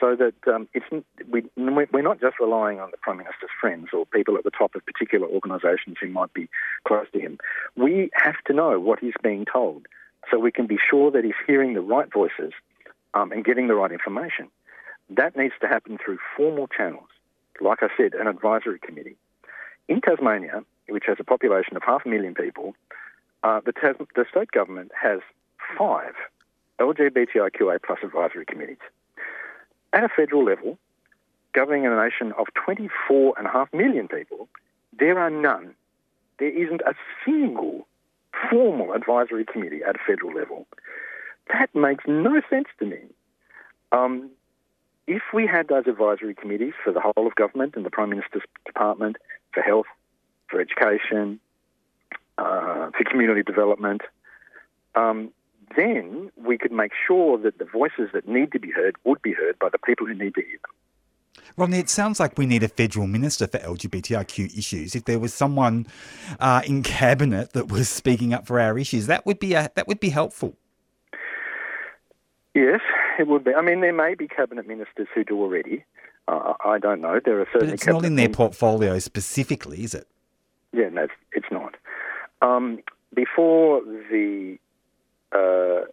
So 0.00 0.16
that 0.16 0.34
um, 0.52 0.68
it's, 0.72 0.86
we, 1.30 1.44
we're 1.56 2.02
not 2.02 2.20
just 2.20 2.40
relying 2.40 2.80
on 2.80 2.90
the 2.90 2.96
Prime 2.96 3.18
Minister's 3.18 3.50
friends 3.60 3.88
or 3.92 4.06
people 4.06 4.36
at 4.36 4.44
the 4.44 4.50
top 4.50 4.74
of 4.74 4.84
particular 4.84 5.28
organisations 5.28 5.96
who 6.00 6.08
might 6.08 6.32
be 6.32 6.48
close 6.86 7.06
to 7.12 7.20
him. 7.20 7.38
We 7.76 8.10
have 8.14 8.36
to 8.46 8.52
know 8.52 8.80
what 8.80 8.98
he's 8.98 9.14
being 9.22 9.44
told 9.44 9.86
so 10.30 10.38
we 10.38 10.50
can 10.50 10.66
be 10.66 10.78
sure 10.90 11.10
that 11.10 11.24
he's 11.24 11.34
hearing 11.46 11.74
the 11.74 11.80
right 11.80 12.12
voices 12.12 12.52
um, 13.14 13.32
and 13.32 13.44
getting 13.44 13.68
the 13.68 13.74
right 13.74 13.92
information. 13.92 14.48
That 15.10 15.36
needs 15.36 15.54
to 15.60 15.68
happen 15.68 15.98
through 16.02 16.18
formal 16.36 16.68
channels. 16.68 17.08
Like 17.60 17.82
I 17.82 17.88
said, 17.96 18.14
an 18.14 18.26
advisory 18.26 18.78
committee. 18.78 19.16
In 19.88 20.00
Tasmania, 20.00 20.64
which 20.88 21.04
has 21.06 21.18
a 21.20 21.24
population 21.24 21.76
of 21.76 21.82
half 21.82 22.06
a 22.06 22.08
million 22.08 22.34
people, 22.34 22.74
uh, 23.42 23.60
the, 23.64 23.72
Tas- 23.72 23.96
the 24.14 24.24
state 24.30 24.50
government 24.52 24.92
has 25.00 25.20
five 25.78 26.14
LGBTIQA 26.80 27.78
plus 27.84 27.98
advisory 28.02 28.44
committees. 28.44 28.78
At 29.92 30.04
a 30.04 30.08
federal 30.08 30.44
level, 30.44 30.78
governing 31.52 31.86
a 31.86 31.90
nation 31.90 32.32
of 32.38 32.46
24.5 32.66 33.72
million 33.74 34.08
people, 34.08 34.48
there 34.98 35.18
are 35.18 35.30
none. 35.30 35.74
There 36.38 36.48
isn't 36.48 36.80
a 36.82 36.94
single 37.24 37.86
formal 38.50 38.92
advisory 38.92 39.44
committee 39.44 39.82
at 39.86 39.96
a 39.96 39.98
federal 40.06 40.32
level. 40.32 40.66
That 41.48 41.74
makes 41.74 42.04
no 42.06 42.40
sense 42.48 42.68
to 42.78 42.86
me. 42.86 42.98
Um, 43.92 44.30
if 45.06 45.22
we 45.34 45.46
had 45.46 45.68
those 45.68 45.86
advisory 45.86 46.34
committees 46.34 46.74
for 46.82 46.92
the 46.92 47.00
whole 47.00 47.26
of 47.26 47.34
government 47.34 47.74
and 47.76 47.84
the 47.84 47.90
Prime 47.90 48.10
Minister's 48.10 48.42
Department, 48.66 49.16
for 49.52 49.62
health, 49.62 49.86
for 50.48 50.60
education, 50.60 51.40
uh, 52.38 52.90
for 52.90 53.04
community 53.08 53.42
development, 53.42 54.02
um, 54.94 55.30
then 55.76 56.30
we 56.36 56.58
could 56.58 56.72
make 56.72 56.92
sure 57.06 57.38
that 57.38 57.58
the 57.58 57.64
voices 57.64 58.10
that 58.12 58.28
need 58.28 58.52
to 58.52 58.60
be 58.60 58.70
heard 58.70 58.96
would 59.04 59.22
be 59.22 59.32
heard 59.32 59.58
by 59.58 59.68
the 59.68 59.78
people 59.78 60.06
who 60.06 60.14
need 60.14 60.34
to 60.34 60.42
hear 60.42 60.58
them. 60.62 60.70
Rodney, 61.56 61.78
it 61.78 61.88
sounds 61.88 62.20
like 62.20 62.38
we 62.38 62.46
need 62.46 62.62
a 62.62 62.68
federal 62.68 63.06
minister 63.06 63.46
for 63.46 63.58
LGBTIQ 63.58 64.56
issues. 64.56 64.94
If 64.94 65.04
there 65.04 65.18
was 65.18 65.34
someone 65.34 65.86
uh, 66.40 66.62
in 66.66 66.82
cabinet 66.82 67.52
that 67.52 67.68
was 67.68 67.88
speaking 67.88 68.32
up 68.32 68.46
for 68.46 68.60
our 68.60 68.78
issues, 68.78 69.06
that 69.06 69.26
would 69.26 69.38
be 69.38 69.54
a, 69.54 69.70
that 69.74 69.88
would 69.88 70.00
be 70.00 70.10
helpful. 70.10 70.54
Yes, 72.54 72.80
it 73.18 73.26
would 73.26 73.44
be. 73.44 73.54
I 73.54 73.62
mean, 73.62 73.80
there 73.80 73.92
may 73.92 74.14
be 74.14 74.28
cabinet 74.28 74.66
ministers 74.66 75.08
who 75.14 75.24
do 75.24 75.40
already. 75.40 75.84
Uh, 76.28 76.54
I 76.64 76.78
don't 76.78 77.00
know. 77.00 77.20
There 77.24 77.40
are 77.40 77.44
But 77.44 77.52
certainly. 77.52 77.74
it's 77.74 77.86
not 77.86 78.04
in 78.04 78.16
their 78.16 78.28
portfolio 78.28 78.98
specifically, 78.98 79.82
is 79.84 79.94
it? 79.94 80.06
Yeah, 80.72 80.88
no, 80.88 81.04
it's, 81.04 81.12
it's 81.32 81.46
not. 81.50 81.74
Um, 82.40 82.78
before 83.14 83.82
the 83.82 84.58
uh, 85.32 85.86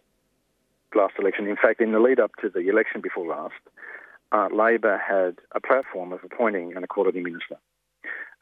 last 0.94 1.14
election, 1.18 1.46
in 1.46 1.56
fact, 1.56 1.80
in 1.80 1.92
the 1.92 2.00
lead 2.00 2.20
up 2.20 2.32
to 2.40 2.48
the 2.48 2.68
election 2.68 3.00
before 3.00 3.26
last, 3.26 3.54
uh, 4.32 4.48
Labor 4.54 4.98
had 4.98 5.38
a 5.54 5.60
platform 5.60 6.12
of 6.12 6.20
appointing 6.24 6.76
an 6.76 6.84
equality 6.84 7.20
minister, 7.20 7.56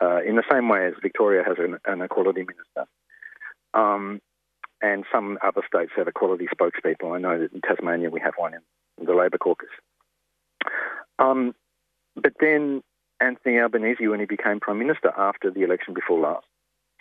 uh, 0.01 0.21
in 0.23 0.37
the 0.37 0.45
same 0.51 0.69
way 0.69 0.87
as 0.87 0.95
Victoria 1.03 1.43
has 1.43 1.57
an, 1.59 1.79
an 1.87 2.03
equality 2.03 2.41
minister. 2.45 2.85
Um, 3.75 4.21
and 4.81 5.05
some 5.13 5.39
other 5.43 5.63
states 5.67 5.93
have 5.97 6.09
equality 6.09 6.47
spokespeople. 6.47 7.15
I 7.15 7.19
know 7.19 7.39
that 7.39 7.53
in 7.53 7.61
Tasmania 7.61 8.11
we 8.11 8.21
have 8.21 8.35
one 8.37 8.55
in 8.55 9.05
the 9.05 9.15
Labor 9.15 9.39
caucus. 9.39 9.69
Um, 11.19 11.55
but 12.15 12.35
then 12.41 12.83
Anthony 13.21 13.59
Albanese, 13.59 14.07
when 14.07 14.21
he 14.21 14.27
became 14.27 14.61
Prime 14.61 14.79
Minister 14.79 15.13
after 15.17 15.51
the 15.51 15.63
election 15.63 15.95
before 15.95 16.21
last, 16.21 16.47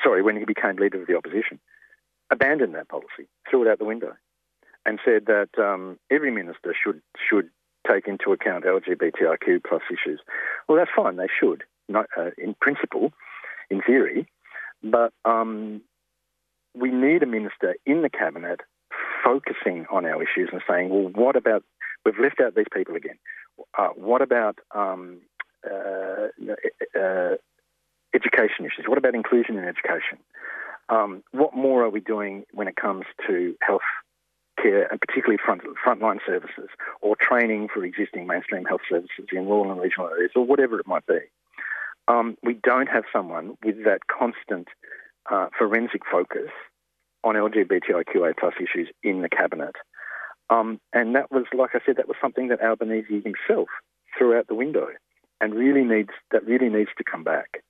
sorry, 0.04 0.22
when 0.22 0.38
he 0.38 0.46
became 0.46 0.76
Leader 0.78 1.02
of 1.02 1.08
the 1.08 1.16
Opposition, 1.16 1.60
abandoned 2.32 2.76
that 2.76 2.90
policy, 2.90 3.28
threw 3.50 3.64
it 3.64 3.72
out 3.72 3.80
the 3.80 3.86
window, 3.86 4.14
and 4.86 5.00
said 5.06 5.26
that 5.28 5.50
um, 5.58 6.00
every 6.10 6.32
minister 6.32 6.74
should 6.74 7.02
should 7.30 7.50
take 7.90 8.08
into 8.08 8.32
account 8.32 8.66
LGBTIQ 8.66 9.64
plus 9.68 9.82
issues. 9.92 10.20
Well, 10.68 10.78
that's 10.78 10.92
fine; 10.96 11.18
they 11.18 11.28
should, 11.28 11.64
not, 11.88 12.08
uh, 12.18 12.32
in 12.38 12.56
principle, 12.56 13.14
in 13.70 13.82
theory, 13.82 14.28
but 14.84 15.14
um, 15.26 15.82
we 16.80 16.92
need 16.92 17.24
a 17.24 17.26
minister 17.26 17.76
in 17.86 18.02
the 18.02 18.10
cabinet 18.10 18.62
focusing 19.24 19.86
on 19.92 20.06
our 20.06 20.22
issues 20.22 20.50
and 20.52 20.62
saying, 20.70 20.90
well, 20.90 21.10
what 21.14 21.36
about 21.36 21.64
we've 22.06 22.20
left 22.20 22.40
out 22.40 22.56
these 22.56 22.66
people 22.74 22.96
again? 22.96 23.18
Uh, 23.78 23.90
what 23.96 24.22
about 24.22 24.60
um, 24.76 25.20
uh, 25.66 26.28
uh, 26.98 27.36
education 28.14 28.66
issues? 28.66 28.86
What 28.88 28.98
about 28.98 29.16
inclusion 29.16 29.58
in 29.58 29.66
education? 29.66 30.20
Um, 30.90 31.24
what 31.32 31.56
more 31.56 31.84
are 31.84 31.90
we 31.90 32.00
doing 32.00 32.46
when 32.54 32.68
it 32.68 32.76
comes 32.76 33.06
to 33.28 33.56
health 33.62 33.82
care 34.62 34.88
and 34.90 35.00
particularly 35.00 35.38
front, 35.44 35.62
frontline 35.86 36.20
services 36.26 36.70
or 37.02 37.16
training 37.20 37.68
for 37.74 37.84
existing 37.84 38.26
mainstream 38.26 38.66
health 38.66 38.82
services 38.90 39.26
in 39.32 39.46
rural 39.46 39.72
and 39.72 39.82
regional 39.82 40.10
areas 40.10 40.32
or 40.36 40.46
whatever 40.46 40.80
it 40.80 40.88
might 40.88 41.06
be? 41.06 41.20
Um, 42.08 42.38
we 42.42 42.54
don't 42.54 42.88
have 42.88 43.04
someone 43.12 43.58
with 43.64 43.84
that 43.84 44.08
constant 44.08 44.70
uh, 45.32 45.48
forensic 45.58 46.02
focus 46.10 46.50
on 47.24 47.36
LGBTIQA 47.36 48.34
plus 48.40 48.54
issues 48.60 48.90
in 49.04 49.22
the 49.22 49.30
cabinet. 49.30 49.76
Um, 50.50 50.80
and 50.94 51.16
that 51.16 51.32
was, 51.32 51.46
like 51.54 51.72
I 51.74 51.80
said, 51.86 51.98
that 51.98 52.08
was 52.08 52.18
something 52.22 52.48
that 52.48 52.62
Albanese 52.62 53.22
himself 53.22 53.68
threw 54.18 54.38
out 54.38 54.48
the 54.48 54.56
window, 54.56 54.88
and 55.42 55.54
really 55.54 55.84
needs 55.84 56.12
that 56.32 56.46
really 56.46 56.70
needs 56.70 56.90
to 56.98 57.04
come 57.04 57.24
back. 57.24 57.64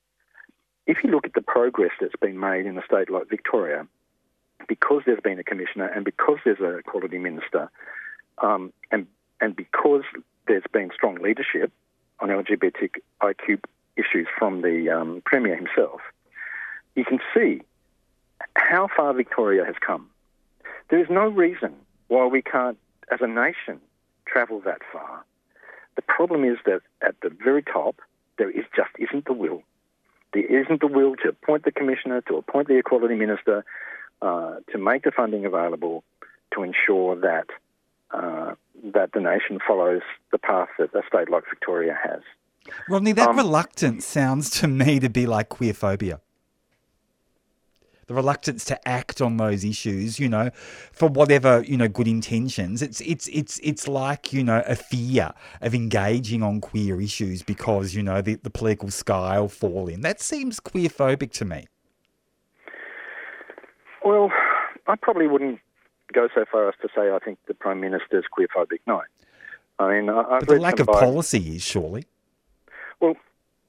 If 0.86 0.98
you 1.04 1.10
look 1.10 1.26
at 1.26 1.34
the 1.34 1.42
progress 1.42 1.92
that's 2.00 2.16
been 2.22 2.40
made 2.40 2.66
in 2.66 2.78
a 2.78 2.86
state 2.86 3.10
like 3.10 3.30
Victoria, 3.30 3.88
because 4.68 5.02
there's 5.06 5.20
been 5.22 5.40
a 5.40 5.44
commissioner 5.44 5.88
and 5.88 6.06
because 6.06 6.38
there's 6.46 6.60
a 6.60 6.82
quality 6.84 7.18
minister, 7.18 7.70
um, 8.42 8.72
and 8.92 9.08
and 9.42 9.56
because 9.56 10.04
there's 10.48 10.64
been 10.72 10.92
strong 10.94 11.16
leadership 11.16 11.72
on 12.20 12.30
LGBTIQ 12.30 13.60
issues 13.96 14.28
from 14.38 14.62
the 14.62 14.90
um, 14.90 15.22
premier 15.26 15.56
himself, 15.56 16.02
you 16.98 17.06
can 17.06 17.20
see 17.34 17.62
how 18.56 18.88
far 18.96 19.14
Victoria 19.14 19.64
has 19.64 19.76
come. 19.86 20.10
There 20.90 21.00
is 21.00 21.08
no 21.10 21.28
reason 21.28 21.74
why 22.08 22.26
we 22.26 22.42
can't, 22.42 22.78
as 23.12 23.20
a 23.22 23.28
nation, 23.28 23.80
travel 24.26 24.60
that 24.66 24.82
far. 24.92 25.24
The 25.96 26.02
problem 26.02 26.44
is 26.44 26.58
that 26.66 26.82
at 27.02 27.16
the 27.22 27.30
very 27.30 27.64
top, 27.64 27.96
there 28.38 28.50
is 28.50 28.66
just 28.76 28.90
isn't 28.98 29.26
the 29.26 29.34
will. 29.34 29.62
There 30.34 30.46
isn't 30.62 30.82
the 30.82 30.88
will 30.88 31.16
to 31.18 31.30
appoint 31.30 31.66
the 31.66 31.72
commissioner, 31.72 32.22
to 32.22 32.36
appoint 32.36 32.68
the 32.68 32.78
equality 32.78 33.16
minister, 33.16 33.64
uh, 34.22 34.56
to 34.72 34.78
make 34.78 35.04
the 35.04 35.12
funding 35.12 35.46
available, 35.46 36.04
to 36.54 36.64
ensure 36.64 37.16
that 37.16 37.48
uh, 38.12 38.56
that 38.94 39.12
the 39.14 39.20
nation 39.20 39.60
follows 39.68 40.02
the 40.32 40.38
path 40.38 40.70
that 40.80 40.94
a 40.96 41.02
state 41.08 41.30
like 41.30 41.44
Victoria 41.50 41.98
has. 42.02 42.22
Rodney, 42.90 43.12
that 43.14 43.30
Um, 43.30 43.38
reluctance 43.38 44.06
sounds 44.06 44.50
to 44.62 44.68
me 44.68 45.00
to 45.00 45.10
be 45.10 45.26
like 45.26 45.50
queerphobia. 45.50 46.22
The 48.08 48.14
reluctance 48.14 48.64
to 48.66 48.88
act 48.88 49.22
on 49.22 49.36
those 49.36 49.66
issues, 49.66 50.18
you 50.18 50.30
know, 50.30 50.50
for 50.94 51.10
whatever 51.10 51.62
you 51.64 51.76
know 51.76 51.90
good 51.90 52.08
intentions. 52.08 52.82
It's 52.82 53.02
it's 53.02 53.28
it's 53.28 53.60
it's 53.62 53.88
like 53.88 54.32
you 54.32 54.44
know 54.44 54.64
a 54.66 54.76
fear 54.76 55.34
of 55.62 55.76
engaging 55.76 56.42
on 56.42 56.62
queer 56.62 57.02
issues 57.02 57.44
because 57.44 57.94
you 57.94 58.02
know 58.02 58.22
the, 58.22 58.36
the 58.36 58.50
political 58.50 58.92
sky 58.92 59.40
will 59.40 59.50
fall 59.50 59.90
in. 59.90 60.02
That 60.02 60.22
seems 60.22 60.62
queerphobic 60.62 61.32
to 61.34 61.46
me. 61.46 61.68
Well, 64.06 64.32
I 64.88 64.96
probably 64.96 65.28
wouldn't 65.28 65.60
go 66.14 66.30
so 66.34 66.46
far 66.50 66.70
as 66.70 66.76
to 66.82 66.88
say 66.96 67.12
I 67.12 67.20
think 67.20 67.40
the 67.48 67.54
Prime 67.54 67.82
Minister's 67.82 68.24
queerphobic. 68.38 68.80
No. 68.88 69.02
I 69.80 69.92
mean, 69.92 70.10
I, 70.10 70.40
But 70.40 70.48
the 70.48 70.60
lack 70.60 70.80
of 70.80 70.88
bio- 70.88 71.00
policy 71.00 71.58
is 71.58 71.62
surely. 71.62 72.06
Well, 73.00 73.16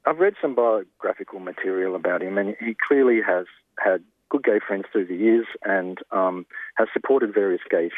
I've 0.05 0.17
read 0.17 0.35
some 0.41 0.55
biographical 0.55 1.39
material 1.39 1.95
about 1.95 2.23
him, 2.23 2.37
and 2.37 2.55
he 2.59 2.75
clearly 2.87 3.19
has 3.21 3.45
had 3.77 4.03
good 4.29 4.43
gay 4.43 4.59
friends 4.65 4.85
through 4.91 5.07
the 5.07 5.15
years 5.15 5.45
and 5.63 5.99
um, 6.11 6.45
has 6.75 6.87
supported 6.93 7.33
various 7.33 7.61
gay 7.69 7.85
issues. 7.85 7.93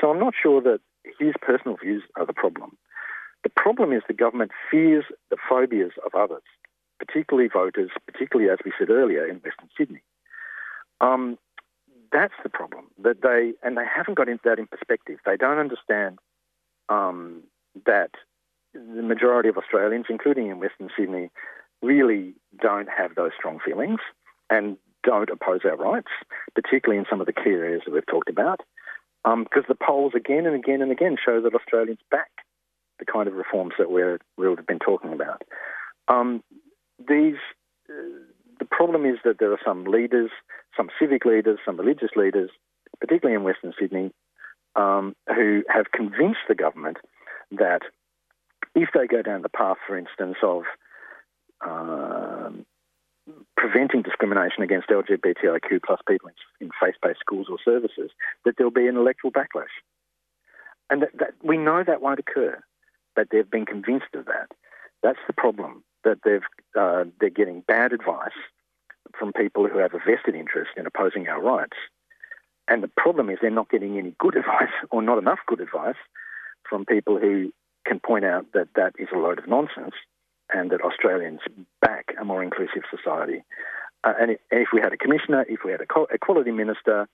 So 0.00 0.10
I'm 0.10 0.18
not 0.18 0.34
sure 0.40 0.60
that 0.62 0.80
his 1.18 1.34
personal 1.40 1.76
views 1.76 2.02
are 2.16 2.26
the 2.26 2.32
problem. 2.32 2.76
The 3.44 3.50
problem 3.50 3.92
is 3.92 4.02
the 4.06 4.14
government 4.14 4.52
fears 4.70 5.04
the 5.30 5.36
phobias 5.48 5.92
of 6.04 6.14
others, 6.14 6.42
particularly 6.98 7.48
voters, 7.52 7.90
particularly, 8.06 8.50
as 8.50 8.58
we 8.64 8.72
said 8.78 8.90
earlier, 8.90 9.26
in 9.26 9.36
Western 9.36 9.68
Sydney. 9.76 10.02
Um, 11.00 11.38
that's 12.12 12.34
the 12.42 12.48
problem. 12.48 12.86
That 13.02 13.22
they 13.22 13.54
and 13.66 13.76
they 13.76 13.84
haven't 13.84 14.14
got 14.14 14.28
that 14.44 14.58
in 14.58 14.66
perspective. 14.66 15.18
They 15.24 15.36
don't 15.36 15.58
understand 15.58 16.18
um, 16.88 17.42
that 17.86 18.10
the 18.74 19.02
majority 19.02 19.48
of 19.48 19.56
Australians, 19.56 20.06
including 20.08 20.48
in 20.48 20.60
Western 20.60 20.90
Sydney, 20.96 21.30
really 21.82 22.34
don't 22.60 22.88
have 22.88 23.14
those 23.16 23.32
strong 23.36 23.58
feelings 23.64 23.98
and 24.50 24.76
don't 25.02 25.30
oppose 25.30 25.60
our 25.64 25.76
rights, 25.76 26.10
particularly 26.54 26.98
in 26.98 27.06
some 27.08 27.20
of 27.20 27.26
the 27.26 27.32
key 27.32 27.50
areas 27.50 27.82
that 27.84 27.92
we've 27.92 28.06
talked 28.06 28.30
about. 28.30 28.60
Because 29.24 29.64
the 29.68 29.76
polls 29.76 30.12
again 30.16 30.46
and 30.46 30.56
again 30.56 30.82
and 30.82 30.90
again 30.90 31.16
show 31.24 31.40
that 31.40 31.54
Australians 31.54 32.00
back 32.10 32.30
the 32.98 33.04
kind 33.04 33.28
of 33.28 33.34
reforms 33.34 33.74
that 33.78 33.90
we're, 33.90 34.18
we've 34.36 34.66
been 34.66 34.78
talking 34.78 35.12
about. 35.12 35.42
Um, 36.08 36.42
these, 36.98 37.36
uh, 37.88 38.18
the 38.58 38.64
problem 38.64 39.04
is 39.06 39.18
that 39.24 39.38
there 39.38 39.52
are 39.52 39.60
some 39.64 39.84
leaders, 39.84 40.30
some 40.76 40.88
civic 41.00 41.24
leaders, 41.24 41.58
some 41.64 41.76
religious 41.76 42.10
leaders, 42.16 42.50
particularly 43.00 43.36
in 43.36 43.44
Western 43.44 43.72
Sydney, 43.78 44.12
um, 44.76 45.14
who 45.28 45.62
have 45.68 45.90
convinced 45.92 46.40
the 46.48 46.54
government 46.54 46.98
that 47.52 47.82
if 48.74 48.88
they 48.94 49.06
go 49.06 49.22
down 49.22 49.42
the 49.42 49.48
path, 49.48 49.76
for 49.86 49.98
instance, 49.98 50.36
of 50.42 50.62
um, 51.64 52.64
preventing 53.62 54.02
discrimination 54.02 54.64
against 54.64 54.88
LGBTIQ 54.88 55.84
plus 55.86 56.00
people 56.08 56.28
in, 56.28 56.66
in 56.66 56.70
faith-based 56.80 57.20
schools 57.20 57.46
or 57.48 57.58
services, 57.64 58.10
that 58.44 58.56
there'll 58.58 58.72
be 58.72 58.88
an 58.88 58.96
electoral 58.96 59.30
backlash. 59.30 59.70
And 60.90 61.02
that, 61.02 61.16
that 61.20 61.34
we 61.44 61.58
know 61.58 61.84
that 61.86 62.02
won't 62.02 62.18
occur, 62.18 62.60
but 63.14 63.28
they've 63.30 63.48
been 63.48 63.64
convinced 63.64 64.14
of 64.14 64.24
that. 64.24 64.48
That's 65.04 65.20
the 65.28 65.32
problem. 65.32 65.84
That 66.02 66.18
they've 66.24 66.42
uh, 66.76 67.04
they're 67.20 67.30
getting 67.30 67.60
bad 67.60 67.92
advice 67.92 68.32
from 69.16 69.32
people 69.32 69.68
who 69.68 69.78
have 69.78 69.94
a 69.94 69.98
vested 69.98 70.34
interest 70.34 70.72
in 70.76 70.84
opposing 70.84 71.28
our 71.28 71.40
rights. 71.40 71.76
And 72.66 72.82
the 72.82 72.90
problem 72.96 73.30
is 73.30 73.38
they're 73.40 73.50
not 73.52 73.70
getting 73.70 73.96
any 73.96 74.16
good 74.18 74.34
advice 74.42 74.74
or 74.90 75.02
not 75.02 75.18
enough 75.18 75.38
good 75.46 75.60
advice 75.60 76.00
from 76.68 76.84
people 76.84 77.16
who 77.16 77.52
can 77.86 78.00
point 78.00 78.24
out 78.24 78.46
that 78.54 78.70
that 78.74 78.94
is 78.98 79.06
a 79.14 79.18
load 79.18 79.38
of 79.38 79.46
nonsense 79.46 79.94
and 80.54 80.70
that 80.70 80.80
Australians 80.82 81.40
back 81.80 82.14
a 82.20 82.24
more 82.24 82.42
inclusive 82.42 82.82
society. 82.90 83.44
Uh, 84.04 84.12
and, 84.20 84.30
if, 84.32 84.38
if 84.50 84.68
we 84.72 84.80
had 84.80 84.92
a 84.92 84.96
commissioner, 84.96 85.44
if 85.48 85.60
we 85.64 85.70
had 85.70 85.80
a 85.80 85.86
equality 86.12 86.50
minister, 86.50 87.08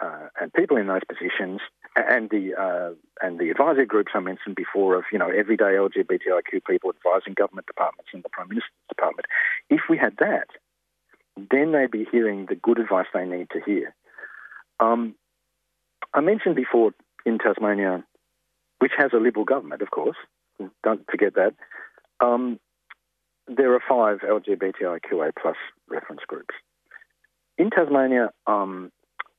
uh, 0.00 0.28
and 0.40 0.52
people 0.54 0.76
in 0.76 0.86
those 0.86 1.02
positions, 1.08 1.60
and 1.96 2.30
the 2.30 2.54
uh, 2.54 2.94
and 3.20 3.38
the 3.38 3.50
advisory 3.50 3.86
groups 3.86 4.12
I 4.14 4.20
mentioned 4.20 4.56
before 4.56 4.96
of 4.96 5.04
you 5.12 5.18
know 5.18 5.28
everyday 5.28 5.76
LGBTIQ 5.76 6.64
people 6.66 6.90
advising 6.90 7.34
government 7.34 7.66
departments 7.66 8.10
and 8.12 8.22
the 8.22 8.28
Prime 8.30 8.48
Minister's 8.48 8.70
department, 8.88 9.26
if 9.68 9.80
we 9.90 9.98
had 9.98 10.16
that, 10.18 10.48
then 11.36 11.72
they'd 11.72 11.90
be 11.90 12.06
hearing 12.10 12.46
the 12.46 12.54
good 12.54 12.78
advice 12.78 13.06
they 13.12 13.26
need 13.26 13.50
to 13.50 13.60
hear. 13.64 13.94
Um, 14.78 15.14
I 16.14 16.20
mentioned 16.20 16.56
before 16.56 16.92
in 17.26 17.38
Tasmania, 17.38 18.02
which 18.78 18.92
has 18.96 19.10
a 19.12 19.18
Liberal 19.18 19.44
government, 19.44 19.82
of 19.82 19.90
course, 19.90 20.16
don't 20.82 21.04
forget 21.10 21.34
that. 21.34 21.54
Um, 22.20 22.58
there 23.48 23.74
are 23.74 23.80
five 23.88 24.20
LGBTIQA 24.20 25.32
plus 25.40 25.56
reference 25.88 26.22
groups. 26.26 26.54
In 27.58 27.70
Tasmania, 27.70 28.30
um, 28.46 28.92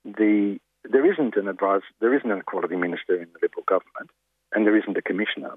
the 0.03 0.59
there 0.89 1.11
isn't 1.11 1.35
an 1.35 1.47
advice, 1.47 1.83
there 1.99 2.15
isn't 2.15 2.31
an 2.31 2.39
equality 2.39 2.75
minister 2.75 3.15
in 3.15 3.27
the 3.33 3.39
Liberal 3.41 3.63
government, 3.67 4.09
and 4.53 4.65
there 4.65 4.77
isn't 4.77 4.97
a 4.97 5.01
commissioner. 5.01 5.55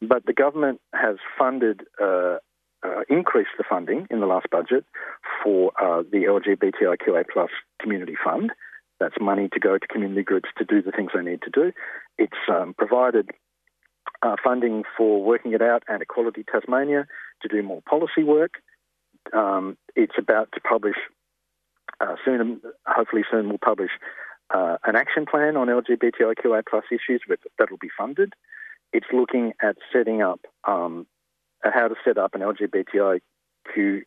But 0.00 0.26
the 0.26 0.32
government 0.32 0.80
has 0.94 1.16
funded, 1.38 1.82
uh, 2.00 2.38
uh, 2.84 3.00
increased 3.08 3.56
the 3.58 3.64
funding 3.68 4.06
in 4.10 4.20
the 4.20 4.26
last 4.26 4.46
budget 4.50 4.84
for 5.42 5.72
uh, 5.80 6.02
the 6.02 6.24
LGBTIQA 6.24 7.24
plus 7.32 7.50
community 7.80 8.14
fund. 8.22 8.52
That's 9.00 9.14
money 9.20 9.48
to 9.52 9.60
go 9.60 9.78
to 9.78 9.86
community 9.88 10.22
groups 10.22 10.48
to 10.58 10.64
do 10.64 10.80
the 10.82 10.92
things 10.92 11.10
they 11.14 11.22
need 11.22 11.42
to 11.42 11.50
do. 11.50 11.72
It's 12.16 12.32
um, 12.48 12.74
provided 12.78 13.30
uh, 14.22 14.36
funding 14.42 14.84
for 14.96 15.22
Working 15.22 15.52
It 15.52 15.62
Out 15.62 15.82
and 15.88 16.02
Equality 16.02 16.44
Tasmania 16.50 17.06
to 17.42 17.48
do 17.48 17.62
more 17.62 17.82
policy 17.88 18.22
work. 18.22 18.54
Um, 19.32 19.76
it's 19.96 20.14
about 20.18 20.50
to 20.54 20.60
publish 20.60 20.96
uh, 22.00 22.16
soon, 22.24 22.60
hopefully 22.86 23.22
soon, 23.30 23.48
we'll 23.48 23.58
publish 23.58 23.90
uh, 24.54 24.76
an 24.84 24.96
action 24.96 25.26
plan 25.26 25.56
on 25.56 25.68
LGBTIQA 25.68 26.62
plus 26.68 26.84
issues 26.90 27.22
but 27.28 27.38
that'll 27.58 27.78
be 27.78 27.90
funded. 27.96 28.32
It's 28.92 29.06
looking 29.12 29.52
at 29.62 29.76
setting 29.92 30.22
up 30.22 30.40
um, 30.66 31.06
uh, 31.64 31.70
how 31.72 31.88
to 31.88 31.94
set 32.04 32.18
up 32.18 32.34
an 32.34 32.42
LGBTIQ 32.42 34.02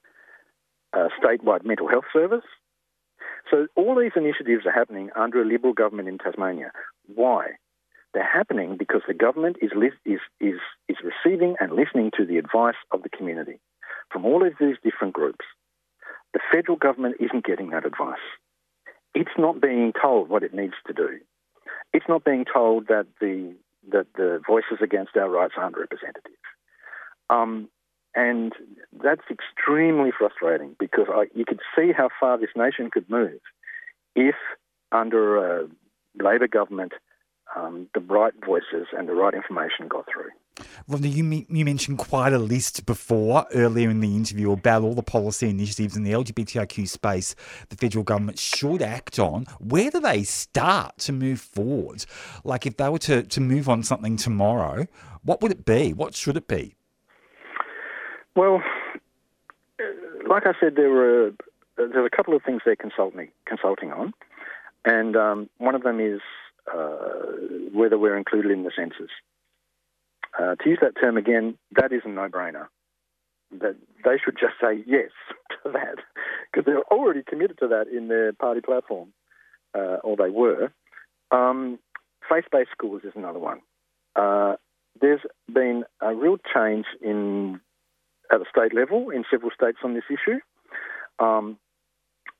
uh, 0.93 1.07
statewide 1.21 1.65
mental 1.65 1.87
health 1.87 2.05
service. 2.13 2.45
So 3.49 3.67
all 3.75 3.99
these 3.99 4.11
initiatives 4.15 4.65
are 4.65 4.71
happening 4.71 5.09
under 5.15 5.41
a 5.41 5.45
Liberal 5.45 5.73
government 5.73 6.07
in 6.07 6.17
Tasmania. 6.17 6.71
Why? 7.13 7.51
They're 8.13 8.27
happening 8.27 8.77
because 8.77 9.01
the 9.07 9.13
government 9.13 9.57
is, 9.61 9.71
is, 10.05 10.19
is, 10.39 10.59
is 10.87 10.97
receiving 11.03 11.55
and 11.59 11.73
listening 11.73 12.11
to 12.17 12.25
the 12.25 12.37
advice 12.37 12.75
of 12.91 13.03
the 13.03 13.09
community 13.09 13.59
from 14.11 14.25
all 14.25 14.45
of 14.45 14.53
these 14.59 14.77
different 14.83 15.13
groups. 15.13 15.45
The 16.33 16.39
federal 16.51 16.77
government 16.77 17.15
isn't 17.19 17.45
getting 17.45 17.69
that 17.71 17.85
advice. 17.85 18.17
It's 19.13 19.37
not 19.37 19.61
being 19.61 19.93
told 19.99 20.29
what 20.29 20.43
it 20.43 20.53
needs 20.53 20.75
to 20.87 20.93
do. 20.93 21.19
It's 21.93 22.05
not 22.07 22.23
being 22.23 22.45
told 22.51 22.87
that 22.87 23.07
the 23.19 23.55
that 23.89 24.07
the 24.15 24.41
voices 24.45 24.79
against 24.83 25.15
our 25.15 25.29
rights 25.29 25.53
aren't 25.57 25.77
representative. 25.77 26.33
Um, 27.29 27.69
and 28.15 28.51
that's 29.03 29.21
extremely 29.29 30.11
frustrating 30.17 30.75
because 30.79 31.05
I, 31.09 31.25
you 31.33 31.45
could 31.45 31.59
see 31.75 31.91
how 31.95 32.09
far 32.19 32.37
this 32.37 32.49
nation 32.55 32.89
could 32.91 33.09
move 33.09 33.39
if, 34.15 34.35
under 34.91 35.37
a 35.37 35.67
Labor 36.21 36.47
government, 36.47 36.93
um, 37.57 37.87
the 37.93 37.99
right 38.01 38.33
voices 38.45 38.87
and 38.97 39.07
the 39.07 39.13
right 39.13 39.33
information 39.33 39.87
got 39.87 40.05
through. 40.11 40.29
Rodney, 40.87 41.09
you, 41.09 41.45
you 41.49 41.65
mentioned 41.65 41.99
quite 41.99 42.33
a 42.33 42.39
list 42.39 42.85
before 42.85 43.45
earlier 43.53 43.89
in 43.89 43.99
the 43.99 44.15
interview 44.15 44.51
about 44.51 44.81
all 44.81 44.95
the 44.95 45.03
policy 45.03 45.49
initiatives 45.49 45.95
in 45.95 46.03
the 46.03 46.11
LGBTIQ 46.11 46.87
space 46.87 47.35
the 47.69 47.75
federal 47.75 48.03
government 48.03 48.39
should 48.39 48.81
act 48.81 49.19
on. 49.19 49.45
Where 49.59 49.91
do 49.91 49.99
they 49.99 50.23
start 50.23 50.97
to 50.99 51.11
move 51.11 51.39
forward? 51.39 52.05
Like 52.43 52.65
if 52.65 52.77
they 52.77 52.89
were 52.89 52.99
to, 52.99 53.23
to 53.23 53.41
move 53.41 53.69
on 53.69 53.83
something 53.83 54.17
tomorrow, 54.17 54.87
what 55.23 55.41
would 55.41 55.51
it 55.51 55.65
be? 55.65 55.93
What 55.93 56.15
should 56.15 56.37
it 56.37 56.47
be? 56.47 56.75
Well, 58.35 58.61
uh, 59.79 59.83
like 60.27 60.43
I 60.45 60.53
said, 60.59 60.75
there 60.75 60.89
were 60.89 61.31
there 61.75 62.01
are 62.01 62.05
a 62.05 62.09
couple 62.09 62.35
of 62.35 62.41
things 62.43 62.61
they're 62.65 62.75
consulting 62.75 63.29
consulting 63.45 63.91
on, 63.91 64.13
and 64.85 65.15
um, 65.15 65.49
one 65.57 65.75
of 65.75 65.83
them 65.83 65.99
is 65.99 66.21
whether 67.73 67.97
we're 67.97 68.17
included 68.17 68.51
in 68.51 68.63
the 68.63 68.71
census. 68.75 69.11
Uh, 70.37 70.55
to 70.55 70.69
use 70.69 70.79
that 70.81 70.93
term 70.99 71.17
again, 71.17 71.57
that 71.71 71.91
is 71.91 72.01
a 72.05 72.09
no-brainer. 72.09 72.67
That 73.59 73.75
they 74.03 74.17
should 74.23 74.37
just 74.39 74.55
say 74.61 74.83
yes 74.85 75.11
to 75.63 75.71
that 75.71 75.97
because 76.51 76.65
they're 76.65 76.83
already 76.91 77.23
committed 77.23 77.57
to 77.59 77.67
that 77.69 77.87
in 77.87 78.07
their 78.07 78.33
party 78.33 78.61
platform, 78.61 79.13
uh, 79.73 79.97
or 80.03 80.17
they 80.17 80.29
were. 80.29 80.71
Um, 81.31 81.79
faith-based 82.29 82.71
schools 82.71 83.01
is 83.03 83.13
another 83.15 83.39
one. 83.39 83.61
uh, 84.15 84.55
there's 84.99 85.21
been 85.51 85.83
a 86.01 86.13
real 86.13 86.37
change 86.53 86.85
in 87.01 87.59
at 88.31 88.39
the 88.39 88.45
state 88.49 88.73
level 88.73 89.09
in 89.09 89.23
several 89.29 89.51
states 89.51 89.77
on 89.83 89.93
this 89.93 90.03
issue. 90.09 90.39
Um, 91.19 91.57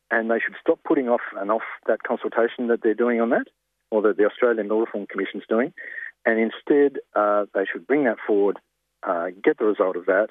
and 0.09 0.30
they 0.30 0.39
should 0.39 0.55
stop 0.59 0.80
putting 0.86 1.09
off 1.09 1.21
and 1.38 1.51
off 1.51 1.63
that 1.88 2.03
consultation 2.03 2.67
that 2.67 2.82
they're 2.82 2.93
doing 2.93 3.19
on 3.21 3.30
that, 3.32 3.47
or 3.91 4.01
that 4.03 4.17
the 4.17 4.25
Australian 4.25 4.67
Law 4.67 4.81
Reform 4.81 5.07
Commission 5.07 5.39
is 5.39 5.47
doing, 5.47 5.73
and 6.25 6.39
instead 6.39 6.99
uh, 7.15 7.45
they 7.53 7.65
should 7.71 7.88
bring 7.88 8.03
that 8.03 8.17
forward, 8.25 8.57
uh, 9.07 9.27
get 9.43 9.57
the 9.57 9.65
result 9.65 9.95
of 9.95 10.05
that, 10.05 10.27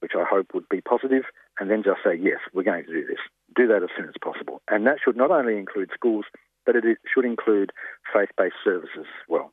which 0.00 0.12
I 0.16 0.24
hope 0.28 0.48
would 0.54 0.68
be 0.68 0.80
positive, 0.80 1.24
and 1.58 1.70
then 1.70 1.82
just 1.82 2.00
say, 2.04 2.14
yes, 2.18 2.38
we're 2.52 2.62
going 2.62 2.84
to 2.84 2.92
do 2.92 3.06
this. 3.06 3.18
Do 3.54 3.66
that 3.68 3.82
as 3.82 3.90
soon 3.96 4.06
as 4.06 4.14
possible. 4.22 4.62
And 4.68 4.86
that 4.86 4.98
should 5.04 5.16
not 5.16 5.30
only 5.30 5.58
include 5.58 5.90
schools, 5.94 6.24
but 6.64 6.76
it 6.76 6.84
should 7.12 7.24
include 7.24 7.72
faith-based 8.12 8.54
services 8.64 8.90
as 8.98 9.28
well. 9.28 9.52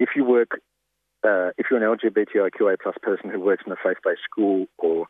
If 0.00 0.10
you 0.16 0.24
work, 0.24 0.60
uh, 1.24 1.50
if 1.58 1.66
you're 1.70 1.82
an 1.82 1.98
LGBTIQA 1.98 2.76
plus 2.82 2.96
person 3.02 3.30
who 3.30 3.40
works 3.40 3.64
in 3.66 3.72
a 3.72 3.76
faith-based 3.76 4.22
school 4.30 4.66
or, 4.78 5.06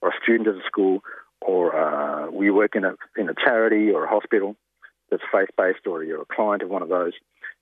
or 0.00 0.10
a 0.10 0.22
student 0.22 0.48
at 0.48 0.54
a 0.54 0.66
school, 0.66 1.00
or 1.40 1.74
uh, 1.74 2.30
we 2.30 2.50
work 2.50 2.76
in 2.76 2.84
a, 2.84 2.94
in 3.16 3.28
a 3.28 3.34
charity 3.34 3.90
or 3.90 4.04
a 4.04 4.08
hospital 4.08 4.56
that's 5.12 5.22
faith-based 5.30 5.86
or 5.86 6.02
you're 6.02 6.22
a 6.22 6.34
client 6.34 6.62
of 6.62 6.70
one 6.70 6.82
of 6.82 6.88
those, 6.88 7.12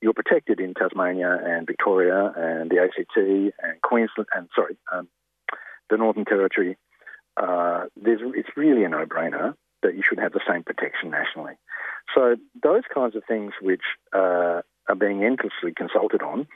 you're 0.01 0.15
protected 0.15 0.61
in 0.61 0.73
Tasmania 0.73 1.37
and 1.45 1.67
Victoria 1.67 2.33
and 2.37 2.71
the 2.71 2.79
ACT 2.79 3.17
and 3.17 3.83
Queensland 3.83 4.29
and 4.35 4.49
sorry, 4.55 4.79
um, 4.93 5.09
the 5.91 5.97
Northern 5.97 6.25
Territory. 6.25 6.79
Uh, 7.37 7.87
it's 7.97 8.57
really 8.57 8.85
a 8.85 8.89
no-brainer 8.89 9.55
that 9.83 9.97
you 9.97 10.03
should 10.09 10.21
have 10.21 10.33
the 10.33 10.41
same 10.49 10.63
protection 10.63 11.11
nationally. 11.11 11.55
So 12.15 12.37
those 12.63 12.83
kinds 12.93 13.17
of 13.17 13.23
things 13.27 13.53
which 13.61 13.83
uh, 14.15 14.63
are 14.89 14.97
being 14.99 15.25
endlessly 15.25 15.73
consulted 15.77 16.23
on, 16.23 16.47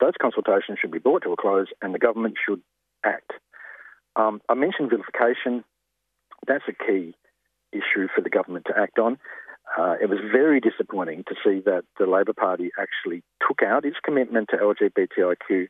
those 0.00 0.12
consultations 0.20 0.78
should 0.80 0.92
be 0.92 0.98
brought 0.98 1.22
to 1.24 1.32
a 1.32 1.36
close 1.36 1.68
and 1.82 1.94
the 1.94 1.98
government 1.98 2.36
should 2.46 2.62
act. 3.04 3.32
Um, 4.16 4.40
I 4.48 4.54
mentioned 4.54 4.90
vilification. 4.90 5.64
That's 6.46 6.64
a 6.68 6.72
key 6.72 7.14
issue 7.72 8.06
for 8.14 8.20
the 8.20 8.30
government 8.30 8.66
to 8.66 8.78
act 8.78 8.98
on. 8.98 9.18
Uh, 9.78 9.94
it 10.00 10.08
was 10.08 10.18
very 10.30 10.60
disappointing 10.60 11.24
to 11.26 11.34
see 11.44 11.60
that 11.64 11.84
the 11.98 12.06
Labor 12.06 12.34
Party 12.34 12.70
actually 12.78 13.22
took 13.46 13.62
out 13.62 13.84
its 13.84 13.96
commitment 14.04 14.48
to 14.50 14.56
LGBTIQ 14.56 15.68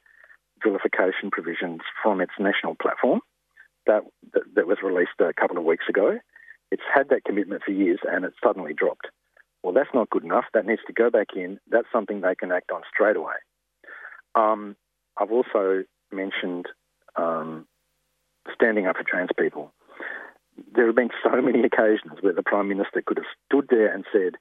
vilification 0.62 1.30
provisions 1.30 1.80
from 2.02 2.20
its 2.20 2.32
national 2.38 2.74
platform 2.80 3.20
that, 3.86 4.02
that, 4.32 4.42
that 4.54 4.66
was 4.66 4.78
released 4.82 5.20
a 5.20 5.32
couple 5.32 5.58
of 5.58 5.64
weeks 5.64 5.84
ago. 5.88 6.18
It's 6.70 6.82
had 6.92 7.08
that 7.10 7.24
commitment 7.24 7.62
for 7.64 7.72
years 7.72 8.00
and 8.10 8.24
it 8.24 8.32
suddenly 8.42 8.72
dropped. 8.74 9.08
Well, 9.62 9.72
that's 9.72 9.94
not 9.94 10.10
good 10.10 10.24
enough. 10.24 10.44
That 10.52 10.66
needs 10.66 10.82
to 10.86 10.92
go 10.92 11.10
back 11.10 11.28
in. 11.36 11.58
That's 11.70 11.86
something 11.92 12.20
they 12.20 12.34
can 12.34 12.52
act 12.52 12.70
on 12.70 12.82
straight 12.92 13.16
away. 13.16 13.34
Um, 14.34 14.76
I've 15.16 15.30
also 15.30 15.84
mentioned 16.12 16.66
um, 17.16 17.66
standing 18.52 18.86
up 18.86 18.96
for 18.96 19.04
trans 19.04 19.30
people. 19.38 19.72
There 20.74 20.86
have 20.86 20.96
been 20.96 21.10
so 21.22 21.40
many 21.40 21.64
occasions 21.64 22.20
where 22.20 22.32
the 22.32 22.42
Prime 22.42 22.68
Minister 22.68 23.02
could 23.04 23.18
have 23.18 23.26
stood 23.46 23.66
there 23.70 23.92
and 23.92 24.04
said, 24.12 24.34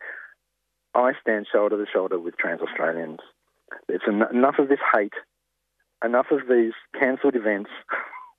I 0.96 1.14
stand 1.22 1.48
shoulder 1.52 1.84
to 1.84 1.92
shoulder 1.92 2.20
with 2.20 2.38
trans 2.38 2.62
Australians. 2.62 3.20
It's 3.90 4.04
en- 4.08 4.36
enough 4.36 4.56
of 4.60 4.70
this 4.70 4.80
hate, 4.94 5.14
enough 6.04 6.28
of 6.32 6.42
these 6.50 6.74
cancelled 7.00 7.36
events, 7.36 7.72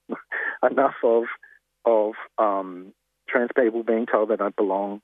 enough 0.70 0.95
of 1.03 1.25
of 1.85 2.14
um, 2.39 2.93
trans 3.29 3.51
people 3.59 3.83
being 3.83 4.07
told 4.07 4.31
they 4.31 4.37
don't 4.37 4.57
belong. 4.57 5.03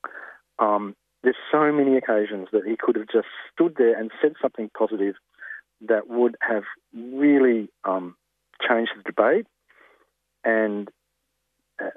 Um, 0.59 0.95
there's 1.23 1.37
so 1.53 1.71
many 1.73 1.97
occasions 1.97 2.49
that 2.53 2.65
he 2.67 2.77
could 2.77 2.97
have 2.97 3.09
just 3.13 3.27
stood 3.53 3.75
there 3.77 3.99
and 3.99 4.11
said 4.23 4.33
something 4.41 4.71
positive 4.77 5.17
that 5.83 6.09
would 6.09 6.37
have 6.41 6.63
really 6.95 7.69
um, 7.85 8.15
changed 8.67 8.93
the 8.97 9.03
debate 9.03 9.47
and 10.45 10.89
uh, 11.83 11.91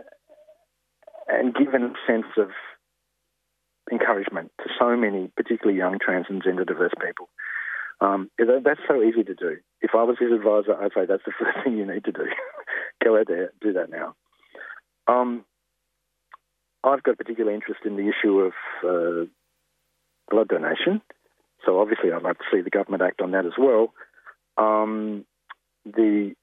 and 1.39 1.53
given 1.53 1.83
a 1.83 1.93
sense 2.07 2.27
of 2.37 2.49
encouragement 3.91 4.51
to 4.59 4.69
so 4.79 4.95
many, 4.95 5.29
particularly 5.35 5.77
young 5.77 5.99
trans 5.99 6.25
and 6.29 6.43
gender 6.43 6.65
diverse 6.65 6.93
people. 7.05 7.29
Um, 8.01 8.29
that's 8.37 8.79
so 8.87 9.01
easy 9.01 9.23
to 9.23 9.33
do. 9.33 9.57
If 9.81 9.91
I 9.93 10.03
was 10.03 10.17
his 10.19 10.31
advisor, 10.31 10.75
I'd 10.75 10.91
say 10.93 11.05
that's 11.07 11.23
the 11.25 11.33
first 11.39 11.63
thing 11.63 11.77
you 11.77 11.85
need 11.85 12.05
to 12.05 12.11
do. 12.11 12.25
Go 13.03 13.17
out 13.17 13.27
there, 13.27 13.51
do 13.61 13.73
that 13.73 13.89
now. 13.89 14.15
Um, 15.07 15.45
I've 16.83 17.03
got 17.03 17.17
particular 17.17 17.53
interest 17.53 17.81
in 17.85 17.95
the 17.95 18.09
issue 18.09 18.39
of 18.39 18.53
uh, 18.83 19.25
blood 20.29 20.49
donation. 20.49 21.01
So 21.65 21.79
obviously, 21.79 22.11
I'd 22.11 22.23
like 22.23 22.39
to 22.39 22.45
see 22.51 22.61
the 22.61 22.69
government 22.69 23.03
act 23.03 23.21
on 23.21 23.31
that 23.31 23.45
as 23.45 23.53
well. 23.57 23.93
Um, 24.57 25.25
the 25.85 26.33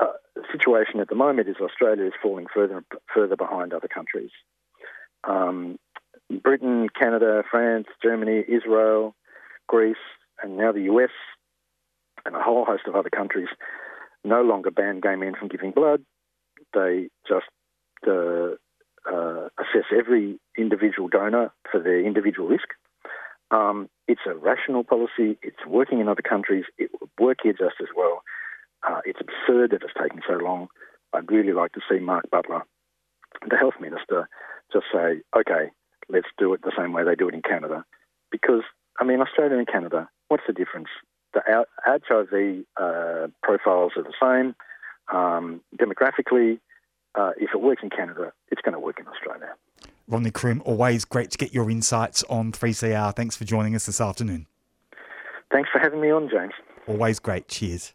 uh, 0.00 0.06
situation 0.52 1.00
at 1.00 1.08
the 1.08 1.14
moment 1.14 1.48
is 1.48 1.56
Australia 1.60 2.06
is 2.06 2.12
falling 2.22 2.46
further 2.52 2.78
and 2.78 2.86
further 3.12 3.36
behind 3.36 3.72
other 3.72 3.88
countries. 3.88 4.30
Um, 5.24 5.78
Britain, 6.42 6.88
Canada, 6.98 7.42
France, 7.50 7.86
Germany, 8.02 8.44
Israel, 8.48 9.14
Greece, 9.66 9.96
and 10.42 10.56
now 10.56 10.72
the 10.72 10.82
US, 10.82 11.10
and 12.24 12.36
a 12.36 12.42
whole 12.42 12.64
host 12.64 12.82
of 12.86 12.94
other 12.94 13.10
countries 13.10 13.48
no 14.24 14.42
longer 14.42 14.70
ban 14.70 15.00
gay 15.00 15.16
men 15.16 15.34
from 15.38 15.48
giving 15.48 15.70
blood. 15.70 16.02
They 16.74 17.08
just 17.26 17.46
uh, 18.06 18.56
uh, 19.10 19.48
assess 19.58 19.86
every 19.96 20.38
individual 20.56 21.08
donor 21.08 21.52
for 21.70 21.80
their 21.80 22.04
individual 22.04 22.48
risk. 22.48 22.68
Um, 23.50 23.88
it's 24.06 24.20
a 24.26 24.34
rational 24.34 24.84
policy. 24.84 25.38
It's 25.42 25.66
working 25.66 26.00
in 26.00 26.08
other 26.08 26.22
countries. 26.22 26.64
It 26.78 26.90
will 26.92 27.08
work 27.18 27.38
here 27.42 27.52
just 27.52 27.76
as 27.80 27.88
well. 27.96 28.22
Uh, 28.88 29.00
it's 29.04 29.20
absurd 29.20 29.70
that 29.70 29.82
it's 29.82 29.94
taken 30.00 30.20
so 30.26 30.34
long. 30.34 30.68
I'd 31.12 31.30
really 31.30 31.52
like 31.52 31.72
to 31.72 31.80
see 31.90 31.98
Mark 31.98 32.30
Butler, 32.30 32.62
the 33.48 33.56
health 33.56 33.74
minister, 33.80 34.28
just 34.72 34.86
say, 34.92 35.20
okay, 35.36 35.70
let's 36.08 36.28
do 36.38 36.52
it 36.54 36.62
the 36.62 36.72
same 36.76 36.92
way 36.92 37.04
they 37.04 37.14
do 37.14 37.28
it 37.28 37.34
in 37.34 37.42
Canada. 37.42 37.84
Because, 38.30 38.62
I 38.98 39.04
mean, 39.04 39.20
Australia 39.20 39.58
and 39.58 39.66
Canada, 39.66 40.08
what's 40.28 40.44
the 40.46 40.52
difference? 40.52 40.88
The 41.34 41.42
HIV 41.84 42.64
uh, 42.76 43.28
profiles 43.42 43.92
are 43.96 44.02
the 44.02 44.14
same. 44.20 44.54
Um, 45.12 45.60
demographically, 45.76 46.60
uh, 47.14 47.32
if 47.36 47.50
it 47.54 47.60
works 47.60 47.82
in 47.82 47.90
Canada, 47.90 48.32
it's 48.50 48.62
going 48.62 48.74
to 48.74 48.80
work 48.80 48.98
in 49.00 49.06
Australia. 49.06 49.54
Rodney 50.08 50.30
Croome, 50.30 50.62
always 50.64 51.04
great 51.04 51.30
to 51.30 51.38
get 51.38 51.54
your 51.54 51.70
insights 51.70 52.24
on 52.24 52.52
3CR. 52.52 53.14
Thanks 53.14 53.36
for 53.36 53.44
joining 53.44 53.74
us 53.74 53.86
this 53.86 54.00
afternoon. 54.00 54.46
Thanks 55.52 55.68
for 55.72 55.78
having 55.78 56.00
me 56.00 56.10
on, 56.10 56.28
James. 56.28 56.52
Always 56.86 57.18
great. 57.18 57.48
Cheers. 57.48 57.94